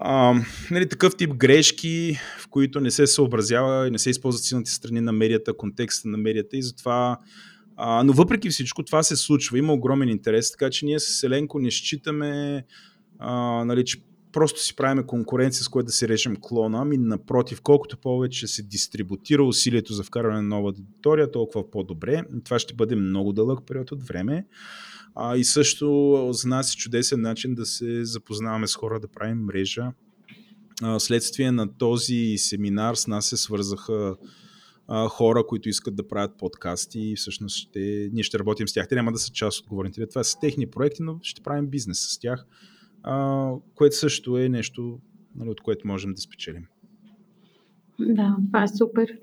А, 0.00 0.40
нали, 0.70 0.88
такъв 0.88 1.16
тип 1.16 1.34
грешки, 1.34 2.18
в 2.40 2.48
които 2.48 2.80
не 2.80 2.90
се 2.90 3.06
съобразява 3.06 3.88
и 3.88 3.90
не 3.90 3.98
се 3.98 4.10
използват 4.10 4.44
силните 4.44 4.70
страни 4.70 5.00
на 5.00 5.12
медията, 5.12 5.56
контекста 5.56 6.08
на 6.08 6.18
медията 6.18 6.56
и 6.56 6.62
затова 6.62 7.18
а, 7.76 8.02
но 8.02 8.12
въпреки 8.12 8.50
всичко 8.50 8.82
това 8.82 9.02
се 9.02 9.16
случва, 9.16 9.58
има 9.58 9.72
огромен 9.72 10.08
интерес, 10.08 10.50
така 10.50 10.70
че 10.70 10.86
ние 10.86 11.00
с 11.00 11.22
Еленко 11.22 11.58
не 11.58 11.70
считаме, 11.70 12.64
а, 13.18 13.64
нали, 13.64 13.84
че 13.84 13.98
просто 14.32 14.60
си 14.60 14.76
правиме 14.76 15.06
конкуренция, 15.06 15.64
с 15.64 15.68
което 15.68 15.86
да 15.86 15.92
си 15.92 16.08
режем 16.08 16.36
клона, 16.40 16.78
ами 16.80 16.98
напротив, 16.98 17.60
колкото 17.62 17.98
повече 17.98 18.46
се 18.46 18.62
дистрибутира 18.62 19.44
усилието 19.44 19.92
за 19.92 20.02
вкарване 20.02 20.42
на 20.42 20.48
нова 20.48 20.68
аудитория, 20.68 21.30
толкова 21.30 21.70
по-добре. 21.70 22.22
Това 22.44 22.58
ще 22.58 22.74
бъде 22.74 22.96
много 22.96 23.32
дълъг 23.32 23.66
период 23.66 23.92
от 23.92 24.02
време. 24.02 24.46
А, 25.14 25.36
и 25.36 25.44
също 25.44 26.28
за 26.32 26.48
нас 26.48 26.72
е 26.72 26.76
чудесен 26.76 27.20
начин 27.20 27.54
да 27.54 27.66
се 27.66 28.04
запознаваме 28.04 28.66
с 28.66 28.74
хора, 28.74 29.00
да 29.00 29.08
правим 29.08 29.38
мрежа. 29.38 29.92
А, 30.82 31.00
следствие 31.00 31.52
на 31.52 31.78
този 31.78 32.34
семинар 32.38 32.94
с 32.94 33.06
нас 33.06 33.26
се 33.26 33.36
свързаха 33.36 34.16
а, 34.88 35.08
хора, 35.08 35.46
които 35.46 35.68
искат 35.68 35.96
да 35.96 36.08
правят 36.08 36.38
подкасти 36.38 37.00
и 37.00 37.16
всъщност 37.16 37.56
ще, 37.56 38.10
ние 38.12 38.22
ще 38.22 38.38
работим 38.38 38.68
с 38.68 38.72
тях. 38.72 38.88
Те 38.88 38.94
няма 38.94 39.12
да 39.12 39.18
са 39.18 39.32
част 39.32 39.60
от 39.60 39.68
говорените. 39.68 40.06
Това 40.06 40.24
са 40.24 40.40
техни 40.40 40.66
проекти, 40.66 41.02
но 41.02 41.18
ще 41.22 41.42
правим 41.42 41.66
бизнес 41.66 41.98
с 41.98 42.18
тях, 42.18 42.46
а, 43.02 43.50
което 43.74 43.96
също 43.96 44.38
е 44.38 44.48
нещо, 44.48 44.98
нали, 45.36 45.50
от 45.50 45.60
което 45.60 45.86
можем 45.86 46.14
да 46.14 46.20
спечелим. 46.20 46.66
Да, 47.98 48.36
това 48.46 48.62
е 48.62 48.68
супер. 48.68 49.18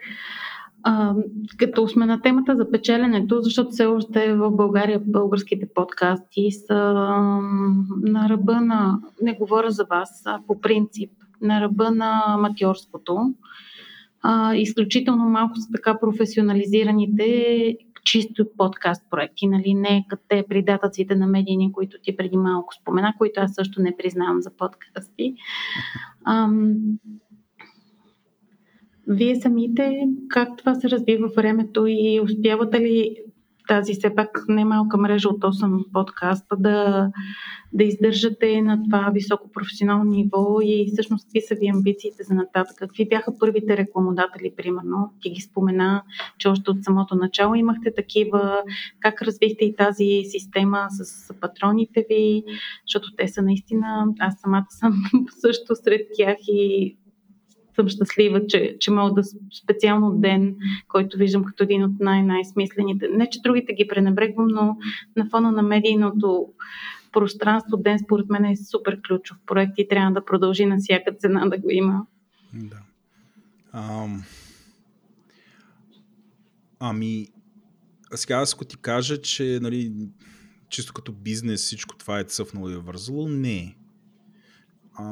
А, 0.84 1.16
като 1.58 1.88
сме 1.88 2.06
на 2.06 2.22
темата 2.22 2.56
за 2.56 2.72
печеленето, 2.72 3.42
защото 3.42 3.72
все 3.72 3.86
още 3.86 4.36
в 4.36 4.52
България 4.52 5.00
българските 5.00 5.68
подкасти 5.76 6.52
са 6.52 6.76
на 8.02 8.30
ръба 8.30 8.62
на, 8.62 9.00
не 9.22 9.34
говоря 9.34 9.72
за 9.72 9.86
вас, 9.90 10.22
а 10.26 10.40
по 10.48 10.62
принцип, 10.62 11.12
на 11.42 11.62
ръба 11.62 11.92
на 11.92 12.38
матьорското 12.40 13.34
а, 14.24 14.56
изключително 14.56 15.30
малко 15.30 15.56
са 15.56 15.68
така 15.72 16.00
професионализираните 16.00 17.78
чисто 18.06 18.46
подкаст 18.58 19.04
проекти, 19.10 19.48
нали? 19.48 19.74
не 19.74 20.06
като 20.10 20.24
те 20.30 20.46
придатъците 20.50 21.16
на 21.16 21.28
медийни, 21.28 21.72
които 21.72 21.98
ти 22.04 22.18
преди 22.18 22.38
малко 22.38 22.74
спомена, 22.74 23.14
които 23.18 23.42
аз 23.42 23.54
също 23.54 23.82
не 23.82 23.98
признавам 23.98 24.42
за 24.42 24.52
подкасти. 24.58 25.36
Ам, 26.26 26.76
вие 29.08 29.36
самите, 29.36 30.08
как 30.30 30.58
това 30.58 30.76
се 30.76 30.90
развива 30.90 31.30
в 31.30 31.36
времето 31.36 31.86
и 31.88 32.20
успявате 32.24 32.80
ли 32.80 33.16
тази 33.68 33.94
все 33.94 34.16
пак 34.16 34.46
немалка 34.48 34.98
мрежа 34.98 35.30
от 35.30 35.42
8 35.42 35.92
подкаста 35.94 36.56
да, 36.60 37.10
да 37.74 37.84
издържате 37.84 38.62
на 38.62 38.84
това 38.84 39.10
високо 39.14 39.52
професионално 39.52 40.04
ниво 40.04 40.62
и 40.62 40.90
всъщност 40.94 41.26
какви 41.26 41.42
са 41.42 41.56
ви 41.56 41.68
амбициите 41.68 42.24
за 42.24 42.34
нататък? 42.34 42.76
Какви 42.78 43.08
бяха 43.10 43.38
първите 43.40 43.78
рекламодатели, 43.78 44.54
примерно? 44.58 45.14
Ти 45.22 45.30
ги 45.30 45.42
спомена, 45.42 46.04
че 46.38 46.48
още 46.48 46.72
от 46.72 46.84
самото 46.84 47.16
начало 47.16 47.56
имахте 47.56 47.94
такива. 47.96 48.64
Как 49.00 49.22
развихте 49.22 49.66
и 49.66 49.76
тази 49.76 50.22
система 50.24 50.88
с 50.90 51.34
патроните 51.34 52.06
ви? 52.10 52.44
Защото 52.88 53.16
те 53.18 53.28
са 53.28 53.42
наистина, 53.42 54.06
аз 54.20 54.42
самата 54.42 54.68
съм 54.70 54.94
също 55.42 55.76
сред 55.76 56.08
тях 56.18 56.38
и 56.48 56.98
съм 57.76 57.90
щастлива, 57.90 58.48
че, 58.48 58.78
че 58.80 58.92
мога 58.92 59.14
да 59.14 59.24
специално 59.64 60.12
ден, 60.12 60.56
който 60.88 61.18
виждам 61.18 61.44
като 61.44 61.64
един 61.64 61.84
от 61.84 62.00
най-най-смислените. 62.00 63.08
Не, 63.08 63.30
че 63.30 63.42
другите 63.42 63.74
ги 63.74 63.88
пренебрегвам, 63.88 64.48
но 64.48 64.78
на 65.16 65.30
фона 65.30 65.52
на 65.52 65.62
медийното 65.62 66.48
пространство 67.12 67.78
ден 67.78 68.00
според 68.00 68.30
мен 68.30 68.46
е 68.46 68.56
супер 68.56 69.02
ключов 69.08 69.38
проект 69.46 69.74
и 69.78 69.88
трябва 69.88 70.12
да 70.12 70.26
продължи 70.26 70.66
на 70.66 70.78
всяка 70.78 71.14
цена 71.14 71.46
да 71.46 71.58
го 71.58 71.70
има. 71.72 72.06
Да. 72.54 72.78
Ам... 73.74 74.24
Ами, 76.80 77.28
сега 78.16 78.36
аз 78.36 78.54
ако 78.54 78.66
ти 78.66 78.78
кажа, 78.78 79.22
че 79.22 79.60
нали, 79.62 79.94
чисто 80.70 80.94
като 80.94 81.12
бизнес 81.12 81.62
всичко 81.62 81.98
това 81.98 82.20
е 82.20 82.24
цъфнало 82.24 82.70
и 82.70 82.74
е 82.74 82.78
вързало, 82.78 83.28
не. 83.28 83.76
А, 84.94 85.06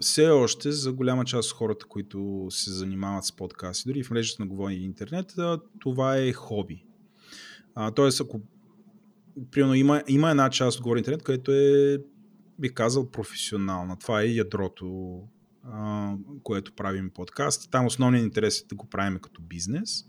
все 0.00 0.28
още 0.28 0.72
за 0.72 0.92
голяма 0.92 1.24
част 1.24 1.50
от 1.50 1.56
хората, 1.56 1.86
които 1.86 2.46
се 2.50 2.70
занимават 2.70 3.24
с 3.24 3.36
подкасти, 3.36 3.88
дори 3.88 4.04
в 4.04 4.10
мрежата 4.10 4.42
на 4.42 4.48
говори 4.48 4.74
интернет, 4.74 5.34
това 5.80 6.16
е 6.16 6.32
хоби. 6.32 6.84
А, 7.74 7.90
тоест, 7.90 8.20
ако 8.20 8.40
примерно 9.50 9.74
има, 9.74 10.02
има 10.08 10.30
една 10.30 10.50
част 10.50 10.76
от 10.78 10.82
говори 10.82 10.98
интернет, 10.98 11.22
където 11.22 11.52
е, 11.52 11.98
бих 12.58 12.74
казал, 12.74 13.10
професионална. 13.10 13.98
Това 13.98 14.22
е 14.22 14.26
ядрото, 14.26 15.20
а, 15.64 16.12
което 16.42 16.72
правим 16.72 17.10
подкаст. 17.10 17.70
Там 17.70 17.86
основният 17.86 18.24
интерес 18.24 18.60
е 18.60 18.66
да 18.68 18.74
го 18.74 18.86
правим 18.86 19.18
като 19.18 19.42
бизнес. 19.42 20.04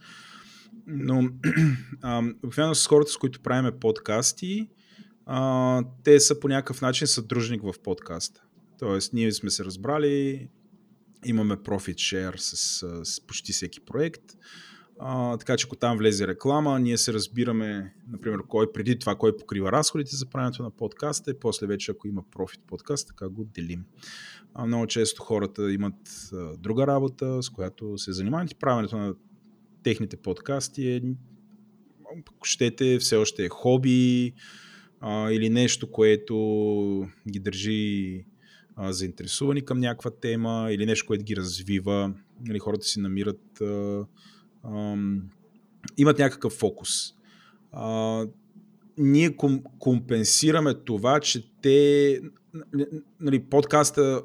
Но 0.88 1.20
обикновено 2.44 2.76
с 2.76 2.88
хората, 2.88 3.12
с 3.12 3.18
които 3.18 3.42
правиме 3.42 3.80
подкасти, 3.80 4.70
а, 5.26 5.84
те 6.04 6.20
са 6.20 6.40
по 6.40 6.48
някакъв 6.48 6.82
начин 6.82 7.08
съдружник 7.08 7.62
в 7.62 7.74
подкаста. 7.84 8.42
Тоест, 8.80 9.14
ние 9.14 9.32
сме 9.32 9.50
се 9.50 9.66
разбрали, 9.66 10.48
имаме 11.26 11.56
profit 11.56 11.96
share 11.96 12.36
с, 12.36 12.56
с 13.04 13.22
почти 13.22 13.52
всеки 13.52 13.80
проект. 13.80 14.24
А, 15.00 15.38
така 15.38 15.58
че 15.58 15.68
ако 15.68 15.76
там 15.76 15.98
влезе 15.98 16.28
реклама, 16.28 16.80
ние 16.80 16.98
се 16.98 17.14
разбираме, 17.14 17.94
например, 18.08 18.40
кой 18.48 18.72
преди 18.72 19.00
това, 19.00 19.16
кой 19.16 19.38
покрива 19.38 19.72
разходите 19.72 20.16
за 20.16 20.26
правенето 20.26 20.64
на 20.64 20.72
подкаста 20.72 21.32
и 21.32 21.40
после 21.40 21.68
вече, 21.68 21.92
ако 21.92 22.08
има 22.08 22.24
профит 22.32 22.62
подкаст, 22.68 23.08
така 23.08 23.30
го 23.30 23.44
делим. 23.44 23.86
А, 24.54 24.66
много 24.66 24.88
често 24.88 25.22
хората 25.22 25.72
имат 25.72 26.30
а, 26.34 26.58
друга 26.58 26.88
работа, 26.88 27.44
с 27.44 27.50
която 27.50 27.98
се 27.98 28.12
занимават 28.12 28.52
и 28.52 28.56
правенето 28.56 28.98
на 28.98 29.16
техните 29.84 30.18
подкасти 30.18 30.92
е, 30.92 31.02
щете, 32.44 32.98
все 33.00 33.16
още 33.16 33.46
е 33.46 33.50
хоби 33.50 34.34
а, 35.00 35.32
или 35.32 35.50
нещо, 35.50 35.92
което 35.92 36.36
ги 37.32 37.40
държи 37.40 38.26
заинтересувани 38.80 39.66
към 39.66 39.80
някаква 39.80 40.12
тема 40.12 40.68
или 40.72 40.86
нещо, 40.86 41.08
което 41.08 41.24
ги 41.24 41.36
развива. 41.36 42.14
Или 42.50 42.60
хората 42.60 42.86
си 42.86 43.00
намират. 43.00 43.62
А, 43.62 44.06
а, 44.64 44.96
имат 45.98 46.20
някакъв 46.20 46.54
фокус. 46.54 46.90
А, 47.72 48.26
ние 48.98 49.36
ком, 49.36 49.64
компенсираме 49.80 50.74
това, 50.74 51.20
че 51.20 51.52
те. 51.62 52.22
Нали, 53.20 53.40
подкаста 53.40 54.22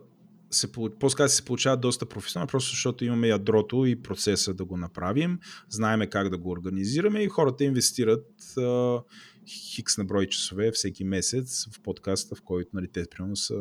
се, 0.50 0.72
подкаст 0.72 1.34
се 1.34 1.44
получава 1.44 1.76
доста 1.76 2.06
професионално, 2.06 2.48
просто 2.48 2.70
защото 2.70 3.04
имаме 3.04 3.28
ядрото 3.28 3.86
и 3.86 4.02
процеса 4.02 4.54
да 4.54 4.64
го 4.64 4.76
направим, 4.76 5.38
знаеме 5.68 6.06
как 6.06 6.28
да 6.28 6.38
го 6.38 6.50
организираме 6.50 7.20
и 7.22 7.28
хората 7.28 7.64
инвестират 7.64 8.56
а, 8.58 9.00
хикс 9.48 9.98
на 9.98 10.04
брой 10.04 10.26
часове 10.26 10.70
всеки 10.72 11.04
месец 11.04 11.68
в 11.72 11.80
подкаста, 11.80 12.34
в 12.34 12.42
който 12.42 12.70
нали, 12.74 12.88
те 12.88 13.04
примерно 13.10 13.36
са 13.36 13.54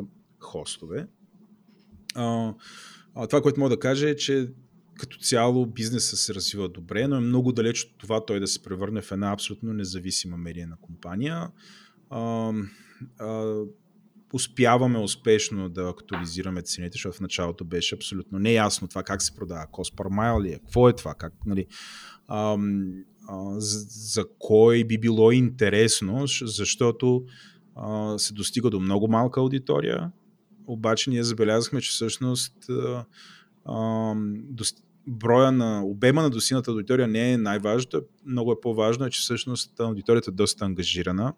хостове. 0.44 1.06
А, 2.14 2.54
а, 3.14 3.26
това, 3.26 3.42
което 3.42 3.60
мога 3.60 3.70
да 3.70 3.80
кажа 3.80 4.10
е, 4.10 4.16
че 4.16 4.48
като 4.98 5.18
цяло 5.18 5.66
бизнеса 5.66 6.16
се 6.16 6.34
развива 6.34 6.68
добре, 6.68 7.08
но 7.08 7.16
е 7.16 7.20
много 7.20 7.52
далеч 7.52 7.84
от 7.84 7.98
това 7.98 8.24
той 8.24 8.40
да 8.40 8.46
се 8.46 8.62
превърне 8.62 9.02
в 9.02 9.12
една 9.12 9.32
абсолютно 9.32 9.72
независима 9.72 10.36
медийна 10.36 10.76
компания. 10.80 11.50
А, 12.10 12.52
а, 13.18 13.54
успяваме 14.32 14.98
успешно 14.98 15.68
да 15.68 15.88
актуализираме 15.88 16.62
цените, 16.62 16.92
защото 16.92 17.16
в 17.16 17.20
началото 17.20 17.64
беше 17.64 17.94
абсолютно 17.94 18.38
неясно 18.38 18.88
това 18.88 19.02
как 19.02 19.22
се 19.22 19.34
продава, 19.34 19.66
cost 19.66 19.94
per 19.94 20.08
mile 20.08 20.42
ли 20.42 20.52
е, 20.52 20.58
какво 20.58 20.88
е 20.88 20.92
това, 20.92 21.14
как, 21.14 21.32
нали, 21.46 21.66
а, 22.28 22.58
а, 23.28 23.60
за, 23.60 23.78
за 23.88 24.24
кой 24.38 24.84
би 24.84 24.98
било 24.98 25.32
интересно, 25.32 26.26
защото 26.42 27.24
а, 27.76 28.18
се 28.18 28.34
достига 28.34 28.70
до 28.70 28.80
много 28.80 29.08
малка 29.08 29.40
аудитория, 29.40 30.12
обаче 30.66 31.10
ние 31.10 31.22
забелязахме, 31.22 31.80
че 31.80 31.90
всъщност 31.90 32.54
броя 35.06 35.52
на 35.52 35.84
обема 35.84 36.22
на 36.22 36.30
достигната 36.30 36.70
аудитория 36.70 37.08
не 37.08 37.32
е 37.32 37.38
най-важното, 37.38 38.02
много 38.26 38.52
е 38.52 38.60
по-важно, 38.60 39.06
е, 39.06 39.10
че 39.10 39.20
всъщност 39.20 39.80
аудиторията 39.80 40.30
е 40.30 40.34
доста 40.34 40.64
ангажирана. 40.64 41.34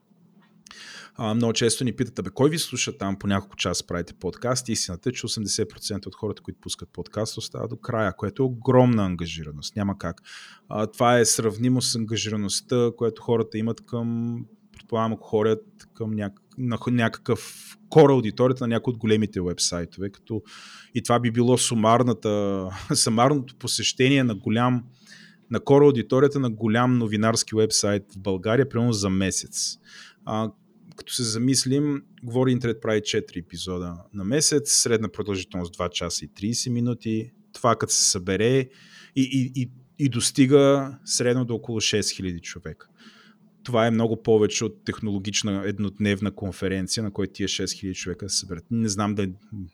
Много 1.18 1.52
често 1.52 1.84
ни 1.84 1.92
питат, 1.92 2.18
абе, 2.18 2.30
кой 2.30 2.50
ви 2.50 2.58
слуша 2.58 2.98
там 2.98 3.18
по 3.18 3.26
няколко 3.26 3.56
часа 3.56 3.86
правите 3.86 4.14
подкаст? 4.14 4.68
Истината 4.68 5.08
е, 5.08 5.12
че 5.12 5.26
80% 5.26 6.06
от 6.06 6.14
хората, 6.14 6.42
които 6.42 6.60
пускат 6.60 6.88
подкаст, 6.92 7.36
остават 7.36 7.70
до 7.70 7.76
края, 7.76 8.16
което 8.16 8.42
е 8.42 8.46
огромна 8.46 9.04
ангажираност. 9.04 9.76
Няма 9.76 9.98
как. 9.98 10.22
Това 10.92 11.18
е 11.18 11.24
сравнимо 11.24 11.82
с 11.82 11.96
ангажираността, 11.96 12.90
която 12.96 13.22
хората 13.22 13.58
имат 13.58 13.86
към, 13.86 14.38
предполагам, 14.72 15.12
ако 15.12 15.28
ходят 15.28 15.64
към 15.94 16.10
някакъв 16.86 17.74
кора 17.94 18.12
аудиторията 18.12 18.64
на 18.64 18.68
някои 18.68 18.90
от 18.92 18.98
големите 18.98 19.40
вебсайтове, 19.40 20.10
като 20.10 20.42
и 20.94 21.02
това 21.02 21.20
би 21.20 21.30
било 21.30 21.58
сумарната, 21.58 22.68
сумарното 22.94 23.54
посещение 23.56 24.24
на 24.24 24.34
голям 24.34 24.84
на 25.50 25.60
кора 25.60 25.84
аудиторията 25.84 26.40
на 26.40 26.50
голям 26.50 26.98
новинарски 26.98 27.54
вебсайт 27.56 28.02
в 28.12 28.18
България, 28.18 28.68
примерно 28.68 28.92
за 28.92 29.10
месец. 29.10 29.78
А, 30.24 30.50
като 30.96 31.12
се 31.12 31.22
замислим, 31.22 32.02
Говори 32.22 32.52
Интернет 32.52 32.80
прави 32.82 33.00
4 33.00 33.40
епизода 33.40 33.96
на 34.14 34.24
месец, 34.24 34.72
средна 34.72 35.08
продължителност 35.08 35.76
2 35.76 35.90
часа 35.90 36.24
и 36.24 36.28
30 36.28 36.70
минути. 36.70 37.32
Това 37.52 37.76
като 37.76 37.92
се 37.92 38.10
събере 38.10 38.58
и, 38.58 38.68
и, 39.16 39.52
и, 39.56 39.70
и 39.98 40.08
достига 40.08 40.94
средно 41.04 41.44
до 41.44 41.54
около 41.54 41.80
6000 41.80 42.40
човека 42.40 42.88
това 43.64 43.86
е 43.86 43.90
много 43.90 44.22
повече 44.22 44.64
от 44.64 44.84
технологична 44.84 45.62
еднодневна 45.66 46.34
конференция, 46.34 47.02
на 47.02 47.12
която 47.12 47.32
тия 47.32 47.48
6000 47.48 47.94
човека 47.94 48.28
се 48.28 48.38
съберат. 48.38 48.64
Не 48.70 48.88
знам 48.88 49.14
да, 49.14 49.28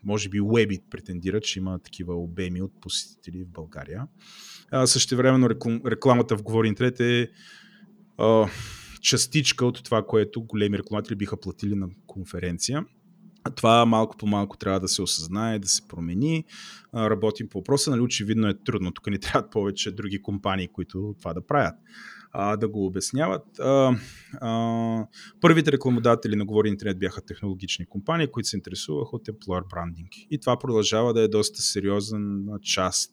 може 0.05 0.28
би 0.28 0.41
Webit 0.41 0.82
претендира, 0.91 1.41
че 1.41 1.59
има 1.59 1.78
такива 1.78 2.14
обеми 2.14 2.62
от 2.62 2.80
посетители 2.80 3.45
в 3.45 3.49
България. 3.49 4.03
А, 4.70 4.86
също 4.86 5.16
времено 5.16 5.49
рекламата 5.86 6.36
в 6.36 6.43
Говори 6.43 6.68
Интернет 6.68 7.01
е 7.01 7.30
а, 8.18 8.49
частичка 9.01 9.66
от 9.66 9.84
това, 9.84 10.07
което 10.07 10.43
големи 10.43 10.78
рекламатели 10.78 11.14
биха 11.14 11.41
платили 11.41 11.74
на 11.74 11.88
конференция. 12.07 12.84
Това 13.57 13.86
малко 13.86 14.16
по 14.16 14.26
малко 14.26 14.57
трябва 14.57 14.80
да 14.80 14.88
се 14.88 15.03
осъзнае, 15.03 15.59
да 15.59 15.68
се 15.68 15.88
промени. 15.88 16.45
Работим 16.95 17.49
по 17.49 17.59
въпроса, 17.59 17.91
нали 17.91 18.01
очевидно 18.01 18.49
е 18.49 18.55
трудно. 18.64 18.93
Тук 18.93 19.07
ни 19.07 19.18
трябват 19.18 19.51
повече 19.51 19.91
други 19.91 20.22
компании, 20.22 20.68
които 20.68 21.14
това 21.18 21.34
да 21.34 21.47
правят 21.47 21.74
а, 22.33 22.57
да 22.57 22.68
го 22.68 22.87
обясняват. 22.87 23.59
А, 23.59 23.97
а, 24.41 25.07
първите 25.41 25.72
рекламодатели 25.72 26.37
на 26.37 26.45
Говори 26.45 26.68
Интернет 26.68 26.99
бяха 26.99 27.20
технологични 27.20 27.87
компании, 27.87 28.26
които 28.26 28.49
се 28.49 28.57
интересуваха 28.57 29.16
от 29.16 29.28
employer 29.28 29.64
branding. 29.64 30.26
И 30.31 30.39
това 30.39 30.59
продължава 30.59 31.14
да 31.14 31.20
е 31.20 31.28
доста 31.28 31.62
сериозна 31.62 32.59
част. 32.62 33.12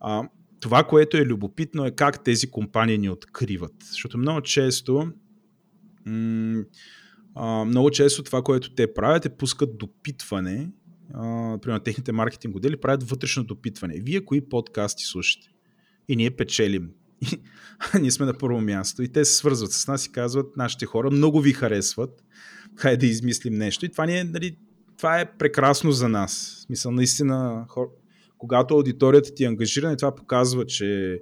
А, 0.00 0.28
това, 0.60 0.84
което 0.84 1.16
е 1.16 1.24
любопитно 1.24 1.86
е 1.86 1.90
как 1.90 2.24
тези 2.24 2.50
компании 2.50 2.98
ни 2.98 3.10
откриват. 3.10 3.74
Защото 3.90 4.18
много 4.18 4.40
често 4.40 5.12
м- 6.06 6.64
а, 7.34 7.64
много 7.64 7.90
често 7.90 8.22
това, 8.22 8.42
което 8.42 8.74
те 8.74 8.94
правят 8.94 9.26
е 9.26 9.36
пускат 9.36 9.78
допитване, 9.78 10.70
примерно 11.62 11.80
техните 11.80 12.12
маркетинг 12.12 12.56
отдели 12.56 12.76
правят 12.76 13.02
вътрешно 13.02 13.44
допитване. 13.44 14.00
Вие 14.00 14.24
кои 14.24 14.48
подкасти 14.48 15.04
слушате? 15.04 15.48
И 16.08 16.16
ние 16.16 16.30
печелим. 16.30 16.90
Ние 18.00 18.10
сме 18.10 18.26
на 18.26 18.38
първо 18.38 18.60
място 18.60 19.02
и 19.02 19.08
те 19.08 19.24
се 19.24 19.34
свързват 19.34 19.72
с 19.72 19.86
нас 19.88 20.06
и 20.06 20.12
казват, 20.12 20.56
нашите 20.56 20.86
хора 20.86 21.10
много 21.10 21.40
ви 21.40 21.52
харесват, 21.52 22.24
хайде 22.76 22.96
да 22.96 23.06
измислим 23.06 23.54
нещо. 23.54 23.86
И 23.86 23.88
това, 23.88 24.06
ни 24.06 24.18
е, 24.18 24.24
нали, 24.24 24.56
това 24.96 25.20
е 25.20 25.36
прекрасно 25.38 25.92
за 25.92 26.08
нас. 26.08 26.64
Мисля, 26.70 26.90
наистина, 26.90 27.66
хор... 27.68 27.86
когато 28.38 28.74
аудиторията 28.74 29.34
ти 29.34 29.44
е 29.44 29.48
ангажирана, 29.48 29.96
това 29.96 30.14
показва, 30.14 30.66
че 30.66 31.20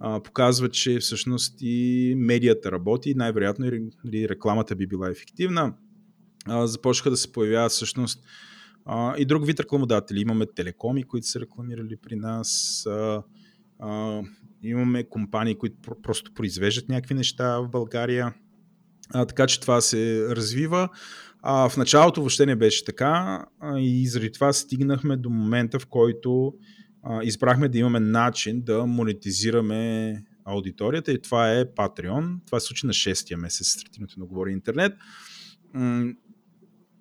а, 0.00 0.22
показва, 0.22 0.68
че 0.68 0.98
всъщност 0.98 1.56
и 1.60 2.14
медията 2.16 2.72
работи 2.72 3.10
и 3.10 3.14
най-вероятно 3.14 3.66
и 3.66 3.90
нали, 4.04 4.28
рекламата 4.28 4.76
би 4.76 4.86
била 4.86 5.10
ефективна. 5.10 5.74
А, 6.46 6.66
започнаха 6.66 7.10
да 7.10 7.16
се 7.16 7.32
появяват 7.32 7.72
всъщност 7.72 8.24
а, 8.84 9.16
и 9.18 9.24
друг 9.24 9.46
вид 9.46 9.60
рекламодатели. 9.60 10.20
Имаме 10.20 10.46
телекоми, 10.46 11.04
които 11.04 11.26
са 11.26 11.40
рекламирали 11.40 11.96
при 11.96 12.16
нас. 12.16 12.82
А, 12.86 13.22
а, 13.78 14.22
Имаме 14.62 15.04
компании, 15.04 15.54
които 15.54 15.76
просто 16.02 16.34
произвеждат 16.34 16.88
някакви 16.88 17.14
неща 17.14 17.60
в 17.60 17.68
България. 17.68 18.34
А, 19.14 19.26
така 19.26 19.46
че 19.46 19.60
това 19.60 19.80
се 19.80 20.26
развива. 20.30 20.88
А, 21.42 21.68
в 21.68 21.76
началото 21.76 22.20
въобще 22.20 22.46
не 22.46 22.56
беше 22.56 22.84
така 22.84 23.44
а, 23.60 23.78
и 23.78 24.06
заради 24.06 24.32
това 24.32 24.52
стигнахме 24.52 25.16
до 25.16 25.30
момента, 25.30 25.78
в 25.78 25.86
който 25.86 26.54
а, 27.02 27.22
избрахме 27.22 27.68
да 27.68 27.78
имаме 27.78 28.00
начин 28.00 28.62
да 28.62 28.86
монетизираме 28.86 30.14
аудиторията 30.44 31.12
и 31.12 31.22
това 31.22 31.52
е 31.52 31.64
Patreon. 31.64 32.46
Това 32.46 32.60
се 32.60 32.66
случи 32.66 32.86
на 32.86 32.92
6-я 32.92 33.38
месец, 33.38 33.68
стартирането 33.68 34.20
на 34.20 34.26
Говори 34.26 34.52
Интернет. 34.52 34.92
М- 35.74 36.12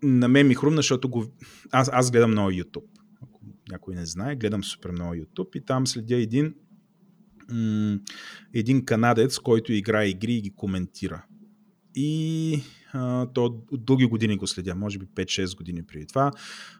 на 0.04 0.28
мен 0.28 0.48
ми 0.48 0.56
хрумна, 0.56 0.78
защото 0.78 1.10
го... 1.10 1.26
аз, 1.72 1.90
аз 1.94 2.12
гледам 2.12 2.32
много 2.32 2.52
YouTube. 2.52 2.90
Ако 3.24 3.42
някой 3.70 3.96
не 3.96 4.06
знае, 4.06 4.36
гледам 4.36 4.64
супер 4.64 4.92
много 4.92 5.14
YouTube 5.14 5.56
и 5.56 5.66
там 5.66 5.88
следя 5.88 6.16
един 6.16 6.54
м- 7.50 8.00
един 8.54 8.86
канадец, 8.86 9.40
който 9.40 9.74
играе 9.74 10.08
игри 10.08 10.34
и 10.34 10.42
ги 10.42 10.54
коментира. 10.56 11.24
И 11.96 12.62
а, 12.94 13.26
то 13.34 13.46
от 13.72 13.86
дълги 13.86 14.06
години 14.06 14.38
го 14.38 14.48
следя, 14.48 14.76
може 14.76 15.00
би 15.00 15.06
5-6 15.06 15.58
години 15.58 15.84
преди 15.84 16.08
това. 16.08 16.32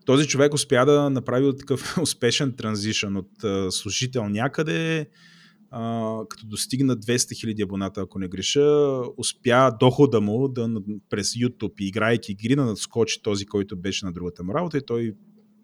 Този 0.06 0.28
човек 0.28 0.54
успя 0.54 0.86
да 0.86 1.10
направи 1.10 1.58
такъв 1.58 1.98
успешен 2.02 2.56
транзишън 2.56 3.18
от 3.18 3.44
а, 3.44 3.72
служител 3.72 4.30
някъде, 4.30 5.10
а, 5.72 6.18
като 6.30 6.48
достигна 6.48 6.98
200 6.98 7.40
хиляди 7.40 7.62
абоната, 7.62 8.02
ако 8.02 8.20
не 8.20 8.28
греша, 8.28 9.02
успя 9.18 9.72
дохода 9.80 10.22
му 10.22 10.48
да 10.48 10.82
през 11.10 11.34
YouTube 11.34 11.74
и 11.80 11.88
играйки 11.88 12.32
игри 12.32 12.56
да 12.56 12.66
надскочи 12.66 13.22
този, 13.22 13.46
който 13.46 13.78
беше 13.78 14.06
на 14.06 14.12
другата 14.12 14.44
му 14.44 14.54
работа 14.54 14.78
и 14.78 14.86
той 14.88 15.14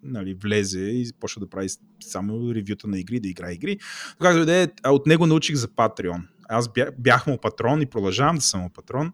нали, 0.02 0.34
влезе 0.34 0.80
и 0.80 1.10
почна 1.20 1.40
да 1.40 1.50
прави 1.50 1.68
само 2.00 2.54
ревюта 2.54 2.88
на 2.88 2.98
игри, 2.98 3.20
да 3.20 3.28
играе 3.28 3.52
игри. 3.52 3.78
Както 4.20 4.46
да 4.46 4.54
е, 4.54 4.68
от 4.86 5.06
него 5.06 5.26
научих 5.26 5.56
за 5.56 5.68
Patreon. 5.68 6.22
Аз 6.48 6.72
бях, 6.72 6.90
бях 6.98 7.26
му 7.26 7.38
патрон 7.38 7.82
и 7.82 7.86
продължавам 7.86 8.36
да 8.36 8.42
съм 8.42 8.60
му 8.60 8.70
патрон. 8.70 9.12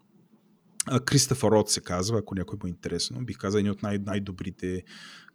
Кристофър 1.04 1.50
Род 1.50 1.70
се 1.70 1.80
казва, 1.80 2.18
ако 2.18 2.34
някой 2.34 2.58
му 2.62 2.66
е 2.66 2.70
интересно. 2.70 3.24
Бих 3.24 3.38
казал 3.38 3.58
един 3.58 3.72
от 3.72 3.82
най- 3.82 3.98
най-добрите 3.98 4.82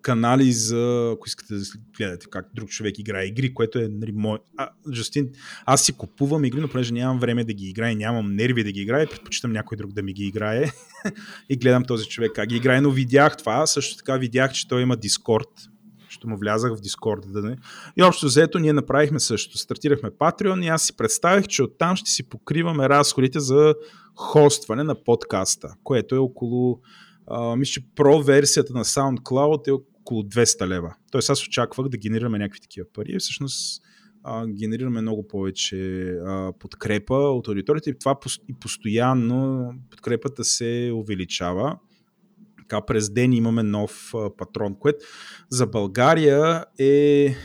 канали 0.01 0.51
за, 0.51 1.11
ако 1.15 1.27
искате 1.27 1.53
да 1.53 1.61
гледате 1.97 2.27
как 2.29 2.49
друг 2.55 2.69
човек 2.69 2.99
играе 2.99 3.25
игри, 3.25 3.53
което 3.53 3.79
е 3.79 3.87
нали, 3.87 4.11
мой... 4.11 4.37
А, 4.57 4.69
Жустин, 4.93 5.29
аз 5.65 5.85
си 5.85 5.93
купувам 5.93 6.45
игри, 6.45 6.59
но 6.59 6.67
понеже 6.67 6.93
нямам 6.93 7.19
време 7.19 7.43
да 7.43 7.53
ги 7.53 7.69
играя, 7.69 7.95
нямам 7.95 8.35
нерви 8.35 8.63
да 8.63 8.71
ги 8.71 8.81
играя, 8.81 9.09
предпочитам 9.09 9.51
някой 9.51 9.77
друг 9.77 9.93
да 9.93 10.03
ми 10.03 10.13
ги 10.13 10.25
играе 10.25 10.71
и 11.49 11.57
гледам 11.57 11.85
този 11.85 12.05
човек 12.05 12.31
как 12.35 12.49
ги 12.49 12.55
играе, 12.55 12.81
но 12.81 12.91
видях 12.91 13.37
това, 13.37 13.67
също 13.67 13.97
така 13.97 14.17
видях, 14.17 14.51
че 14.51 14.67
той 14.67 14.81
има 14.81 14.97
Дискорд, 14.97 15.49
ще 16.09 16.27
му 16.27 16.37
влязах 16.37 16.75
в 16.75 16.81
Дискорд. 16.81 17.21
Да 17.27 17.41
не. 17.41 17.57
И 17.97 18.03
общо 18.03 18.25
взето 18.25 18.59
ние 18.59 18.73
направихме 18.73 19.19
също. 19.19 19.57
Стартирахме 19.57 20.09
Patreon 20.09 20.65
и 20.65 20.67
аз 20.67 20.83
си 20.83 20.97
представих, 20.97 21.47
че 21.47 21.63
оттам 21.63 21.95
ще 21.95 22.09
си 22.11 22.29
покриваме 22.29 22.89
разходите 22.89 23.39
за 23.39 23.75
хостване 24.15 24.83
на 24.83 25.03
подкаста, 25.03 25.73
което 25.83 26.15
е 26.15 26.19
около 26.19 26.79
а, 27.27 27.55
мисля, 27.55 27.81
про 27.95 28.23
версията 28.23 28.73
на 28.73 28.85
SoundCloud 28.85 29.67
е 29.67 29.71
около 29.71 30.23
200 30.23 30.67
лева. 30.67 30.95
Тоест 31.11 31.29
аз 31.29 31.47
очаквах 31.47 31.87
да 31.87 31.97
генерираме 31.97 32.37
някакви 32.37 32.59
такива 32.59 32.87
пари 32.93 33.11
и 33.11 33.19
всъщност 33.19 33.81
а, 34.23 34.47
генерираме 34.47 35.01
много 35.01 35.27
повече 35.27 36.09
а, 36.25 36.53
подкрепа 36.59 37.15
от 37.15 37.47
аудиторията 37.47 37.89
и 37.89 37.99
това 37.99 38.19
и 38.49 38.53
постоянно 38.59 39.71
подкрепата 39.89 40.43
се 40.43 40.91
увеличава. 40.93 41.77
Така 42.69 42.85
през 42.85 43.09
ден 43.09 43.33
имаме 43.33 43.63
нов 43.63 44.11
а, 44.15 44.35
патрон, 44.37 44.75
което 44.79 45.05
за 45.49 45.67
България 45.67 46.65
е 46.79 47.35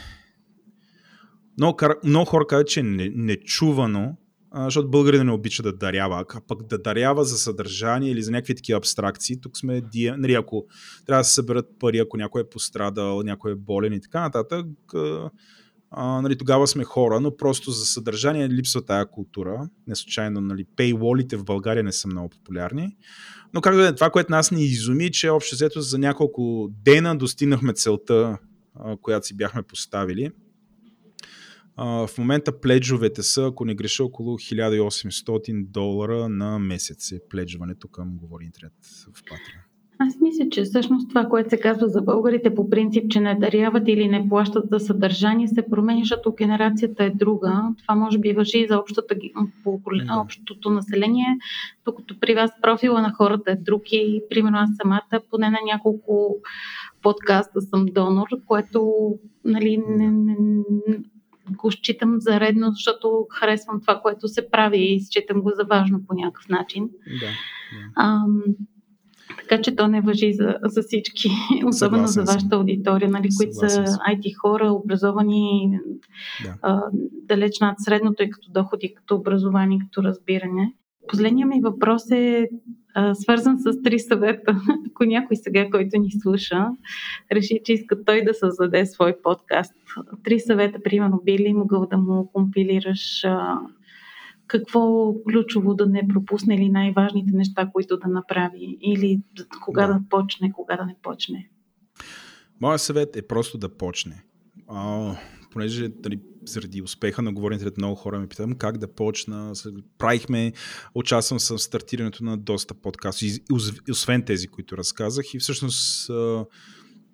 много, 1.58 1.78
много 2.04 2.24
хора 2.24 2.46
казват, 2.46 2.68
че 2.68 2.80
е 2.80 2.82
нечувано, 3.14 4.16
защото 4.54 4.90
българина 4.90 5.24
не 5.24 5.32
обича 5.32 5.62
да 5.62 5.72
дарява, 5.72 6.24
а 6.34 6.40
пък 6.48 6.66
да 6.66 6.78
дарява 6.78 7.24
за 7.24 7.38
съдържание 7.38 8.10
или 8.10 8.22
за 8.22 8.30
някакви 8.30 8.54
такива 8.54 8.78
абстракции. 8.78 9.40
Тук 9.40 9.56
сме, 9.58 9.82
нали, 9.94 10.34
ако 10.34 10.66
трябва 11.06 11.20
да 11.20 11.24
се 11.24 11.34
съберат 11.34 11.66
пари, 11.80 11.98
ако 11.98 12.16
някой 12.16 12.42
е 12.42 12.48
пострадал, 12.48 13.22
някой 13.22 13.52
е 13.52 13.54
болен 13.54 13.92
и 13.92 14.00
така 14.00 14.20
нататък, 14.20 14.66
а, 14.94 15.30
нали, 15.96 16.38
тогава 16.38 16.66
сме 16.66 16.84
хора, 16.84 17.20
но 17.20 17.36
просто 17.36 17.70
за 17.70 17.86
съдържание 17.86 18.48
липсва 18.48 18.84
тая 18.84 19.06
култура. 19.06 19.68
Не 19.86 19.96
случайно, 19.96 20.40
нали, 20.40 20.64
пейволите 20.76 21.36
в 21.36 21.44
България 21.44 21.82
не 21.82 21.92
са 21.92 22.08
много 22.08 22.28
популярни. 22.28 22.96
Но 23.54 23.60
как 23.60 23.76
да 23.76 23.88
е, 23.88 23.94
това, 23.94 24.10
което 24.10 24.32
нас 24.32 24.50
ни 24.50 24.64
изуми, 24.64 25.12
че 25.12 25.28
общо 25.28 25.54
взето 25.54 25.80
за 25.80 25.98
няколко 25.98 26.70
дена 26.84 27.18
достигнахме 27.18 27.72
целта, 27.72 28.38
която 29.02 29.26
си 29.26 29.36
бяхме 29.36 29.62
поставили. 29.62 30.30
В 31.76 32.10
момента 32.18 32.60
пледжовете 32.60 33.22
са, 33.22 33.46
ако 33.46 33.64
не 33.64 33.74
греша, 33.74 34.04
около 34.04 34.38
1800 34.38 35.66
долара 35.66 36.28
на 36.28 36.58
месец 36.58 37.12
е 37.12 37.20
пледжването 37.30 37.88
към 37.88 38.16
Говори 38.16 38.44
Интернет 38.44 38.72
в 39.14 39.22
Patreon. 39.22 39.63
Аз 40.06 40.20
мисля, 40.20 40.48
че 40.50 40.62
всъщност 40.62 41.08
това, 41.08 41.24
което 41.24 41.50
се 41.50 41.60
казва 41.60 41.88
за 41.88 42.02
българите 42.02 42.54
по 42.54 42.70
принцип, 42.70 43.10
че 43.10 43.20
не 43.20 43.34
даряват 43.34 43.88
или 43.88 44.08
не 44.08 44.28
плащат 44.28 44.64
за 44.70 44.80
съдържание, 44.80 45.48
се 45.48 45.70
променя, 45.70 46.00
защото 46.00 46.32
генерацията 46.32 47.04
е 47.04 47.10
друга. 47.10 47.62
Това 47.82 47.94
може 47.94 48.18
би 48.18 48.32
въжи 48.32 48.58
и 48.58 48.66
за 48.66 48.78
общата, 48.78 49.14
по, 49.64 49.80
общото 50.20 50.70
население, 50.70 51.38
докато 51.84 52.20
при 52.20 52.34
вас 52.34 52.50
профила 52.62 53.02
на 53.02 53.12
хората 53.12 53.50
е 53.52 53.56
друг 53.56 53.82
и 53.92 54.22
примерно 54.30 54.58
аз 54.58 54.70
самата 54.82 55.20
поне 55.30 55.50
на 55.50 55.58
няколко 55.72 56.36
подкаста 57.02 57.60
съм 57.60 57.86
донор, 57.86 58.28
което 58.46 58.92
нали, 59.44 59.82
не, 59.88 60.10
не, 60.10 60.36
го 61.50 61.70
считам 61.70 62.16
за 62.20 62.40
редно, 62.40 62.70
защото 62.70 63.26
харесвам 63.30 63.80
това, 63.80 64.00
което 64.00 64.28
се 64.28 64.50
прави 64.50 64.78
и 64.78 65.00
считам 65.00 65.40
го 65.40 65.52
за 65.56 65.64
важно 65.64 66.00
по 66.08 66.14
някакъв 66.14 66.48
начин. 66.48 66.90
Да, 67.06 67.26
да. 67.26 67.32
А, 67.94 68.24
така 69.36 69.62
че 69.62 69.76
то 69.76 69.88
не 69.88 70.00
въжи 70.00 70.32
за, 70.32 70.56
за 70.62 70.82
всички, 70.82 71.28
особено 71.66 72.06
за 72.06 72.22
вашата 72.22 72.56
аудитория, 72.56 73.10
нали, 73.10 73.28
които 73.36 73.52
са 73.54 73.84
IT 73.84 74.34
хора, 74.42 74.72
образовани 74.72 75.78
да. 76.44 76.54
а, 76.62 76.82
далеч 77.22 77.60
над 77.60 77.76
средното 77.78 78.22
и 78.22 78.30
като 78.30 78.50
доходи, 78.50 78.94
като 78.94 79.14
образование, 79.14 79.78
като 79.78 80.02
разбиране. 80.02 80.74
Последният 81.08 81.50
ми 81.50 81.60
въпрос 81.60 82.10
е 82.10 82.48
а, 82.94 83.14
свързан 83.14 83.58
с 83.58 83.82
три 83.82 83.98
съвета. 83.98 84.60
Ако 84.90 85.04
някой 85.04 85.36
сега, 85.36 85.70
който 85.70 85.98
ни 85.98 86.10
слуша, 86.22 86.66
реши, 87.32 87.60
че 87.64 87.72
иска 87.72 88.04
той 88.04 88.24
да 88.24 88.34
създаде 88.34 88.86
свой 88.86 89.16
подкаст, 89.22 89.74
три 90.24 90.40
съвета, 90.40 90.78
примерно, 90.84 91.20
би 91.24 91.38
ли 91.38 91.52
могъл 91.52 91.86
да 91.86 91.96
му 91.96 92.30
компилираш 92.32 93.24
а, 93.24 93.58
какво 94.46 95.14
ключово 95.30 95.74
да 95.74 95.86
не 95.86 96.08
пропусне 96.08 96.54
или 96.54 96.68
най-важните 96.68 97.32
неща, 97.32 97.70
които 97.72 97.98
да 97.98 98.08
направи 98.08 98.78
или 98.80 99.22
кога 99.64 99.86
да, 99.86 99.92
да 99.92 100.00
почне, 100.10 100.52
кога 100.52 100.76
да 100.76 100.84
не 100.84 100.96
почне? 101.02 101.48
Моят 102.60 102.80
съвет 102.80 103.16
е 103.16 103.26
просто 103.26 103.58
да 103.58 103.68
почне. 103.76 104.24
А, 104.68 105.16
понеже 105.50 105.88
дали, 105.88 106.20
заради 106.44 106.82
успеха 106.82 107.22
на 107.22 107.32
говорените 107.32 107.70
много 107.76 107.94
хора 107.94 108.20
ме 108.20 108.26
питам 108.26 108.54
как 108.54 108.78
да 108.78 108.94
почна. 108.94 109.52
Правихме, 109.98 110.52
участвам 110.94 111.38
в 111.38 111.62
стартирането 111.62 112.24
на 112.24 112.38
доста 112.38 112.74
подкасти, 112.74 113.38
освен 113.90 114.22
тези, 114.22 114.48
които 114.48 114.76
разказах 114.76 115.34
и 115.34 115.38
всъщност 115.38 116.10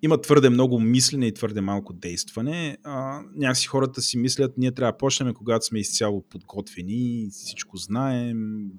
има 0.01 0.21
твърде 0.21 0.49
много 0.49 0.79
мислене 0.79 1.27
и 1.27 1.33
твърде 1.33 1.61
малко 1.61 1.93
действане. 1.93 2.77
А, 2.83 3.21
някакси 3.35 3.67
хората 3.67 4.01
си 4.01 4.17
мислят, 4.17 4.57
ние 4.57 4.71
трябва 4.71 4.91
да 4.91 4.97
почнем, 4.97 5.33
когато 5.33 5.65
сме 5.65 5.79
изцяло 5.79 6.25
подготвени, 6.29 7.27
всичко 7.31 7.77
знаем, 7.77 8.69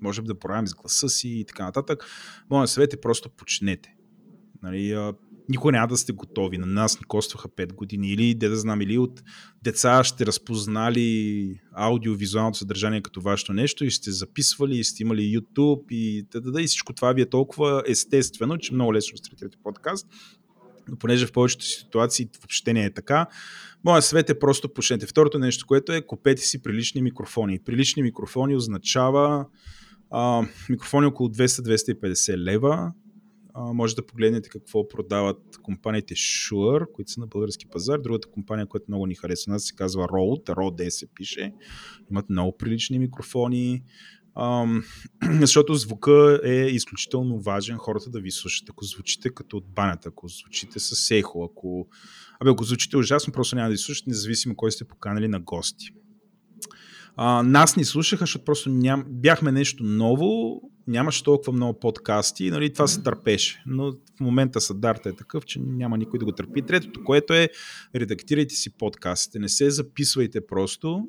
можем 0.00 0.24
да 0.24 0.38
правим 0.38 0.66
с 0.66 0.74
гласа 0.74 1.08
си 1.08 1.28
и 1.28 1.44
така 1.44 1.64
нататък. 1.64 2.04
Моят 2.50 2.70
съвет 2.70 2.92
е 2.92 3.00
просто 3.00 3.30
почнете. 3.30 3.94
Нали, 4.62 4.92
а, 4.92 5.14
никога 5.48 5.72
няма 5.72 5.88
да 5.88 5.96
сте 5.96 6.12
готови. 6.12 6.58
На 6.58 6.66
нас 6.66 7.00
ни 7.00 7.06
костваха 7.06 7.48
5 7.48 7.72
години. 7.74 8.12
Или, 8.12 8.34
де 8.34 8.48
да 8.48 8.56
знам, 8.56 8.80
или 8.80 8.98
от 8.98 9.22
деца 9.62 10.04
ще 10.04 10.26
разпознали 10.26 11.60
аудиовизуалното 11.72 12.58
съдържание 12.58 13.02
като 13.02 13.20
вашето 13.20 13.52
нещо 13.52 13.84
и 13.84 13.90
сте 13.90 14.10
записвали, 14.10 14.78
и 14.78 14.84
сте 14.84 15.02
имали 15.02 15.38
YouTube 15.38 15.84
и, 15.90 16.26
да, 16.34 16.62
и 16.62 16.66
всичко 16.66 16.92
това 16.92 17.12
ви 17.12 17.22
е 17.22 17.30
толкова 17.30 17.82
естествено, 17.86 18.58
че 18.58 18.74
много 18.74 18.94
лесно 18.94 19.16
стартирате 19.16 19.58
подкаст 19.62 20.06
но 20.90 20.96
понеже 20.96 21.26
в 21.26 21.32
повечето 21.32 21.64
ситуации 21.64 22.28
въобще 22.40 22.72
не 22.72 22.84
е 22.84 22.94
така, 22.94 23.26
моят 23.84 24.04
съвет 24.04 24.30
е 24.30 24.38
просто 24.38 24.68
почнете. 24.68 25.06
Второто 25.06 25.38
нещо, 25.38 25.66
което 25.66 25.92
е 25.92 26.06
купете 26.06 26.42
си 26.42 26.62
прилични 26.62 27.02
микрофони. 27.02 27.58
Прилични 27.64 28.02
микрофони 28.02 28.56
означава 28.56 29.46
а, 30.10 30.46
микрофони 30.68 31.06
около 31.06 31.28
200-250 31.28 32.36
лева. 32.36 32.92
А, 33.54 33.72
може 33.72 33.96
да 33.96 34.06
погледнете 34.06 34.48
какво 34.48 34.88
продават 34.88 35.38
компаниите 35.62 36.14
Shure, 36.14 36.92
които 36.92 37.10
са 37.10 37.20
на 37.20 37.26
български 37.26 37.66
пазар. 37.66 37.98
Другата 37.98 38.28
компания, 38.28 38.66
която 38.66 38.84
много 38.88 39.06
ни 39.06 39.14
харесва 39.14 39.60
се 39.60 39.74
казва 39.74 40.02
Rode. 40.02 40.54
Rode 40.54 40.88
се 40.88 41.06
пише. 41.14 41.52
Имат 42.10 42.30
много 42.30 42.56
прилични 42.56 42.98
микрофони. 42.98 43.82
Ам, 44.36 44.84
защото 45.40 45.74
звука 45.74 46.40
е 46.44 46.54
изключително 46.54 47.40
важен 47.40 47.76
хората 47.76 48.10
да 48.10 48.20
ви 48.20 48.30
слушат. 48.30 48.70
Ако 48.70 48.84
звучите 48.84 49.30
като 49.30 49.56
от 49.56 49.64
банята, 49.74 50.08
ако 50.08 50.28
звучите 50.28 50.80
с 50.80 51.10
ехо, 51.10 51.44
ако, 51.44 51.88
абе, 52.40 52.50
ако 52.50 52.64
звучите 52.64 52.96
ужасно, 52.96 53.32
просто 53.32 53.56
няма 53.56 53.68
да 53.68 53.72
ви 53.72 53.78
слушат, 53.78 54.06
независимо 54.06 54.56
кой 54.56 54.72
сте 54.72 54.84
поканали 54.84 55.28
на 55.28 55.40
гости. 55.40 55.90
А, 57.16 57.42
нас 57.42 57.76
ни 57.76 57.84
слушаха, 57.84 58.22
защото 58.22 58.44
просто 58.44 58.70
ням, 58.70 59.04
бяхме 59.08 59.52
нещо 59.52 59.84
ново, 59.84 60.60
нямаше 60.86 61.24
толкова 61.24 61.52
много 61.52 61.80
подкасти 61.80 62.44
и 62.44 62.50
нали, 62.50 62.72
това 62.72 62.86
се 62.86 63.02
търпеше. 63.02 63.62
Но 63.66 63.92
в 63.92 64.20
момента 64.20 64.60
съдарта 64.60 65.08
е 65.08 65.16
такъв, 65.16 65.44
че 65.44 65.60
няма 65.60 65.98
никой 65.98 66.18
да 66.18 66.24
го 66.24 66.32
търпи. 66.32 66.62
Третото, 66.62 67.04
което 67.04 67.34
е 67.34 67.48
редактирайте 67.94 68.54
си 68.54 68.76
подкастите. 68.76 69.38
Не 69.38 69.48
се 69.48 69.70
записвайте 69.70 70.46
просто, 70.46 71.08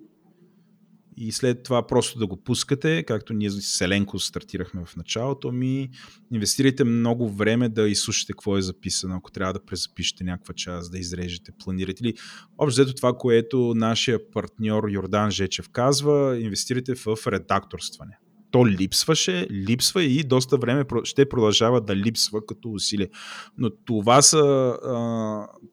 и 1.18 1.32
след 1.32 1.64
това 1.64 1.88
просто 1.88 2.20
да 2.20 2.28
го 2.28 2.44
пускате, 2.44 3.04
както 3.04 3.34
ние 3.34 3.50
с 3.50 3.62
Селенко 3.62 4.20
стартирахме 4.20 4.86
в 4.86 4.96
началото, 4.96 5.52
ми 5.52 5.90
инвестирайте 6.34 6.84
много 6.84 7.30
време 7.30 7.70
да 7.70 7.90
изслушате 7.90 8.34
какво 8.34 8.58
е 8.58 8.62
записано, 8.62 9.16
ако 9.16 9.32
трябва 9.32 9.54
да 9.54 9.66
презапишете 9.66 10.24
някаква 10.24 10.54
част, 10.54 10.92
да 10.92 11.00
изрежете, 11.00 11.52
планирате 11.64 12.04
ли. 12.04 12.14
Общо 12.58 12.82
взето 12.82 12.96
това, 12.96 13.14
което 13.14 13.74
нашия 13.76 14.32
партньор 14.32 14.90
Йордан 14.90 15.32
Жечев 15.32 15.70
казва, 15.70 16.40
инвестирайте 16.40 16.96
в 16.96 17.18
редакторстване. 17.28 18.18
То 18.52 18.68
липсваше, 18.68 19.48
липсва 19.52 20.04
и 20.04 20.24
доста 20.24 20.58
време 20.58 20.86
ще 21.04 21.30
продължава 21.30 21.82
да 21.82 21.96
липсва 21.96 22.46
като 22.46 22.72
усилие. 22.72 23.10
Но 23.58 23.70
това 23.86 24.22
са 24.22 24.76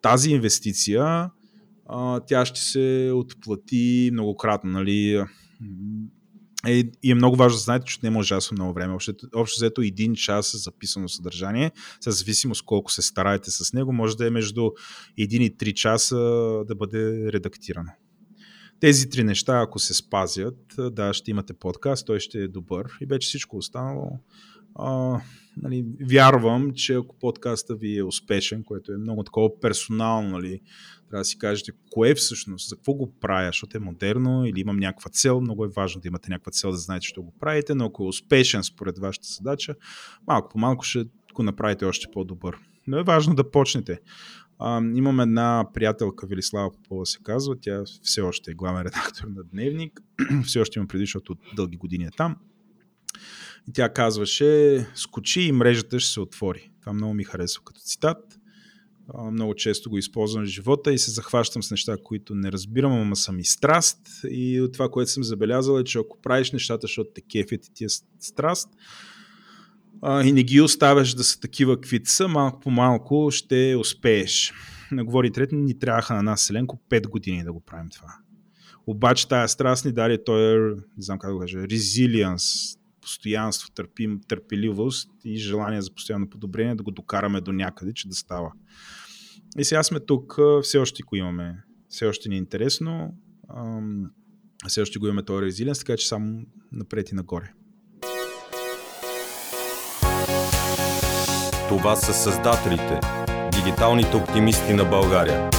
тази 0.02 0.30
инвестиция, 0.30 1.30
тя 2.26 2.46
ще 2.46 2.60
се 2.60 3.12
отплати 3.14 4.10
многократно. 4.12 4.70
Нали? 4.70 5.24
Е, 6.66 6.84
и 7.02 7.10
е 7.10 7.14
много 7.14 7.36
важно 7.36 7.56
да 7.56 7.60
знаете, 7.60 7.86
че 7.86 7.98
не 8.02 8.10
може 8.10 8.34
да 8.34 8.40
много 8.52 8.72
време. 8.72 8.94
Общо, 8.94 9.56
взето 9.56 9.80
един 9.80 10.14
час 10.14 10.62
записано 10.64 11.08
съдържание, 11.08 11.70
с 12.00 12.12
зависимост 12.12 12.64
колко 12.64 12.92
се 12.92 13.02
стараете 13.02 13.50
с 13.50 13.72
него, 13.72 13.92
може 13.92 14.16
да 14.16 14.26
е 14.26 14.30
между 14.30 14.60
1 14.60 14.72
и 15.18 15.56
3 15.56 15.72
часа 15.74 16.16
да 16.68 16.74
бъде 16.74 17.32
редактирано. 17.32 17.90
Тези 18.80 19.10
три 19.10 19.24
неща, 19.24 19.60
ако 19.60 19.78
се 19.78 19.94
спазят, 19.94 20.74
да, 20.78 21.12
ще 21.12 21.30
имате 21.30 21.54
подкаст, 21.54 22.06
той 22.06 22.20
ще 22.20 22.38
е 22.38 22.48
добър 22.48 22.86
и 23.00 23.06
вече 23.06 23.26
всичко 23.26 23.56
останало. 23.56 24.20
А, 24.78 25.20
нали, 25.62 25.86
вярвам, 26.10 26.72
че 26.74 26.94
ако 26.94 27.18
подкаста 27.18 27.76
ви 27.76 27.96
е 27.96 28.04
успешен, 28.04 28.64
което 28.64 28.92
е 28.92 28.96
много 28.96 29.22
такова 29.22 29.60
персонално, 29.60 30.30
нали, 30.30 30.60
трябва 31.08 31.20
да 31.20 31.24
си 31.24 31.38
кажете 31.38 31.72
кое 31.90 32.14
всъщност, 32.14 32.68
за 32.68 32.76
какво 32.76 32.94
го 32.94 33.14
правя, 33.20 33.48
защото 33.48 33.76
е 33.76 33.80
модерно 33.80 34.46
или 34.46 34.60
имам 34.60 34.76
някаква 34.76 35.10
цел. 35.10 35.40
Много 35.40 35.64
е 35.64 35.68
важно 35.76 36.00
да 36.00 36.08
имате 36.08 36.30
някаква 36.30 36.52
цел, 36.52 36.70
да 36.70 36.76
знаете, 36.76 37.06
що 37.06 37.22
го 37.22 37.34
правите, 37.40 37.74
но 37.74 37.84
ако 37.84 38.04
е 38.04 38.08
успешен 38.08 38.64
според 38.64 38.98
вашата 38.98 39.28
задача, 39.28 39.74
малко 40.26 40.48
по 40.48 40.58
малко 40.58 40.84
ще 40.84 41.04
го 41.34 41.42
направите 41.42 41.84
още 41.84 42.06
по-добър. 42.12 42.56
Но 42.86 42.98
е 42.98 43.02
важно 43.02 43.34
да 43.34 43.50
почнете. 43.50 44.00
А, 44.58 44.82
имам 44.94 45.20
една 45.20 45.64
приятелка, 45.74 46.26
Велислава 46.26 46.72
Попова 46.72 47.06
се 47.06 47.18
казва, 47.22 47.56
тя 47.60 47.82
все 48.02 48.20
още 48.20 48.50
е 48.50 48.54
главен 48.54 48.82
редактор 48.82 49.28
на 49.28 49.42
Дневник, 49.52 50.00
все 50.44 50.60
още 50.60 50.78
има 50.78 50.88
преди, 50.88 51.02
защото 51.02 51.32
от 51.32 51.38
дълги 51.56 51.76
години 51.76 52.04
е 52.04 52.10
там. 52.16 52.36
И 53.68 53.72
тя 53.72 53.92
казваше, 53.92 54.86
скочи 54.94 55.40
и 55.40 55.52
мрежата 55.52 56.00
ще 56.00 56.12
се 56.12 56.20
отвори. 56.20 56.70
Това 56.80 56.92
много 56.92 57.14
ми 57.14 57.24
харесва 57.24 57.62
като 57.64 57.80
цитат 57.80 58.38
много 59.32 59.54
често 59.54 59.90
го 59.90 59.98
използвам 59.98 60.44
в 60.44 60.48
живота 60.48 60.92
и 60.92 60.98
се 60.98 61.10
захващам 61.10 61.62
с 61.62 61.70
неща, 61.70 61.96
които 62.04 62.34
не 62.34 62.52
разбирам, 62.52 62.92
ама 62.92 63.16
съм 63.16 63.38
и 63.38 63.44
страст. 63.44 63.98
И 64.30 64.60
от 64.60 64.72
това, 64.72 64.88
което 64.88 65.10
съм 65.10 65.24
забелязал 65.24 65.78
е, 65.78 65.84
че 65.84 65.98
ако 65.98 66.20
правиш 66.22 66.52
нещата, 66.52 66.80
защото 66.82 67.10
те 67.14 67.20
кефят 67.20 67.66
и 67.66 67.74
ти 67.74 67.84
е 67.84 67.88
страст, 68.20 68.68
и 70.24 70.32
не 70.32 70.42
ги 70.42 70.60
оставяш 70.60 71.14
да 71.14 71.24
са 71.24 71.40
такива, 71.40 71.80
каквито 71.80 72.10
са, 72.10 72.28
малко 72.28 72.60
по 72.60 72.70
малко 72.70 73.28
ще 73.30 73.76
успееш. 73.80 74.52
Не 74.92 75.02
говори 75.02 75.30
трети, 75.30 75.54
ни 75.54 75.78
трябваха 75.78 76.14
на 76.14 76.22
нас, 76.22 76.42
Селенко, 76.42 76.78
5 76.90 77.08
години 77.08 77.44
да 77.44 77.52
го 77.52 77.60
правим 77.60 77.88
това. 77.88 78.14
Обаче 78.86 79.28
тая 79.28 79.48
страст 79.48 79.84
ни 79.84 79.92
даде 79.92 80.24
той, 80.24 80.74
не 80.74 81.02
знам 81.02 81.18
как 81.18 81.30
да 81.30 81.34
го 81.34 81.40
кажа, 81.40 81.68
резилианс, 81.70 82.76
постоянство, 83.06 83.70
търпим, 83.74 84.20
търпеливост 84.28 85.10
и 85.24 85.36
желание 85.36 85.82
за 85.82 85.94
постоянно 85.94 86.30
подобрение 86.30 86.74
да 86.74 86.82
го 86.82 86.90
докараме 86.90 87.40
до 87.40 87.52
някъде, 87.52 87.92
че 87.94 88.08
да 88.08 88.14
става. 88.14 88.52
И 89.58 89.64
сега 89.64 89.82
сме 89.82 90.00
тук, 90.00 90.38
все 90.62 90.78
още 90.78 91.02
го 91.02 91.16
имаме, 91.16 91.64
все 91.88 92.06
още 92.06 92.28
ни 92.28 92.34
е 92.34 92.38
интересно, 92.38 93.14
все 94.68 94.80
още 94.80 94.98
го 94.98 95.06
имаме 95.06 95.22
този 95.22 95.46
резилиенс, 95.46 95.78
така 95.78 95.96
че 95.96 96.08
само 96.08 96.46
напред 96.72 97.10
и 97.10 97.14
нагоре. 97.14 97.52
Това 101.68 101.96
са 101.96 102.14
създателите, 102.14 103.00
дигиталните 103.52 104.16
оптимисти 104.16 104.74
на 104.74 104.84
България. 104.84 105.50